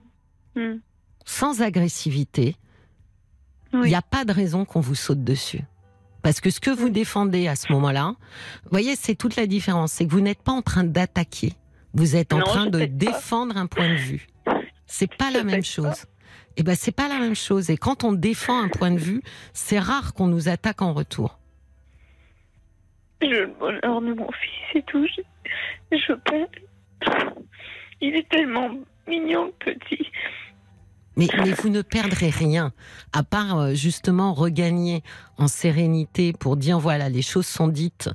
[0.56, 0.80] Hmm.
[1.26, 2.58] sans agressivité,
[3.72, 3.90] il Oui.
[3.90, 5.62] n'y a pas de raison qu'on vous saute dessus.
[6.24, 8.16] Parce que ce que vous défendez à ce moment-là,
[8.64, 9.94] vous voyez, c'est toute la différence.
[9.94, 11.54] C'est que vous n'êtes pas en train d'attaquer.
[11.94, 12.88] Vous êtes en Non, train de pas.
[12.88, 14.28] défendre un point de vue.
[14.88, 15.66] C'est pas Je la même pas.
[15.66, 16.06] chose.
[16.58, 17.70] Eh ben, c'est pas la même chose.
[17.70, 19.22] Et quand on défend un point de vue,
[19.54, 21.40] c'est rare qu'on nous attaque en retour.
[23.22, 25.06] Je le bonheur de mon fils et tout.
[25.08, 26.48] Je, je pas.
[28.02, 28.70] Il est tellement
[29.08, 30.08] mignon, petit.
[31.18, 32.72] Mais, mais vous ne perdrez rien,
[33.12, 35.04] à part euh, justement regagner
[35.38, 38.10] en sérénité pour dire voilà, les choses sont dites.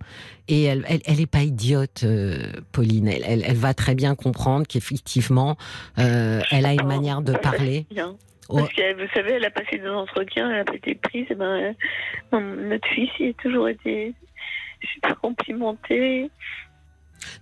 [0.49, 2.39] Et elle, elle, elle est pas idiote, euh,
[2.73, 3.09] Pauline.
[3.09, 5.59] Elle, elle, elle va très bien comprendre qu'effectivement,
[5.99, 7.87] euh, elle a une manière de parler.
[7.91, 8.17] Bien.
[8.49, 11.27] Oh, Parce que vous savez, elle a passé deux entretiens, elle a pas été prise.
[11.31, 11.75] Et ben,
[12.33, 14.15] euh, notre fils, il a toujours été
[14.83, 16.31] super complimenté.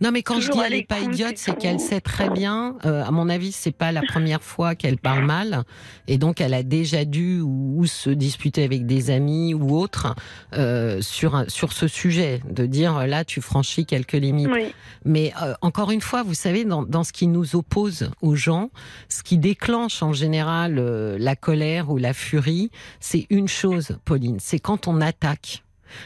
[0.01, 2.77] Non, mais quand je dis elle est pas idiote, c'est qu'elle sait très bien.
[2.85, 5.65] euh, à mon avis, c'est pas la première fois qu'elle parle mal,
[6.07, 10.15] et donc elle a déjà dû ou, ou se disputer avec des amis ou autres
[10.55, 14.49] euh, sur un- sur ce sujet, de dire là tu franchis quelques limites.
[14.53, 14.73] Oui.
[15.05, 18.71] Mais euh, encore une fois, vous savez, dans, dans ce qui nous oppose aux gens,
[19.09, 20.77] ce qui déclenche en général
[21.19, 22.71] la colère ou la furie,
[23.01, 25.64] c'est une chose, Pauline, c'est quand on attaque.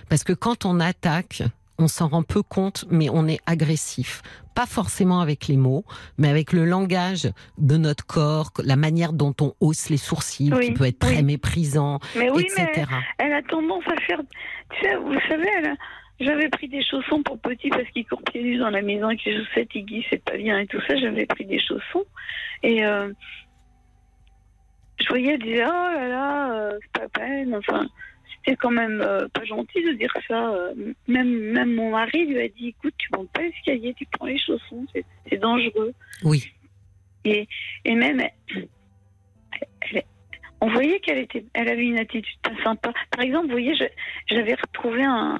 [0.08, 1.42] Parce que quand on attaque,
[1.78, 4.22] on s'en rend peu compte, mais on est agressif.
[4.54, 5.84] Pas forcément avec les mots,
[6.18, 10.66] mais avec le langage de notre corps, la manière dont on hausse les sourcils, Oui,
[10.66, 12.86] qui peut être très méprisant, Mais oui, mais etc.
[13.18, 14.20] elle a tendance à faire.
[14.74, 15.76] Tu sais, vous savez, elle a-
[16.18, 19.24] j'avais pris des chaussons pour petit parce qu'il court pieds nus dans la maison avec
[19.24, 20.96] les chaussettes, il glisse, c'est pas bien et tout ça.
[20.96, 22.04] J'avais pris des chaussons
[22.64, 23.12] et euh,
[25.00, 27.54] je voyais, elle disait oh là là, euh, c'est pas peine.
[27.54, 27.86] Enfin,
[28.48, 30.50] c'était quand même euh, pas gentil de dire ça.
[30.54, 30.74] euh.
[31.06, 34.38] Même même mon mari lui a dit écoute, tu montes pas l'escalier, tu prends les
[34.38, 35.92] chaussons, c'est c'est dangereux.
[36.24, 36.44] Oui.
[37.24, 37.46] Et
[37.94, 38.68] même, elle-
[39.92, 40.02] elle-
[40.60, 42.92] on voyait qu'elle était, elle avait une attitude pas sympa.
[43.10, 43.74] Par exemple, vous voyez,
[44.30, 45.38] j'avais retrouvé un,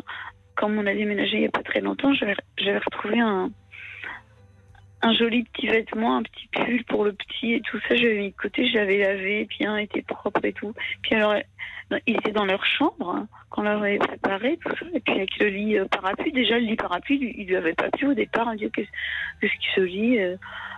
[0.55, 3.51] comme on a déménagé il n'y a pas très longtemps, j'avais j'avais retrouvé un,
[5.03, 7.95] un joli petit vêtement, un petit pull pour le petit et tout ça.
[7.97, 10.75] J'avais mis de côté, je l'avais lavé, puis un était propre et tout.
[11.03, 11.47] Puis alors, elle-
[12.07, 14.87] ils étaient dans leur chambre hein, quand on leur avait préparé tout ça.
[14.93, 17.73] Et puis avec le lit euh, parapluie, déjà le lit parapluie, lui- il lui avait
[17.75, 18.53] pas plu au départ.
[18.55, 20.37] Il dit qu'est-ce qui se lit euh,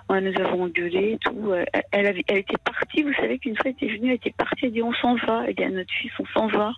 [0.09, 1.51] Ouais, nous avons engueulé et tout.
[1.52, 4.16] Euh, Elle, elle avait, elle était partie, vous savez qu'une fois elle était venue, elle
[4.16, 5.44] était partie, elle dit on s'en va.
[5.48, 6.72] Elle dit à notre fils on s'en va.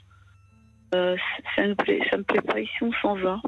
[0.95, 1.17] Euh,
[1.57, 3.41] ça, nous plaît, ça me plaît pas ici, on s'en va.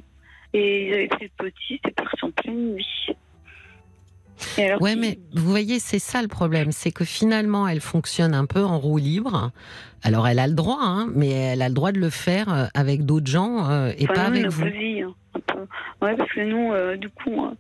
[0.54, 3.08] Et ils avaient pris le petit, c'était parti en pleine nuit.
[4.58, 8.46] Alors Ouais, mais vous voyez, c'est ça le problème, c'est que finalement, elle fonctionne un
[8.46, 9.50] peu en roue libre.
[10.02, 12.66] Alors, elle a le droit, hein, mais elle a le droit de le faire euh,
[12.74, 14.64] avec d'autres gens euh, et Enfin, pas avec vous.
[14.64, 15.66] cousines, hein.
[16.02, 17.50] Ouais, parce que nous, euh, du coup, euh,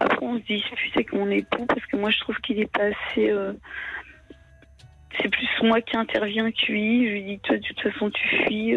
[0.00, 2.84] après on se dispute avec mon époux parce que moi je trouve qu'il est pas
[2.84, 3.30] assez.
[5.20, 7.06] C'est plus moi qui interviens que lui.
[7.06, 8.74] Je lui dis, toi, de toute façon, tu fuis.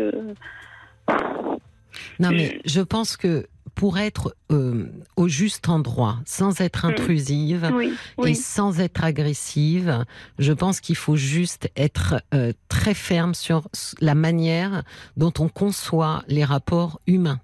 [2.20, 4.86] Non, mais je pense que pour être euh,
[5.18, 7.94] au juste endroit, sans être intrusive Oui,
[8.26, 8.36] et Mm.
[8.36, 10.06] sans être agressive,
[10.40, 13.68] je pense qu'il faut juste être euh, très ferme sur
[14.00, 14.84] la manière
[15.18, 17.40] dont on conçoit les rapports humains.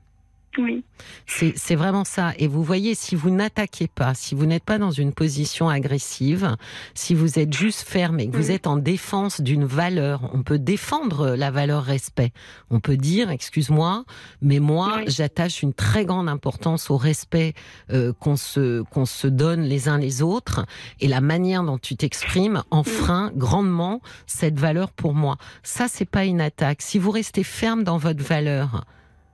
[0.58, 0.84] Oui.
[1.26, 2.34] C'est vraiment ça.
[2.38, 6.56] Et vous voyez, si vous n'attaquez pas, si vous n'êtes pas dans une position agressive,
[6.94, 8.52] si vous êtes juste ferme et que vous Mhm.
[8.56, 12.34] êtes en défense d'une valeur, on peut défendre la valeur respect.
[12.70, 14.04] On peut dire, excuse-moi,
[14.42, 15.04] mais moi, Oui.
[15.08, 17.54] j'attache une très grande importance au respect
[17.92, 20.66] euh, qu'on se qu'on se donne les uns les autres,
[21.00, 25.38] et la manière dont tu t'exprimes enfreint grandement cette valeur pour moi.
[25.64, 26.82] Ça, c'est pas une attaque.
[26.82, 28.84] Si vous restez ferme dans votre valeur,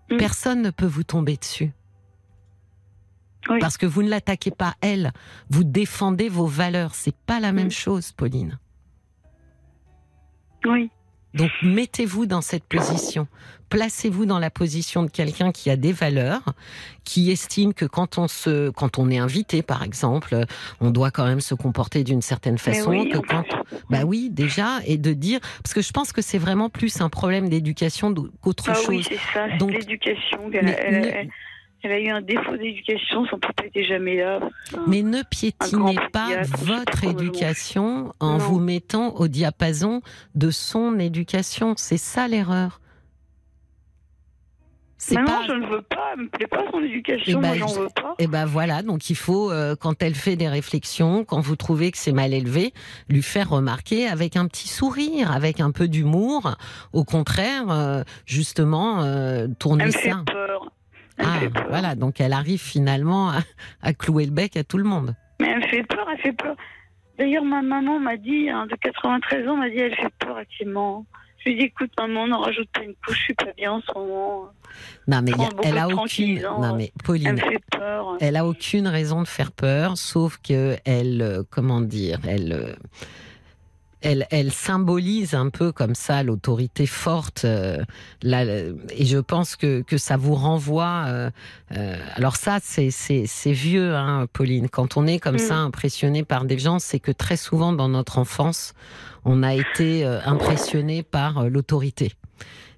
[0.10, 0.18] Mhm.
[0.18, 1.72] personne ne peut vous tomber dessus.
[3.50, 3.60] Oui.
[3.60, 5.14] Parce que vous ne l'attaquez pas elle,
[5.50, 6.96] vous défendez vos valeurs.
[6.96, 7.72] C'est pas la même Mhm.
[7.72, 8.60] chose, Pauline.
[10.66, 10.90] Oui.
[11.34, 13.28] Donc mettez-vous dans cette position.
[13.70, 16.42] Placez-vous dans la position de quelqu'un qui a des valeurs,
[17.04, 20.46] qui estime que quand on se, quand on est invité, par exemple,
[20.80, 22.92] on doit quand même se comporter d'une certaine façon.
[22.92, 23.44] oui, que quand,
[23.90, 27.10] bah oui, déjà, et de dire, parce que je pense que c'est vraiment plus un
[27.10, 28.88] problème d'éducation qu'autre Ah chose.
[28.88, 30.40] oui, c'est ça, c'est l'éducation.
[30.54, 31.30] Elle, Mais elle- ne- elle-
[31.84, 34.40] elle a eu un défaut d'éducation, son papa était jamais là.
[34.88, 36.30] Mais ne piétinez pas
[36.60, 38.38] votre éducation en Non.
[38.40, 40.02] vous mettant au diapason
[40.36, 41.76] de son éducation.
[41.78, 42.82] C'est ça l'erreur.
[45.00, 45.46] C'est Maman, pas.
[45.48, 47.80] je ne veux pas, elle me plaît pas son éducation, Eh ben, moi j'en je-
[47.82, 48.16] veux pas.
[48.18, 51.92] Et ben voilà, donc il faut, euh, quand elle fait des réflexions, quand vous trouvez
[51.92, 52.74] que c'est mal élevé,
[53.08, 56.56] lui faire remarquer avec un petit sourire, avec un peu d'humour.
[56.94, 60.24] Au contraire, euh, justement, euh, Elle tourner me fait ça.
[60.26, 60.72] peur.
[61.18, 61.66] Elle me Ah, fait peur.
[61.70, 63.38] voilà, donc elle arrive finalement à,
[63.84, 65.14] à clouer le bec à tout le monde.
[65.40, 66.56] Mais elle me fait peur, elle fait peur.
[67.20, 71.06] D'ailleurs, ma maman m'a dit, hein, de 93 ans, m'a dit, elle fait peur Clément.
[71.46, 73.82] Je lui dit, écoute, maman, n'en rajoute pas une couche, je suis pas bien en
[73.82, 74.46] ce moment.
[75.08, 76.42] Non, mais a- elle a aucune.
[76.42, 77.40] Non, mais Pauline,
[77.72, 78.18] peur.
[78.20, 82.74] Elle a aucune raison de faire peur, sauf que elle, euh, comment dire, elle, euh,
[84.02, 87.46] elle, elle symbolise un peu comme ça l'autorité forte.
[87.46, 87.84] euh,
[88.24, 91.06] et je pense que, que ça vous renvoie.
[91.08, 91.30] euh,
[91.76, 94.70] euh, alors ça, c'est vieux, hein, Pauline.
[94.70, 95.40] Quand on est comme Mm.
[95.40, 98.74] ça impressionné par des gens, c'est que très souvent dans notre enfance,
[99.28, 102.14] on a été euh, impressionné par euh, l'autorité.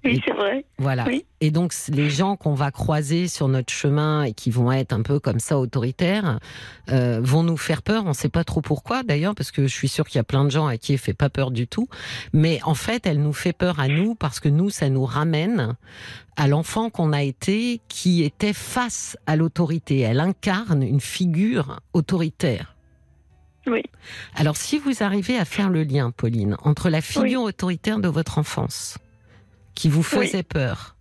[0.02, 0.64] Oui, c'est vrai.
[0.78, 1.04] Voilà.
[1.06, 1.26] Oui.
[1.42, 5.02] Et donc, les gens qu'on va croiser sur notre chemin et qui vont être un
[5.02, 6.38] peu comme ça autoritaires,
[6.90, 8.04] euh, vont nous faire peur.
[8.06, 10.24] On ne sait pas trop pourquoi, d'ailleurs, parce que je suis sûre qu'il y a
[10.24, 11.88] plein de gens à qui elle fait pas peur du tout.
[12.32, 15.76] Mais en fait, elle nous fait peur à nous parce que nous, ça nous ramène
[16.36, 20.00] à l'enfant qu'on a été qui était face à l'autorité.
[20.00, 22.74] Elle incarne une figure autoritaire.
[23.70, 23.82] Oui.
[24.34, 28.38] Alors, si vous arrivez à faire le lien, Pauline, entre la figure autoritaire de votre
[28.38, 28.98] enfance,
[29.74, 30.96] qui vous faisait peur,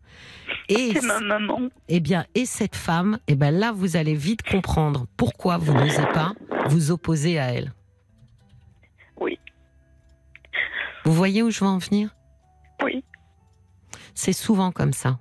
[0.68, 1.70] et ma maman.
[1.88, 6.06] eh bien, et cette femme, eh ben là, vous allez vite comprendre pourquoi vous n'osez
[6.14, 6.34] pas
[6.68, 7.74] vous opposer à elle.
[9.20, 9.40] Oui.
[11.06, 12.16] Vous voyez où je veux en venir?
[12.84, 13.04] Oui.
[14.14, 15.20] C'est souvent comme ça,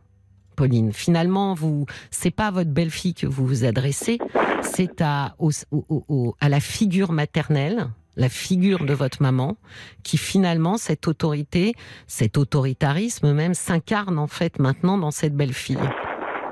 [0.59, 0.93] Pauline.
[0.93, 4.19] Finalement, vous, c'est pas à votre belle-fille que vous vous adressez,
[4.63, 7.87] c'est à, au- au- au- à la figure maternelle,
[8.17, 9.57] la figure de votre maman,
[10.03, 11.75] qui finalement, cette autorité,
[12.09, 15.79] cet autoritarisme même, s'incarne en fait maintenant dans cette belle-fille.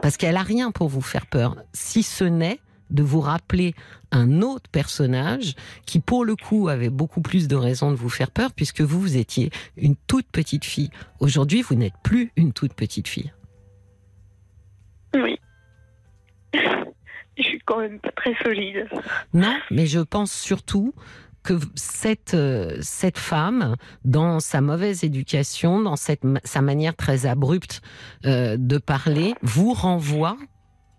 [0.03, 2.61] Parce qu'elle a rien pour vous faire peur, si ce n'est
[2.91, 3.75] de vous rappeler
[4.13, 8.31] un autre personnage qui, pour le coup, avait beaucoup plus de raisons de vous faire
[8.31, 10.91] peur, puisque vous, vous étiez une toute petite fille.
[11.19, 13.33] Aujourd'hui, vous n'êtes plus une toute petite fille.
[15.23, 15.39] Oui.
[17.39, 18.89] Je suis quand même pas très solide.
[19.35, 20.95] Non, mais je pense surtout
[21.43, 27.83] que cette, euh, cette femme, dans sa mauvaise éducation, dans cette, sa manière très abrupte
[28.25, 30.37] euh, de parler, vous renvoie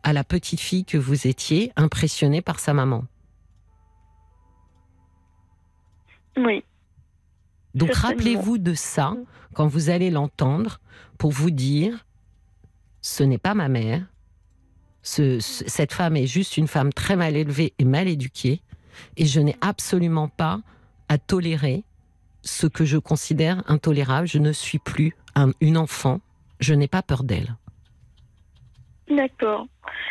[0.03, 3.06] à la petite fille que vous étiez, impressionnée par sa maman.
[6.38, 6.64] Oui.
[7.73, 9.15] Donc rappelez-vous de ça
[9.53, 10.80] quand vous allez l'entendre
[11.18, 12.06] pour vous dire
[13.08, 14.02] ce n'est pas ma mère.
[15.02, 18.62] Ce- ce- cette femme est juste une femme très mal élevée et mal éduquée
[19.16, 20.60] et je n'ai absolument pas
[21.08, 21.84] à tolérer
[22.42, 24.28] ce que je considère intolérable.
[24.28, 26.20] Je ne suis plus un- une enfant.
[26.60, 27.56] Je n'ai pas peur d'elle.
[29.10, 29.68] D'accord.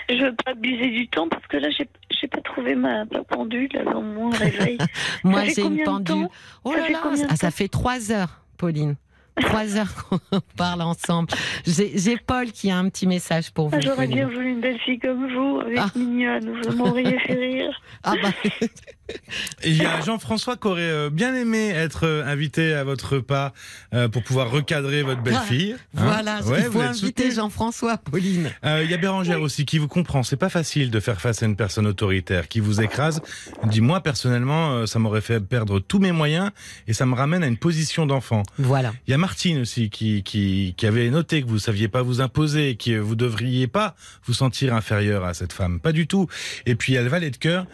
[0.09, 3.69] Je veux pas abuser du temps parce que là, j'ai pas trouvé ma, ma pendule
[3.85, 4.79] dans mon réveil.
[5.25, 6.29] Moi, j'ai une pendule.
[6.65, 8.97] Oh Ça là là, ah, ça fait trois heures, Pauline.
[9.41, 10.19] Trois heures qu'on
[10.57, 11.29] parle ensemble.
[11.67, 13.77] J'ai Paul qui a un petit message pour vous.
[13.77, 15.91] Ah, J'aurais bien voulu une belle fille comme vous, avec Ah.
[15.95, 16.61] mignonne.
[16.63, 17.81] Vous m'auriez fait rire.
[18.03, 18.31] Ah bah,
[19.65, 23.53] Il y a Jean-François qui aurait euh, bien aimé être euh, invité à votre repas
[23.95, 25.75] euh, pour pouvoir recadrer votre belle-fille.
[25.97, 27.31] Hein Voilà, Ouais, il faut inviter.
[27.31, 28.51] Jean-François, Pauline.
[28.65, 30.23] Euh, Il y a Bérangère aussi qui vous comprend.
[30.23, 33.21] C'est pas facile de faire face à une personne autoritaire qui vous écrase.
[33.63, 36.51] Elle dit moi personnellement, ça m'aurait fait perdre tous mes moyens
[36.89, 38.43] et ça me ramène à une position d'enfant.
[38.59, 38.93] Voilà.
[39.07, 42.21] Il y a Martine aussi qui, qui, qui avait noté que vous saviez pas vous
[42.21, 45.81] imposer, que vous devriez pas vous sentir inférieur à cette femme.
[45.81, 46.27] Pas du tout.
[46.67, 47.67] Et puis il y a le valet de cœur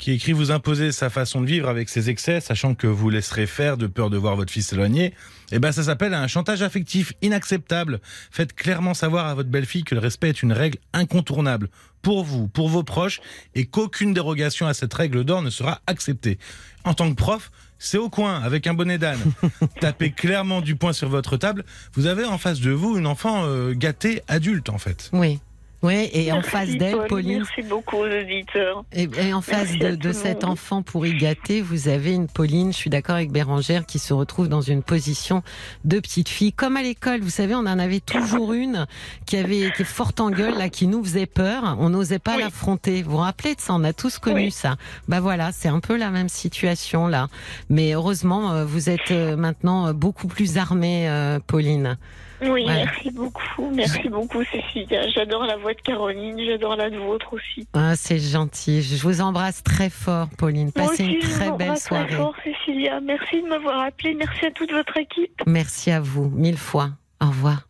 [0.00, 3.46] qui écrit vous imposer sa façon de vivre avec ses excès, sachant que vous laisserez
[3.46, 5.12] faire de peur de voir votre fils s'éloigner.
[5.52, 8.00] Eh ben, ça s'appelle un chantage affectif inacceptable.
[8.30, 11.68] Faites clairement savoir à votre belle-fille que le respect est une règle incontournable
[12.00, 13.20] pour vous, pour vos proches,
[13.54, 16.38] et qu'aucune dérogation à cette règle d'or ne sera acceptée.
[16.84, 19.20] En tant que prof, c'est au coin, avec un bonnet d'âne.
[19.80, 21.62] Tapez clairement du poing sur votre table.
[21.92, 25.10] Vous avez en face de vous une enfant euh, gâtée adulte, en fait.
[25.12, 25.40] Oui.
[25.82, 28.84] Oui, et en face d'elle, Paul, Pauline, Merci beaucoup aux auditeurs.
[28.92, 30.52] et, et en face de, de cet monde.
[30.52, 34.48] enfant pourri gâté, vous avez une Pauline, je suis d'accord avec Bérangère, qui se retrouve
[34.48, 35.42] dans une position
[35.86, 36.52] de petite fille.
[36.52, 38.86] Comme à l'école, vous savez, on en avait toujours une
[39.24, 41.76] qui avait qui est forte en gueule, là, qui nous faisait peur.
[41.78, 42.42] On n'osait pas Oui.
[42.42, 43.02] l'affronter.
[43.02, 43.72] Vous vous rappelez de ça?
[43.72, 44.50] On a tous connu Oui.
[44.50, 44.76] ça.
[45.08, 47.28] Bah voilà, c'est un peu la même situation là.
[47.70, 51.08] Mais heureusement, euh, vous êtes euh, maintenant euh, beaucoup plus armée,
[51.46, 51.96] Pauline.
[52.42, 52.84] Oui, Voilà.
[52.86, 53.70] merci beaucoup.
[53.72, 55.08] Merci beaucoup, Cécilia.
[55.10, 56.40] J'adore la voix de Caroline.
[56.44, 57.66] J'adore la vôtre aussi.
[57.74, 58.82] Ah, c'est gentil.
[58.82, 60.70] Je vous embrasse très fort, Pauline.
[60.74, 62.14] Moi Passez aussi, une je vous très belle très soirée.
[62.16, 63.00] fort, Cécilia.
[63.00, 64.14] Merci de m'avoir appelé.
[64.14, 65.42] Merci à toute votre équipe.
[65.46, 66.90] Merci à vous, mille fois.
[67.22, 67.68] Au revoir.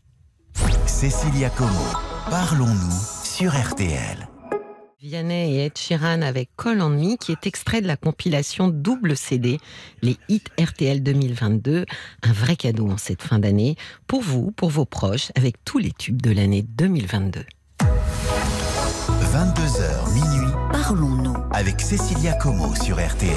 [0.87, 1.71] Cécilia Como,
[2.31, 4.30] parlons-nous sur RTL.
[5.03, 9.17] Vianney et Ed Sheeran avec Call on Me, qui est extrait de la compilation double
[9.17, 9.59] CD,
[10.03, 11.87] les hits RTL 2022.
[12.23, 15.93] Un vrai cadeau en cette fin d'année, pour vous, pour vos proches, avec tous les
[15.93, 17.47] tubes de l'année 2022.
[17.81, 21.37] 22h minuit Parlons-nous.
[21.53, 23.35] avec Cécilia Como sur RTL.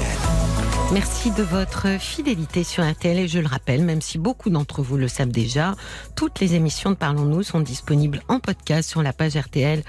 [0.92, 4.96] Merci de votre fidélité sur RTL et je le rappelle, même si beaucoup d'entre vous
[4.96, 5.74] le savent déjà,
[6.14, 9.82] toutes les émissions de Parlons-nous sont disponibles en podcast sur la page RTL,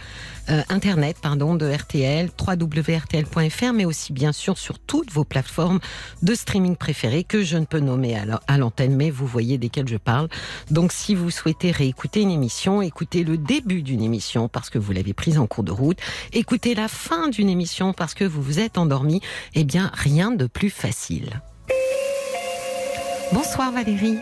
[0.50, 5.80] euh, internet pardon de RTL, www.rtl.fr, mais aussi bien sûr sur toutes vos plateformes
[6.22, 9.58] de streaming préférées que je ne peux nommer à l'an- à l'antenne, mais vous voyez
[9.58, 10.30] desquelles je parle.
[10.72, 14.92] Donc si vous souhaitez réécouter une émission, écoutez le début d'une émission parce que vous
[14.92, 16.00] l'avez prise en cours de route,
[16.34, 19.22] écoutez la fin d'une émission parce que vous vous êtes endormi,
[19.56, 21.42] eh bien rien de plus facile.
[23.34, 24.20] Bonsoir Valérie.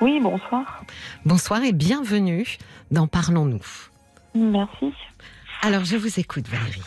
[0.00, 0.84] Oui, bonsoir.
[1.24, 2.58] Bonsoir et bienvenue
[2.90, 3.62] dans Parlons-nous.
[4.34, 4.92] Merci.
[5.62, 6.82] Alors je vous écoute Valérie.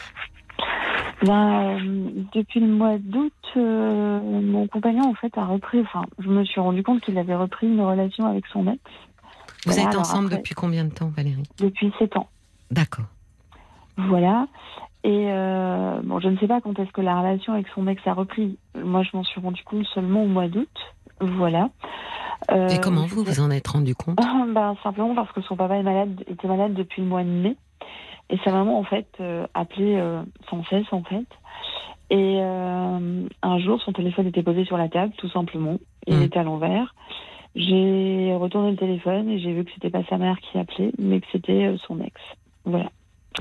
[1.23, 5.81] Ben, euh, depuis le mois d'août, euh, mon compagnon en fait a repris.
[5.81, 8.79] Enfin, je me suis rendu compte qu'il avait repris une relation avec son ex
[9.65, 11.43] Vous Voilà, êtes ensemble après- depuis combien de temps Valérie?
[11.59, 12.27] Depuis sept ans.
[12.71, 13.05] D'accord.
[13.97, 14.47] Voilà.
[15.03, 18.01] Et euh, bon, je ne sais pas quand est-ce que la relation avec son ex
[18.07, 18.57] a repris.
[18.75, 20.69] Moi, je m'en suis rendu compte seulement au mois d'août.
[21.19, 21.69] Voilà.
[22.49, 24.17] Et comment vous vous en êtes rendu compte?
[24.55, 27.55] Ben, Simplement parce que son papa est malade, était malade depuis le mois de mai.
[28.31, 31.25] Et sa maman, en fait, euh, appelait euh, sans cesse, en fait.
[32.09, 35.77] Et euh, un jour, son téléphone était posé sur la table, tout simplement.
[36.07, 36.23] Il Mm.
[36.23, 36.95] était à l'envers.
[37.55, 41.19] J'ai retourné le téléphone et j'ai vu que c'était pas sa mère qui appelait, mais
[41.19, 42.13] que c'était son ex.
[42.63, 42.89] Voilà.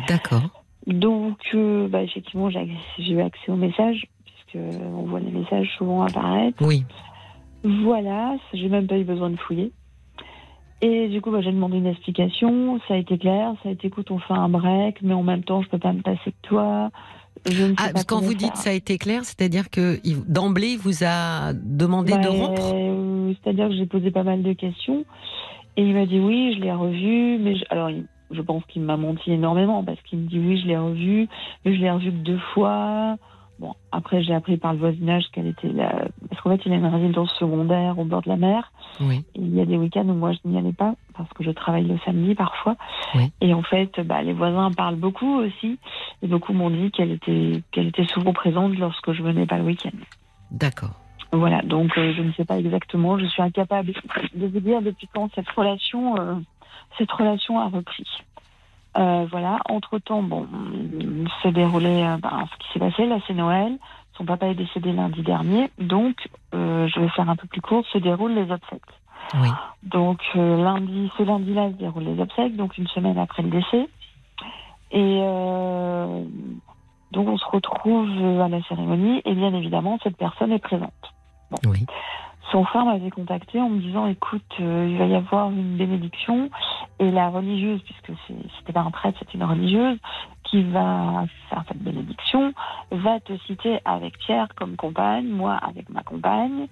[0.09, 0.43] D'accord.
[0.87, 2.69] Donc, euh, bah, effectivement, j'ai
[2.99, 6.57] j'ai eu accès aux messages, puisque on voit les messages souvent apparaître.
[6.61, 6.85] Oui.
[7.62, 9.73] Voilà, j'ai même pas eu besoin de fouiller.
[10.82, 12.81] Et du coup, bah, j'ai demandé une explication.
[12.89, 13.52] Ça a été clair.
[13.62, 15.93] Ça a été, écoute, on fait un break, mais en même temps, je peux pas
[15.93, 16.90] me passer de toi.
[17.51, 18.57] Je ne sais Ah, pas parce que quand vous dites faire.
[18.57, 19.98] ça a été clair, c'est-à-dire que
[20.31, 24.43] d'emblée il vous a demandé de Ouais, rompre euh, C'est-à-dire que j'ai posé pas mal
[24.43, 25.05] de questions.
[25.77, 27.39] Et il m'a dit oui, je l'ai revu.
[27.39, 27.65] Mais je...
[27.70, 27.90] alors,
[28.31, 31.28] je pense qu'il m'a menti énormément parce qu'il me dit oui, je l'ai revu,
[31.65, 33.16] mais je l'ai revu que deux fois.
[33.61, 36.07] Bon, après, j'ai appris par le voisinage qu'elle était là.
[36.31, 38.73] Parce qu'en fait, il a une résidence secondaire au bord de la mer.
[39.01, 39.23] Oui.
[39.35, 41.51] Et il y a des week-ends où moi, je n'y allais pas parce que je
[41.51, 42.77] travaille le samedi parfois.
[43.15, 43.31] Oui.
[43.43, 45.78] Et en fait, bah, les voisins parlent beaucoup aussi.
[46.23, 49.65] Et beaucoup m'ont dit qu'elle était, qu'elle était souvent présente lorsque je venais pas le
[49.65, 49.97] week-end.
[50.51, 50.95] D'accord.
[51.32, 53.19] Voilà, donc euh, je ne sais pas exactement.
[53.19, 53.93] Je suis incapable
[54.35, 56.35] de vous dire depuis quand cette relation, euh,
[56.97, 58.07] cette relation a repris.
[58.97, 59.59] Euh, voilà.
[59.69, 60.47] Entre temps, bon,
[61.43, 63.07] s'est déroulé euh, ben, ce qui s'est passé.
[63.07, 63.79] Là, c'est Noël.
[64.17, 67.87] Son papa est décédé lundi dernier, donc euh, je vais faire un peu plus court.
[67.91, 68.83] Se déroulent les obsèques.
[69.35, 69.49] Oui.
[69.83, 73.89] Donc euh, lundi, ce lundi-là se déroulent les obsèques, donc une semaine après le décès.
[74.91, 76.25] Et euh,
[77.12, 78.11] donc on se retrouve
[78.43, 80.93] à la cérémonie et bien évidemment cette personne est présente.
[81.65, 81.87] Oui.
[82.51, 86.51] Son frère m'avait contacté en me disant écoute, euh, il va y avoir une bénédiction
[86.98, 88.18] Et la religieuse, puisque
[88.59, 89.98] c'était pas un prêtre, c'est une religieuse,
[90.44, 92.52] qui va faire cette bénédiction,
[92.90, 96.66] va te citer avec Pierre comme compagne, moi avec ma compagne.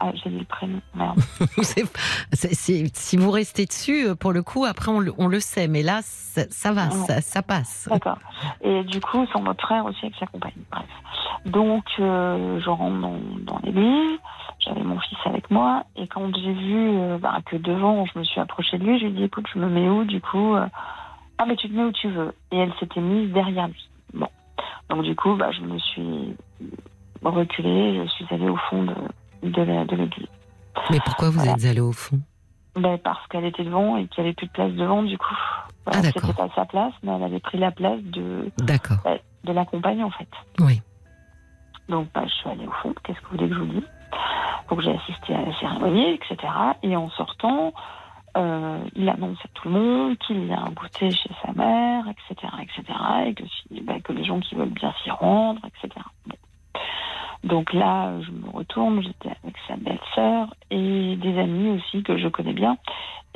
[0.00, 1.18] Ah, j'ai dit le prénom, merde.
[2.32, 5.82] Si vous restez dessus, euh, pour le coup, après on le, on le sait, mais
[5.82, 7.06] là, ça, ça va, Ouais.
[7.06, 7.88] ça, ça passe.
[7.90, 8.18] D'accord.
[8.62, 10.52] Et du coup, son autre frère aussi avec sa compagne.
[10.70, 10.84] Bref.
[11.46, 14.18] Donc, euh, je rentre dans, dans l'église.
[14.60, 15.84] J'avais mon fils avec moi.
[15.96, 19.04] Et quand j'ai vu euh, bah, que devant, je me suis approchée de lui, je
[19.06, 20.66] lui ai dit écoute, je me mets où du coup euh,
[21.38, 22.34] Ah, mais tu te mets où tu veux.
[22.50, 23.88] Et elle s'était mise derrière lui.
[24.12, 24.28] Bon.
[24.90, 26.34] Donc, du coup, bah, je me suis
[27.22, 28.02] reculée.
[28.04, 28.94] Je suis allée au fond de,
[29.50, 30.28] de l'église.
[30.90, 31.52] Mais pourquoi vous Voilà.
[31.52, 32.20] êtes allé au fond?
[32.76, 35.36] Ben, parce qu'elle était devant et qu'il n'y avait plus de place devant, du coup.
[35.86, 36.22] Ah, d'accord.
[36.26, 38.96] C'était pas sa place, mais elle avait pris la place de, D'accord.
[39.44, 40.28] de la compagne, en fait.
[40.60, 40.82] Oui.
[41.88, 42.92] Donc, bah, je suis allée au fond.
[43.04, 43.88] Qu'est-ce que vous voulez que je vous dise?
[44.70, 46.36] Donc, j'ai assisté à la cérémonie, etc.
[46.82, 47.72] Et en sortant,
[48.36, 52.04] euh, il annonce à tout le monde qu'il y a un goûter chez sa mère,
[52.08, 52.82] etc., etc.
[53.26, 55.94] Et que, si, bah, que les gens qui veulent bien s'y rendre, etc.
[56.26, 56.36] Bon.
[57.44, 62.28] Donc là, je me retourne, j'étais avec sa belle-sœur et des amis aussi que je
[62.28, 62.78] connais bien.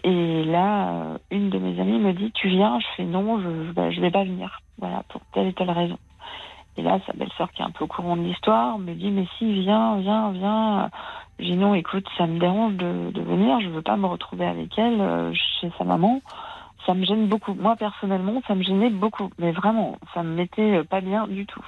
[0.02, 2.78] Et là, euh, une de mes amies me dit Tu viens?
[2.80, 4.60] Je fais non, je ne vais pas venir.
[4.78, 5.98] Voilà, pour telle et telle raison.
[6.78, 9.26] Et là, sa belle-sœur, qui est un peu au courant de l'histoire, me dit Mais
[9.36, 10.90] si, viens, viens, viens.
[11.38, 14.78] J'ai dit Non, écoute, ça me dérange de, venir, je veux pas me retrouver avec
[14.78, 16.22] elle euh, chez sa maman.
[16.86, 17.52] Ça me gêne beaucoup.
[17.52, 19.28] Moi, personnellement, ça me gênait beaucoup.
[19.38, 21.64] Mais vraiment, ça me mettait pas bien du tout.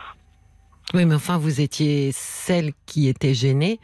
[0.94, 3.78] Oui, mais enfin, vous étiez celle qui était gênée,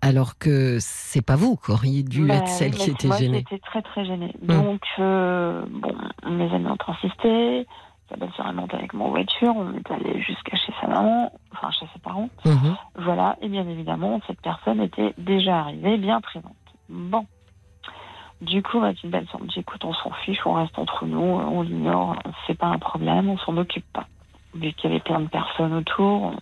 [0.00, 3.44] alors que c'est pas vous qui auriez dû Bah être celle qui était moi, gênée.
[3.50, 4.34] J'étais très très gênée.
[4.42, 4.46] Mm.
[4.46, 5.94] Donc, euh, bon,
[6.30, 7.66] mes amis ont insisté.
[8.08, 9.52] Sa belle-sœur est montée avec mon voiture.
[9.56, 12.28] On est allé jusqu'à chez sa maman, enfin chez ses parents.
[12.44, 12.76] Mhm.
[12.96, 13.36] Voilà.
[13.42, 16.54] Et bien évidemment, cette personne était déjà arrivée, bien présente.
[16.88, 17.26] Bon.
[18.42, 21.18] Du coup, ma petite belle-sœur me dit écoute, on s'en fiche, on reste entre nous,
[21.18, 22.16] on l'ignore,
[22.46, 24.06] c'est pas un problème, on s'en occupe pas.
[24.56, 26.36] Vu qu'il y avait plein de personnes autour, on-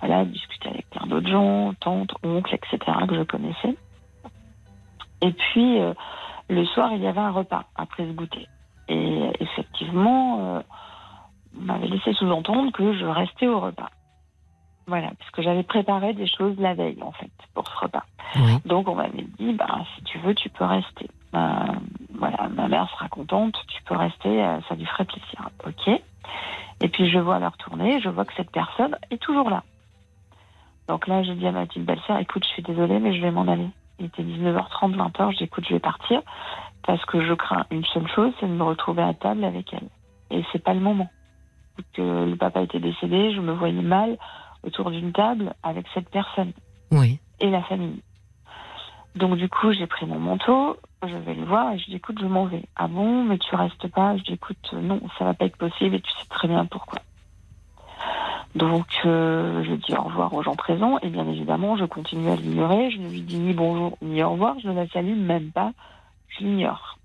[0.00, 2.78] voilà, discuter avec plein d'autres gens, tantes, oncles, etc.,
[3.08, 3.76] que je connaissais.
[5.22, 5.94] Et puis, euh,
[6.48, 8.48] le soir, il y avait un repas après ce goûter.
[8.88, 10.60] Et effectivement, euh,
[11.58, 13.90] on m'avait laissé sous-entendre que je restais au repas.
[14.86, 18.04] Voilà, parce que j'avais préparé des choses la veille, en fait, pour ce repas.
[18.36, 18.56] Oui.
[18.64, 21.08] Donc, on m'avait dit, bah, si tu veux, tu peux rester.
[21.34, 21.38] Euh,
[22.14, 25.50] voilà, ma mère sera contente, tu peux rester, ça lui ferait plaisir.
[25.66, 26.00] Ok.
[26.80, 29.62] Et puis, je vois leur tournée, je vois que cette personne est toujours là.
[30.88, 33.30] Donc là, je dis à ma petite belle-sœur, écoute, je suis désolée, mais je vais
[33.30, 33.68] m'en aller.
[33.98, 36.22] Il était 19h30, 20h, je dis, écoute, je vais partir,
[36.86, 39.88] parce que je crains une seule chose, c'est de me retrouver à table avec elle.
[40.30, 41.08] Et c'est pas le moment.
[41.92, 44.16] Que le papa était décédé, je me voyais mal
[44.64, 46.52] autour d'une table avec cette personne
[46.90, 47.20] Oui.
[47.40, 48.02] et la famille.
[49.18, 52.18] Donc du coup, j'ai pris mon manteau, je vais le voir et je dis écoute,
[52.20, 52.62] je m'en vais.
[52.76, 54.16] Ah bon, mais tu restes pas?
[54.16, 57.00] Je dis écoute, non, ça va pas être possible et tu sais très bien pourquoi.
[58.54, 62.36] Donc euh, je dis au revoir aux gens présents et bien évidemment, je continue à
[62.36, 62.92] l'ignorer.
[62.92, 65.72] Je ne lui dis ni bonjour ni au revoir, je ne la salue même pas,
[66.28, 66.98] je l'ignore.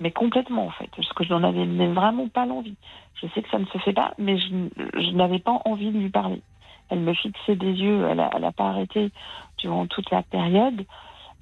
[0.00, 2.76] Mais complètement en fait, parce que je n'en avais vraiment pas l'envie.
[3.14, 6.10] Je sais que ça ne se fait pas, mais je n'avais pas envie de lui
[6.10, 6.42] parler.
[6.88, 9.12] Elle me fixait des yeux, elle n'a pas arrêté
[9.58, 10.84] durant toute la période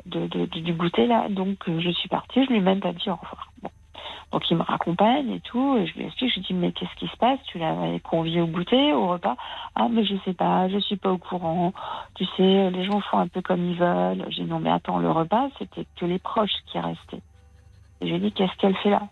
[0.09, 1.29] de, du goûter là.
[1.29, 3.53] Donc euh, je suis partie, je lui ai même pas dit au revoir.
[4.33, 6.95] Donc il me raccompagne et tout, et je lui explique, je lui dis mais qu'est-ce
[6.97, 7.39] qui se passe?
[7.47, 9.37] Tu l'avais convié au goûter, au repas?
[9.75, 11.73] Ah mais je sais pas, je suis pas au courant.
[12.15, 14.27] Tu sais, les gens font un peu comme ils veulent.
[14.29, 17.23] J'ai dit non mais attends, le repas c'était que les proches qui restaient.
[18.01, 19.09] Et je lui ai dit qu'est-ce qu'elle fait là?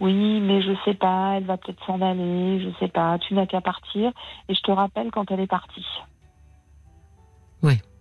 [0.00, 3.46] Oui mais je sais pas, elle va peut-être s'en aller, je sais pas, tu n'as
[3.46, 4.12] qu'à partir
[4.48, 5.86] et je te rappelle quand elle est partie.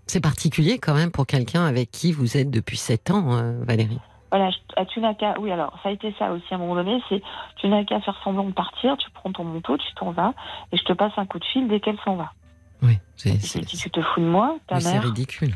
[0.08, 4.00] C'est particulier quand même pour quelqu'un avec qui vous êtes depuis 7 ans, euh, Valérie.
[4.32, 5.40] Voilà, je- tu n'as qu'à.
[5.40, 7.00] Oui, alors ça a été ça aussi à un moment donné.
[7.08, 7.22] C'est
[7.58, 8.98] tu n'as qu'à faire semblant de partir.
[8.98, 10.34] Tu prends ton manteau, tu t'en vas,
[10.72, 12.32] et je te passe un coup de fil dès qu'elle s'en va.
[12.82, 15.04] Oui, c'est lui dis tu te fous de moi, ta oui, c'est mère.
[15.04, 15.56] ridicule.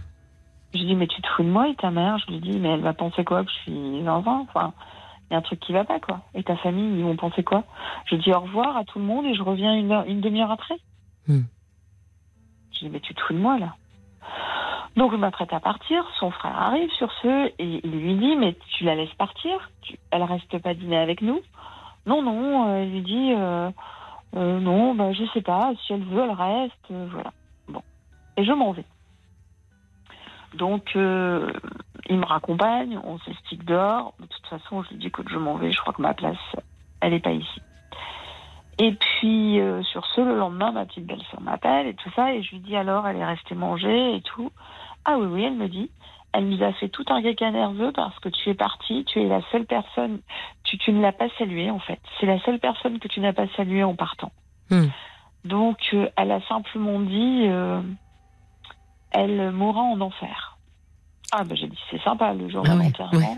[0.73, 2.17] Je lui dis mais tu te fous de moi et ta mère?
[2.19, 4.45] Je lui dis mais elle va penser quoi que je suis zinzin?
[4.47, 4.73] Enfin,
[5.29, 6.21] il y a un truc qui va pas quoi.
[6.35, 7.63] Et ta famille, ils vont penser quoi?
[8.05, 10.51] Je dis au revoir à tout le monde et je reviens une, heure- une demi-heure
[10.51, 10.75] après.
[11.27, 11.41] Hmm.
[12.73, 13.75] Je dis mais tu te fous de moi là.
[14.97, 18.55] Donc je m'apprête à partir, son frère arrive sur ce et il lui dit mais
[18.71, 21.39] tu la laisses partir, tu, elle reste pas dîner avec nous.
[22.07, 23.69] Non non, euh, il lui dit euh,
[24.35, 27.31] euh, non bah je sais pas si elle veut elle reste voilà
[27.67, 27.83] bon
[28.37, 28.85] et je m'en vais.
[30.55, 34.15] Donc il me raccompagne, on s'explique dehors.
[34.19, 36.37] De toute façon je lui dis que je m'en vais, je crois que ma place
[37.01, 37.61] elle est pas ici.
[38.79, 42.43] Et puis euh, sur ce, le lendemain, ma petite belle-sœur m'appelle et tout ça, et
[42.43, 44.51] je lui dis alors, elle est restée manger et tout.
[45.05, 45.89] Ah oui, oui, elle me dit,
[46.33, 49.27] Elle nous a fait tout un caca nerveux parce que tu es partie, tu es
[49.27, 50.19] la seule personne,
[50.63, 51.99] tu, tu ne l'as pas saluée en fait.
[52.19, 54.31] C'est la seule personne que tu n'as pas saluée en partant.
[54.69, 54.87] Hmm.
[55.45, 57.81] Donc, euh, elle a simplement dit, euh,
[59.11, 60.57] elle mourra en enfer.
[61.31, 63.37] Ah, ben j'ai dit, c'est sympa le jour Ah de ouais.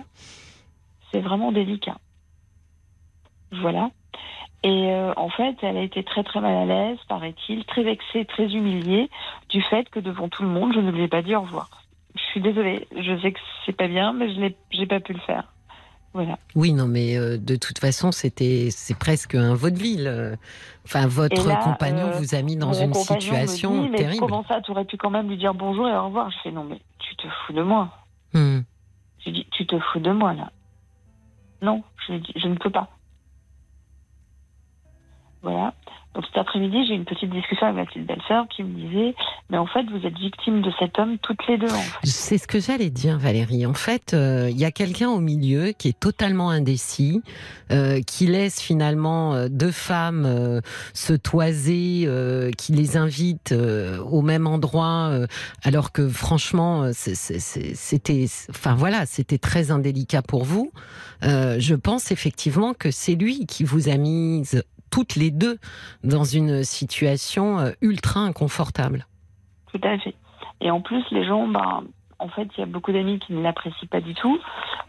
[1.11, 1.97] C'est vraiment délicat.
[3.51, 3.89] Voilà.
[4.63, 8.25] Et euh, en fait, elle a été très très mal à l'aise, paraît-il, très vexée,
[8.25, 9.09] très humiliée
[9.49, 11.69] du fait que devant tout le monde, je ne lui ai pas dit au revoir.
[12.15, 15.19] Je suis désolée, je sais que c'est pas bien, mais je n'ai pas pu le
[15.19, 15.45] faire.
[16.13, 16.39] Voilà.
[16.55, 20.07] Oui, non, mais euh, de toute façon, c'était, c'est presque un vaudeville.
[20.07, 20.35] euh.
[20.83, 24.19] Enfin, votre là, compagnon euh, vous a mis dans une situation dit, mais terrible.
[24.19, 26.31] comment ça, tu aurais pu quand même lui dire bonjour et au revoir?
[26.31, 27.89] Je fais non, mais tu te fous de moi.
[28.33, 28.61] Hmm.
[29.19, 30.51] J'ai dit, tu te fous de moi là.
[31.61, 32.89] Non, je je ne peux pas.
[35.41, 35.73] Voilà.
[36.15, 39.15] Donc cet après-midi, j'ai une petite discussion avec ma petite belle-sœur qui me disait,
[39.51, 41.71] mais en fait, vous êtes victime de cet homme toutes les deux.
[41.71, 42.07] En fait.
[42.07, 43.67] C'est ce que j'allais dire, Valérie.
[43.67, 47.21] En fait, euh, il y a quelqu'un au milieu qui est totalement indécis,
[47.71, 50.61] euh, qui laisse finalement euh, deux femmes
[50.93, 52.09] se toiser,
[52.57, 55.11] qui les invite au même endroit,
[55.63, 60.71] alors que franchement, c'était, enfin voilà, c'était très indélicat pour vous.
[61.21, 65.57] Je pense effectivement que c'est lui qui vous a mise toutes les deux
[66.03, 69.05] dans une situation euh, ultra inconfortable.
[69.71, 70.15] Tout à fait.
[70.61, 71.83] Et en plus, les gens, ben,
[72.19, 74.39] en fait, il y a beaucoup d'amis qui ne l'apprécient pas du tout,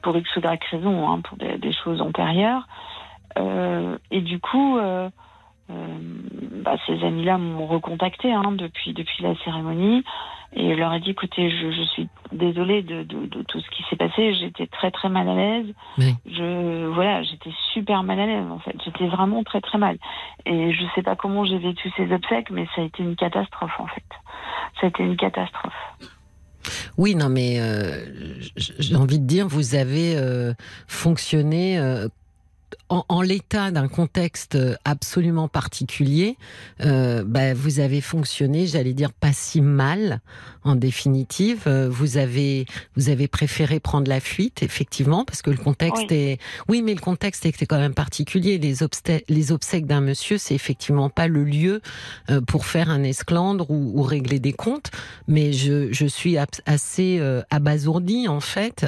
[0.02, 2.66] pour X ou Y raison, hein, pour des, choses antérieures.
[3.38, 5.08] Euh, et du coup, euh,
[6.64, 10.04] bah, ces amis-là m'ont recontacté hein, depuis, depuis la cérémonie.
[10.52, 13.70] Et je leur ai dit, écoutez, je, je suis désolée de, de, de tout ce
[13.70, 14.34] qui s'est passé.
[14.34, 15.72] J'étais très très mal à l'aise.
[15.98, 16.14] Oui.
[16.26, 18.74] Je voilà, j'étais super mal à l'aise en fait.
[18.84, 19.96] J'étais vraiment très très mal.
[20.46, 23.78] Et je sais pas comment j'ai vécu ces obsèques, mais ça a été une catastrophe
[23.78, 24.02] en fait.
[24.80, 25.72] Ça a été une catastrophe.
[26.98, 28.04] Oui, non, mais euh,
[28.56, 30.52] j'ai envie de dire, vous avez euh,
[30.86, 32.08] fonctionné euh,
[32.88, 36.36] en, en l'état d'un contexte absolument particulier.
[36.80, 40.20] euh, bah, vous avez fonctionné, j'allais dire, pas si mal,
[40.64, 41.62] en définitive.
[41.66, 42.66] Euh, vous avez,
[42.96, 46.16] vous avez préféré prendre la fuite, effectivement, parce que le contexte Oui.
[46.16, 46.38] est.
[46.68, 48.58] Oui, mais le contexte était quand même particulier.
[48.58, 51.80] Les, obstè- les obsèques d'un monsieur, c'est effectivement pas le lieu
[52.30, 54.90] euh, pour faire un esclandre ou, ou régler des comptes
[55.28, 56.36] mais je, je suis
[56.66, 58.86] assez euh, abasourdie en fait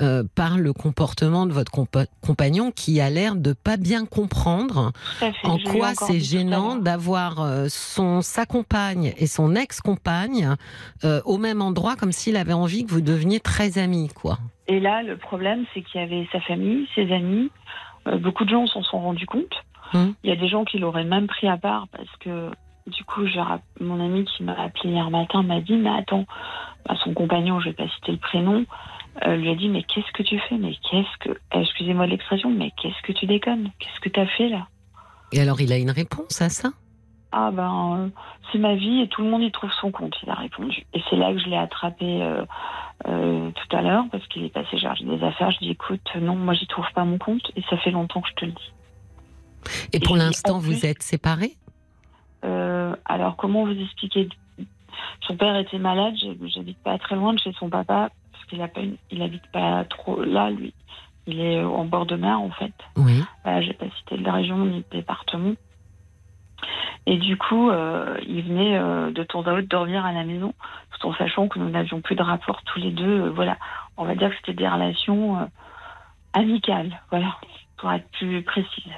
[0.00, 4.92] euh, par le comportement de votre compa- compagnon qui a l'air de pas bien comprendre
[5.18, 5.32] fait.
[5.44, 10.56] en quoi c'est gênant d'avoir euh, son sa compagne et son ex-compagne
[11.04, 14.38] euh, au même endroit comme s'il avait envie que vous deveniez très amis quoi.
[14.70, 17.50] Et là, le problème, c'est qu'il y avait sa famille, ses amis.
[18.06, 19.52] Euh, beaucoup de gens s'en sont rendus compte.
[19.92, 20.14] Hum.
[20.22, 22.50] Il y a des gens qui l'auraient même pris à part parce que,
[22.86, 23.22] du coup,
[23.80, 26.24] mon ami qui m'a appelé hier matin m'a dit Mais attends,
[26.86, 28.64] bah, son compagnon, je vais pas citer le prénom,
[29.26, 30.56] euh, lui a dit Mais qu'est-ce que tu fais?
[30.56, 31.38] Mais qu'est-ce que.
[31.52, 33.70] Excusez-moi de l'expression, mais qu'est-ce que tu déconnes?
[33.78, 34.66] Qu'est-ce que tu as fait là?
[35.32, 36.70] Et alors il a une réponse à ça?
[37.32, 38.08] Ah ben, euh,
[38.50, 40.84] c'est ma vie et tout le monde y trouve son compte, il a répondu.
[40.94, 42.44] Et c'est là que je l'ai attrapé euh,
[43.06, 45.52] euh, tout à l'heure parce qu'il est passé chargé des affaires.
[45.52, 48.28] Je dis écoute, non, moi j'y trouve pas mon compte et ça fait longtemps que
[48.30, 48.72] je te le dis.
[49.92, 51.52] Et Et pour l'instant vous plus- êtes séparés?
[53.04, 54.28] Alors comment vous expliquer
[55.26, 56.14] Son père était malade,
[56.54, 58.10] j'habite pas très loin de chez son papa
[58.40, 58.80] parce qu'il a pas
[59.10, 60.74] il trop là lui.
[61.26, 62.72] Il est euh, en bord de mer en fait.
[62.96, 63.22] Oui.
[63.44, 65.54] Voilà, j'ai pas cité de la région ni de département.
[67.06, 70.52] Et du coup, euh, il venait euh, de temps à autre dormir à la maison,
[70.90, 73.22] tout en sachant que nous n'avions plus de rapport tous les deux.
[73.22, 73.56] euh, voilà,
[73.96, 75.44] on va dire que c'était des relations euh,
[76.32, 77.36] amicales, voilà,
[77.78, 78.92] pour être plus précise.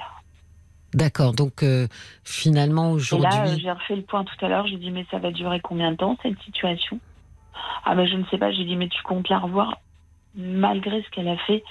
[0.93, 1.33] D'accord.
[1.33, 1.87] Donc euh,
[2.23, 4.67] finalement Et aujourd'hui là, euh, j'ai refait le point tout à l'heure.
[4.67, 6.99] J'ai dit, mais ça va durer combien de temps cette situation?
[7.85, 8.51] Ah ben je ne sais pas.
[8.51, 9.77] J'ai dit, mais tu comptes la revoir
[10.35, 11.63] malgré ce qu'elle a fait,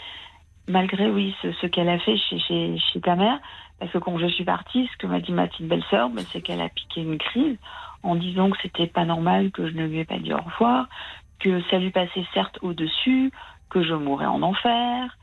[0.68, 3.38] malgré oui ce, ce qu'elle a fait chez, chez, chez ta mère.
[3.78, 6.40] Parce que quand je suis partie, ce que m'a dit ma petite belle-sœur, ben, c'est
[6.40, 7.56] qu'elle a piqué une crise
[8.04, 10.86] en disant que c'était pas normal que je ne lui ai pas dit au revoir,
[11.40, 13.32] que ça lui passait certes au-dessus,
[13.70, 15.16] que je mourrais en enfer,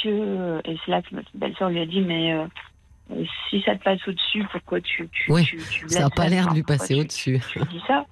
[0.00, 3.74] que et c'est là que ma petite belle-sœur lui a dit, mais euh, si ça
[3.74, 6.62] te passe au-dessus, pourquoi tu, tu, Oui, tu, tu ça n'a pas l'air de lui
[6.62, 7.40] passer au-dessus.
[7.50, 8.06] tu dis ça?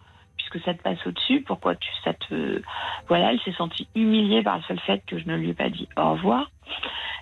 [0.61, 2.62] Ça te passe au-dessus, pourquoi tu, ça te...
[3.09, 5.69] Voilà, elle s'est sentie humiliée par le seul fait que je ne lui ai pas
[5.70, 6.51] dit au revoir.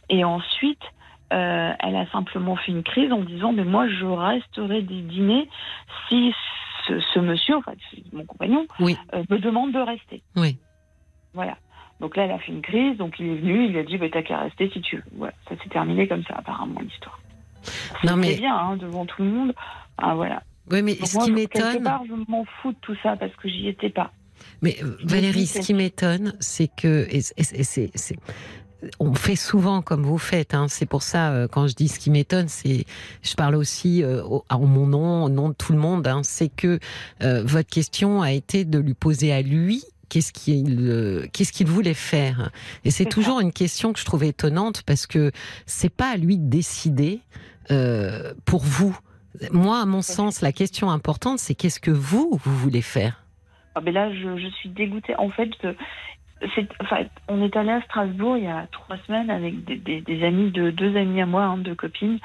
[0.09, 0.82] Et ensuite,
[1.32, 5.48] euh, elle a simplement fait une crise en disant, mais moi, je resterai des dîners
[6.09, 6.35] si
[6.86, 7.73] ce, ce monsieur, enfin,
[8.12, 8.97] mon compagnon, Oui.
[9.15, 10.23] euh, me demande de rester.
[10.36, 10.59] Oui.
[11.32, 11.56] Voilà.
[12.01, 13.97] Donc là, elle a fait une crise, donc il est venu, il lui a dit,
[13.98, 15.05] bah, t'as qu'à rester si tu veux.
[15.16, 17.19] Voilà, ça s'est terminé comme ça, apparemment, l'histoire.
[18.05, 19.55] Non, mais- bien, hein, devant tout le monde.
[19.97, 20.43] Ah, voilà.
[20.70, 22.97] Oui, mais Donc ce moi, qui je- quelque m'étonne, part, je m'en fous de tout
[23.03, 24.12] ça parce que j'y étais pas.
[24.62, 27.91] Mais euh, Valérie, ce qui m'étonne, c'est que et, et-
[29.01, 30.53] on fait souvent comme vous faites.
[30.55, 30.66] Hein.
[30.69, 32.85] C'est pour ça, euh, quand je dis ce qui m'étonne, c'est,
[33.23, 36.07] je parle aussi euh, au- en mon nom, au nom de tout le monde.
[36.07, 36.78] Hein, c'est que
[37.23, 39.85] euh, votre question a été de lui poser à lui.
[40.11, 42.51] Qu'est-ce qu'il qu'est-ce qu'il voulait faire
[42.85, 45.32] Et c'est toujours une question que je trouve étonnante parce que
[45.66, 47.20] c'est pas à lui de décider
[48.45, 48.97] pour vous.
[49.52, 53.24] Moi, à mon sens, la question importante, c'est qu'est-ce que vous vous voulez faire?
[53.74, 55.16] Ah, mais là, je, suis dégoûtée.
[55.16, 55.74] En fait, euh,
[56.55, 60.51] c'est, enfin, on est allé à Strasbourg il y a trois semaines avec des, amis,
[60.51, 62.19] de, deux amis à moi, hein, deux copines.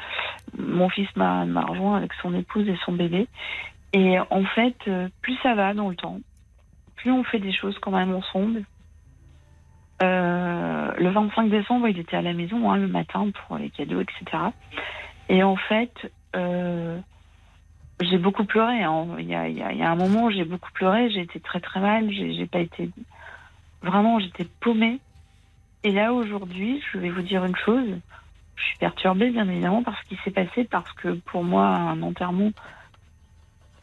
[0.58, 3.28] Mon fils m'a, rejoint avec son épouse et son bébé.
[3.94, 6.20] Et en fait, euh, plus ça va dans le temps,
[6.96, 8.64] plus on fait des choses quand même ensemble.
[10.02, 14.00] Euh, le 25 décembre, il était à la maison hein, le matin pour les cadeaux,
[14.00, 14.44] etc.
[15.28, 18.84] Et en fait, j'ai beaucoup pleuré.
[18.84, 19.08] hein.
[19.20, 22.48] Il, y a, un moment où j'ai beaucoup pleuré, j'ai été très très mal, j'ai
[22.48, 22.90] pas été.
[23.82, 25.00] Vraiment, j'étais paumée.
[25.84, 27.88] Et là, aujourd'hui, je vais vous dire une chose.
[28.56, 32.02] Je suis perturbée, bien évidemment, par ce qui s'est passé, parce que pour moi, un
[32.02, 32.52] enterrement,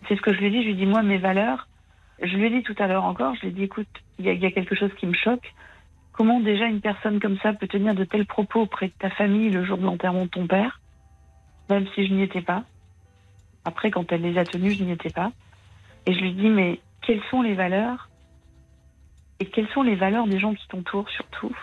[0.06, 0.62] c'est ce que je lui ai dit.
[0.62, 1.66] Je lui ai dit, moi, mes valeurs,
[2.20, 4.46] je lui ai dit tout à l'heure encore, je lui ai dit, écoute, il y
[4.46, 5.54] a quelque chose qui me choque.
[6.12, 9.50] Comment déjà une personne comme ça peut tenir de tels propos auprès de ta famille
[9.50, 10.80] le jour de l'enterrement de ton père,
[11.68, 12.64] même si je n'y étais pas
[13.66, 15.32] après, quand elle les a tenus, je n'y étais pas.
[16.06, 18.08] Et je lui dis, mais quelles sont les valeurs
[19.40, 21.54] Et quelles sont les valeurs des gens qui t'entourent surtout?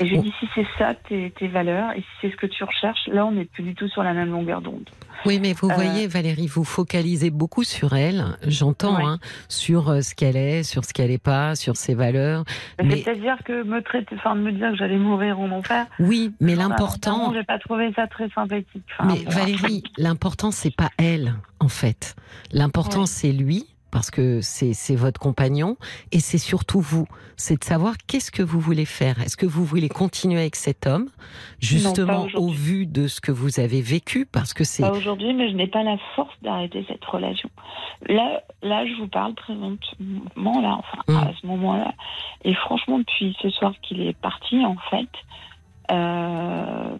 [0.00, 2.46] Et je lui dis, si c'est ça tes, tes valeurs, et si c'est ce que
[2.46, 4.88] tu recherches, là, on n'est plus du tout sur la même longueur d'onde.
[5.26, 8.24] Oui, mais vous Euh, voyez, Valérie, vous focalisez beaucoup sur elle.
[8.46, 9.04] J'entends, Ouais.
[9.04, 12.44] hein, sur euh, ce qu'elle est, sur ce qu'elle n'est pas, sur ses valeurs.
[12.82, 15.86] Mais- C'est-à-dire que me traiter, enfin, me dire que j'allais mourir en enfer.
[15.98, 18.82] Oui, mais enfin, l'important, vraiment, J'ai pas trouvé ça très sympathique.
[18.98, 22.16] Enfin, mais Valérie, l'important c'est pas elle, en fait.
[22.52, 23.06] L'important Ouais.
[23.06, 23.66] c'est lui.
[23.90, 25.76] Parce que c'est votre compagnon
[26.12, 27.06] et c'est surtout vous.
[27.36, 29.20] C'est de savoir qu'est-ce que vous voulez faire.
[29.20, 31.08] Est-ce que vous voulez continuer avec cet homme,
[31.58, 35.50] justement au vu de ce que vous avez vécu, parce que c'est Pas aujourd'hui, mais
[35.50, 37.50] je n'ai pas la force d'arrêter cette relation.
[38.08, 41.16] Là, là, je vous parle présentement, là, enfin, Mm.
[41.16, 41.94] à ce moment-là.
[42.44, 45.08] Et franchement, depuis ce soir qu'il est parti, en fait,
[45.90, 46.96] euh,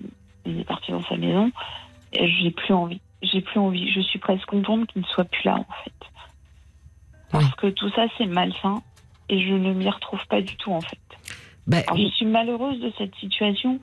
[0.46, 1.50] il est parti dans sa maison,
[2.12, 3.00] j'ai plus envie.
[3.22, 3.90] J'ai plus envie.
[3.92, 5.92] Je suis presque contente qu'il ne soit plus là, en fait.
[7.30, 7.50] Parce Oui.
[7.58, 8.82] que tout ça, c'est malsain,
[9.28, 10.98] et je ne m'y retrouve pas du tout, en fait.
[11.66, 13.78] Ben, Alors, je suis malheureuse de cette situation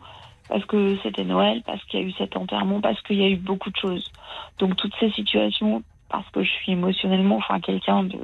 [0.49, 3.29] parce que c'était Noël, parce qu'il y a eu cet enterrement, parce qu'il y a
[3.29, 4.11] eu beaucoup de choses.
[4.59, 8.17] Donc toutes ces situations, parce que je suis émotionnellement, enfin quelqu'un de,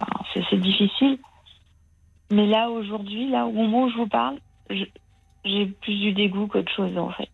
[0.00, 1.18] enfin, c'est difficile.
[2.30, 4.38] Mais là aujourd'hui, là au moment où je vous parle,
[5.44, 7.30] j'ai plus du dégoût qu'autre chose en fait.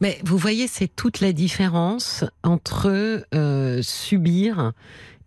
[0.00, 4.72] Mais vous voyez, c'est toute la différence entre euh, subir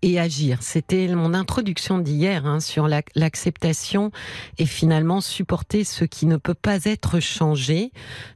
[0.01, 0.59] et agir.
[0.61, 4.11] C'était mon introduction d'hier hein, sur la- l'acceptation
[4.57, 7.91] et finalement supporter ce qui ne peut pas être changé.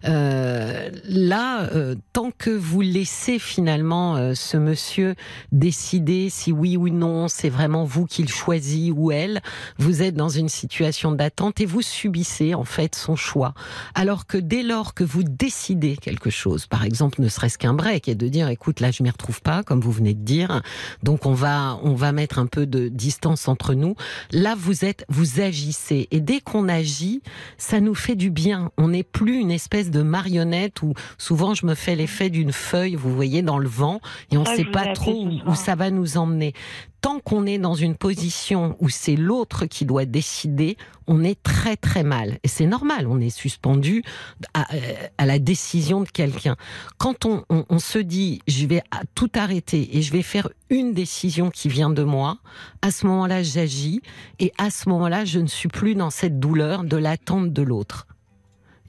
[0.06, 5.16] Euh, là, euh, tant que vous laissez finalement euh, ce monsieur
[5.52, 9.42] décider si oui ou non c'est vraiment vous qui le choisit ou elle,
[9.78, 13.54] vous êtes dans une situation d'attente et vous subissez en fait son choix.
[13.96, 18.08] Alors que dès lors que vous décidez quelque chose, par exemple, ne serait-ce qu'un break,
[18.08, 20.62] et de dire, écoute, là, je m'y retrouve pas, comme vous venez de dire,
[21.04, 21.49] donc on va,
[21.84, 23.96] on va mettre un peu de distance entre nous.
[24.32, 27.22] Là, vous êtes, vous agissez, et dès qu'on agit,
[27.58, 28.72] ça nous fait du bien.
[28.78, 32.96] On n'est plus une espèce de marionnette où souvent je me fais l'effet d'une feuille,
[32.96, 34.00] vous voyez, dans le vent,
[34.32, 36.54] et on ne Ça, sait pas trop où, ça va nous emmener.
[37.02, 40.76] Tant qu'on est dans une position où c'est l'autre qui doit décider,
[41.08, 42.40] on est très très mal.
[42.44, 44.04] Et c'est normal, on est suspendu
[44.54, 44.80] à, euh,
[45.18, 46.58] à la décision de quelqu'un.
[46.98, 48.84] Quand on, on- on se dit, je vais
[49.16, 52.40] tout arrêter et je vais faire une décision qui vient de moi,
[52.82, 54.02] à ce moment-là, j'agis
[54.40, 58.08] et à ce moment-là, je ne suis plus dans cette douleur de l'attente de l'autre.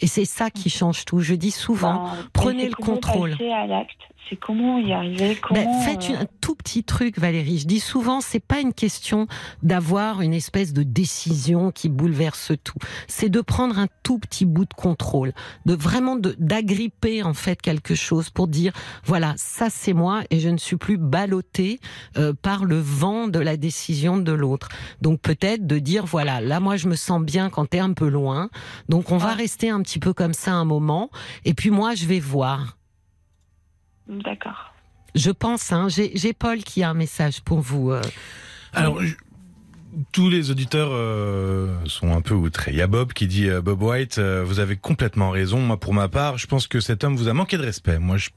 [0.03, 1.21] Et c'est ça qui change tout.
[1.21, 3.33] Je dis souvent, prenez le contrôle.
[3.33, 4.01] passer à l'acte,
[4.31, 7.59] c'est comment y arriver, Ben, faites euh, un tout petit truc, Valérie.
[7.59, 9.27] Je dis souvent, c'est pas une question
[9.65, 12.79] d'avoir une espèce de décision qui bouleverse tout.
[13.09, 15.33] C'est de prendre un tout petit bout de contrôle,
[15.67, 18.73] de vraiment d'agripper en fait quelque chose pour dire
[19.05, 21.81] voilà, ça c'est moi et je ne suis plus ballotté
[22.17, 24.69] euh, par le vent de la décision de l'autre.
[25.01, 28.09] Donc peut-être de dire voilà, là moi je me sens bien quand t'es un peu
[28.09, 28.49] loin,
[28.89, 29.35] donc on va Ouais.
[29.35, 31.11] rester un petit peu comme ça un moment
[31.45, 32.77] et puis moi je vais voir.
[34.11, 34.75] D'accord.
[35.15, 37.91] Je pense, hein, j'ai Paul qui a un message pour vous.
[37.91, 38.03] euh.
[38.73, 39.15] Alors, je-
[40.13, 42.71] tous les auditeurs euh, sont un peu outrés.
[42.71, 45.59] Il y a Bob qui dit euh, Bob White, euh, vous avez complètement raison.
[45.61, 47.99] Moi, pour ma part, je pense que cet homme vous a manqué de respect.
[47.99, 48.31] Moi, je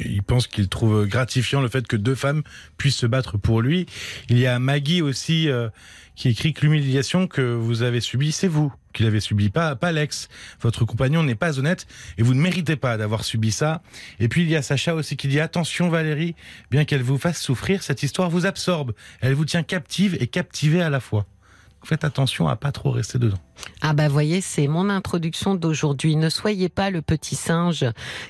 [0.00, 2.42] il pense qu'il trouve gratifiant le fait que deux femmes
[2.78, 3.86] puissent se battre pour lui.
[4.28, 5.68] Il y a Maggie aussi euh,
[6.16, 9.88] qui écrit que l'humiliation que vous avez subie, c'est vous qui l'avez subi, pas, pas
[9.88, 10.28] Alex.
[10.62, 13.82] Votre compagnon n'est pas honnête et vous ne méritez pas d'avoir subi ça.
[14.20, 16.34] Et puis il y a Sacha aussi qui dit attention Valérie,
[16.70, 18.94] bien qu'elle vous fasse souffrir, cette histoire vous absorbe.
[19.20, 21.26] Elle vous tient captive et captivée à la fois.
[21.84, 23.43] Faites attention à pas trop rester dedans.
[23.80, 26.16] Ah bah voyez, c'est mon introduction d'aujourd'hui.
[26.16, 27.84] Ne soyez pas le petit singe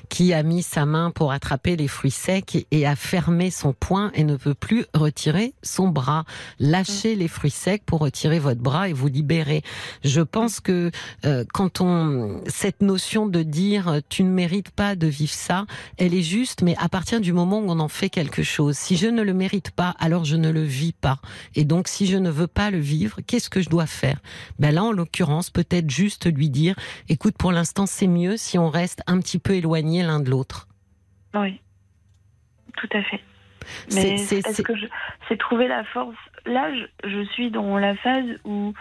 [0.09, 4.11] qui a mis sa main pour attraper les fruits secs et a fermé son poing
[4.15, 6.25] et ne peut plus retirer son bras.
[6.59, 9.61] Lâchez les fruits secs pour retirer votre bras et vous libérer.
[10.03, 10.91] Je pense que
[11.25, 15.65] euh, quand on cette notion de dire euh, tu ne mérites pas de vivre ça,
[15.97, 18.77] elle est juste, mais à partir du moment où on en fait quelque chose.
[18.77, 21.19] Si je ne le mérite pas, alors je ne le vis pas.
[21.55, 24.19] Et donc si je ne veux pas le vivre, qu'est-ce que je dois faire?
[24.59, 24.83] Ben là,
[25.53, 26.75] peut-être juste lui dire,
[27.09, 30.67] écoute, pour l'instant, c'est mieux si on reste un petit peu éloigné l'un de l'autre.
[31.33, 31.59] Oui,
[32.77, 33.21] tout à fait.
[33.93, 34.73] Mais est-ce que
[35.27, 36.15] c'est trouver la force
[36.45, 38.73] Là, je, je, suis dans la phase où,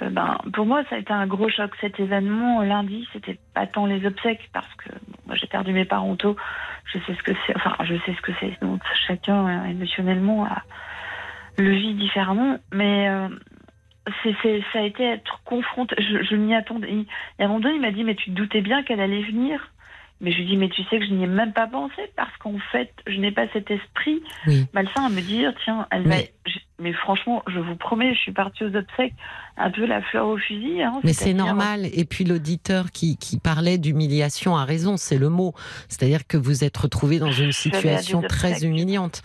[0.00, 1.70] euh, ben, pour moi, ça a été un gros choc.
[1.80, 4.88] Cet événement lundi, c'était pas tant les obsèques parce que
[5.26, 6.36] moi, j'ai perdu mes parents tôt.
[6.86, 7.54] Je sais ce que c'est.
[7.56, 8.58] Enfin, je sais ce que c'est.
[8.62, 10.62] Donc, chacun euh, émotionnellement a,
[11.58, 12.58] le vit différemment.
[12.72, 13.28] Mais euh,
[14.22, 15.94] c'est, ça a été être confronté.
[15.98, 16.90] Je, je m'y attendais.
[16.90, 19.22] Et à un moment donné, il m'a dit Mais tu te doutais bien qu'elle allait
[19.22, 19.60] venir
[20.22, 22.34] mais je lui dis, mais tu sais que je n'y ai même pas pensé parce
[22.38, 24.22] qu'en fait, je n'ai pas cet esprit
[24.72, 26.32] malsain à me dire, tiens, elle mais...
[26.78, 29.14] Mais franchement, je vous promets, je suis partie aux obsèques
[29.56, 30.82] un peu la fleur au fusil.
[30.82, 31.86] Hein, mais c'est normal.
[31.92, 35.54] Et puis l'auditeur qui, qui parlait d'humiliation a raison, c'est le mot.
[35.88, 39.22] C'est-à-dire que vous êtes retrouvé dans une situation très humiliante.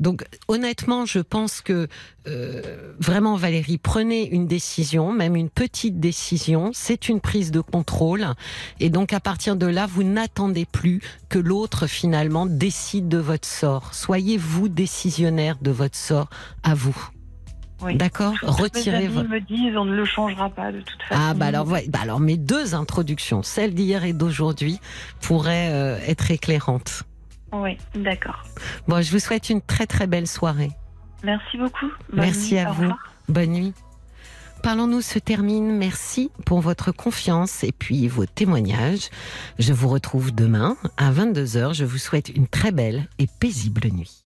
[0.00, 1.88] Donc honnêtement, je pense que
[2.26, 8.26] euh, vraiment Valérie, prenez une décision, même une petite décision, c'est une prise de contrôle.
[8.80, 13.48] Et donc à partir de là, vous n'attendez plus que l'autre finalement décide de votre
[13.48, 13.94] sort.
[13.94, 16.28] Soyez vous décisionnaire de votre sort
[16.62, 16.96] à vous.
[17.82, 17.96] Oui.
[17.96, 18.34] D'accord?
[18.42, 19.28] Retirez votre.
[19.28, 21.20] me disent on ne le changera pas de toute façon.
[21.22, 24.80] Ah bah alors, bah alors mes deux introductions, celle d'hier et d'aujourd'hui,
[25.20, 27.04] pourraient euh, être éclairantes.
[27.54, 28.42] Oui, d'accord.
[28.88, 30.72] Bon, je vous souhaite une très très belle soirée.
[31.22, 31.90] Merci beaucoup.
[32.12, 32.92] Merci à vous.
[33.28, 33.72] Bonne nuit.
[34.62, 35.76] Parlons-nous se termine.
[35.76, 39.10] Merci pour votre confiance et puis vos témoignages.
[39.58, 41.74] Je vous retrouve demain à 22h.
[41.74, 44.23] Je vous souhaite une très belle et paisible nuit.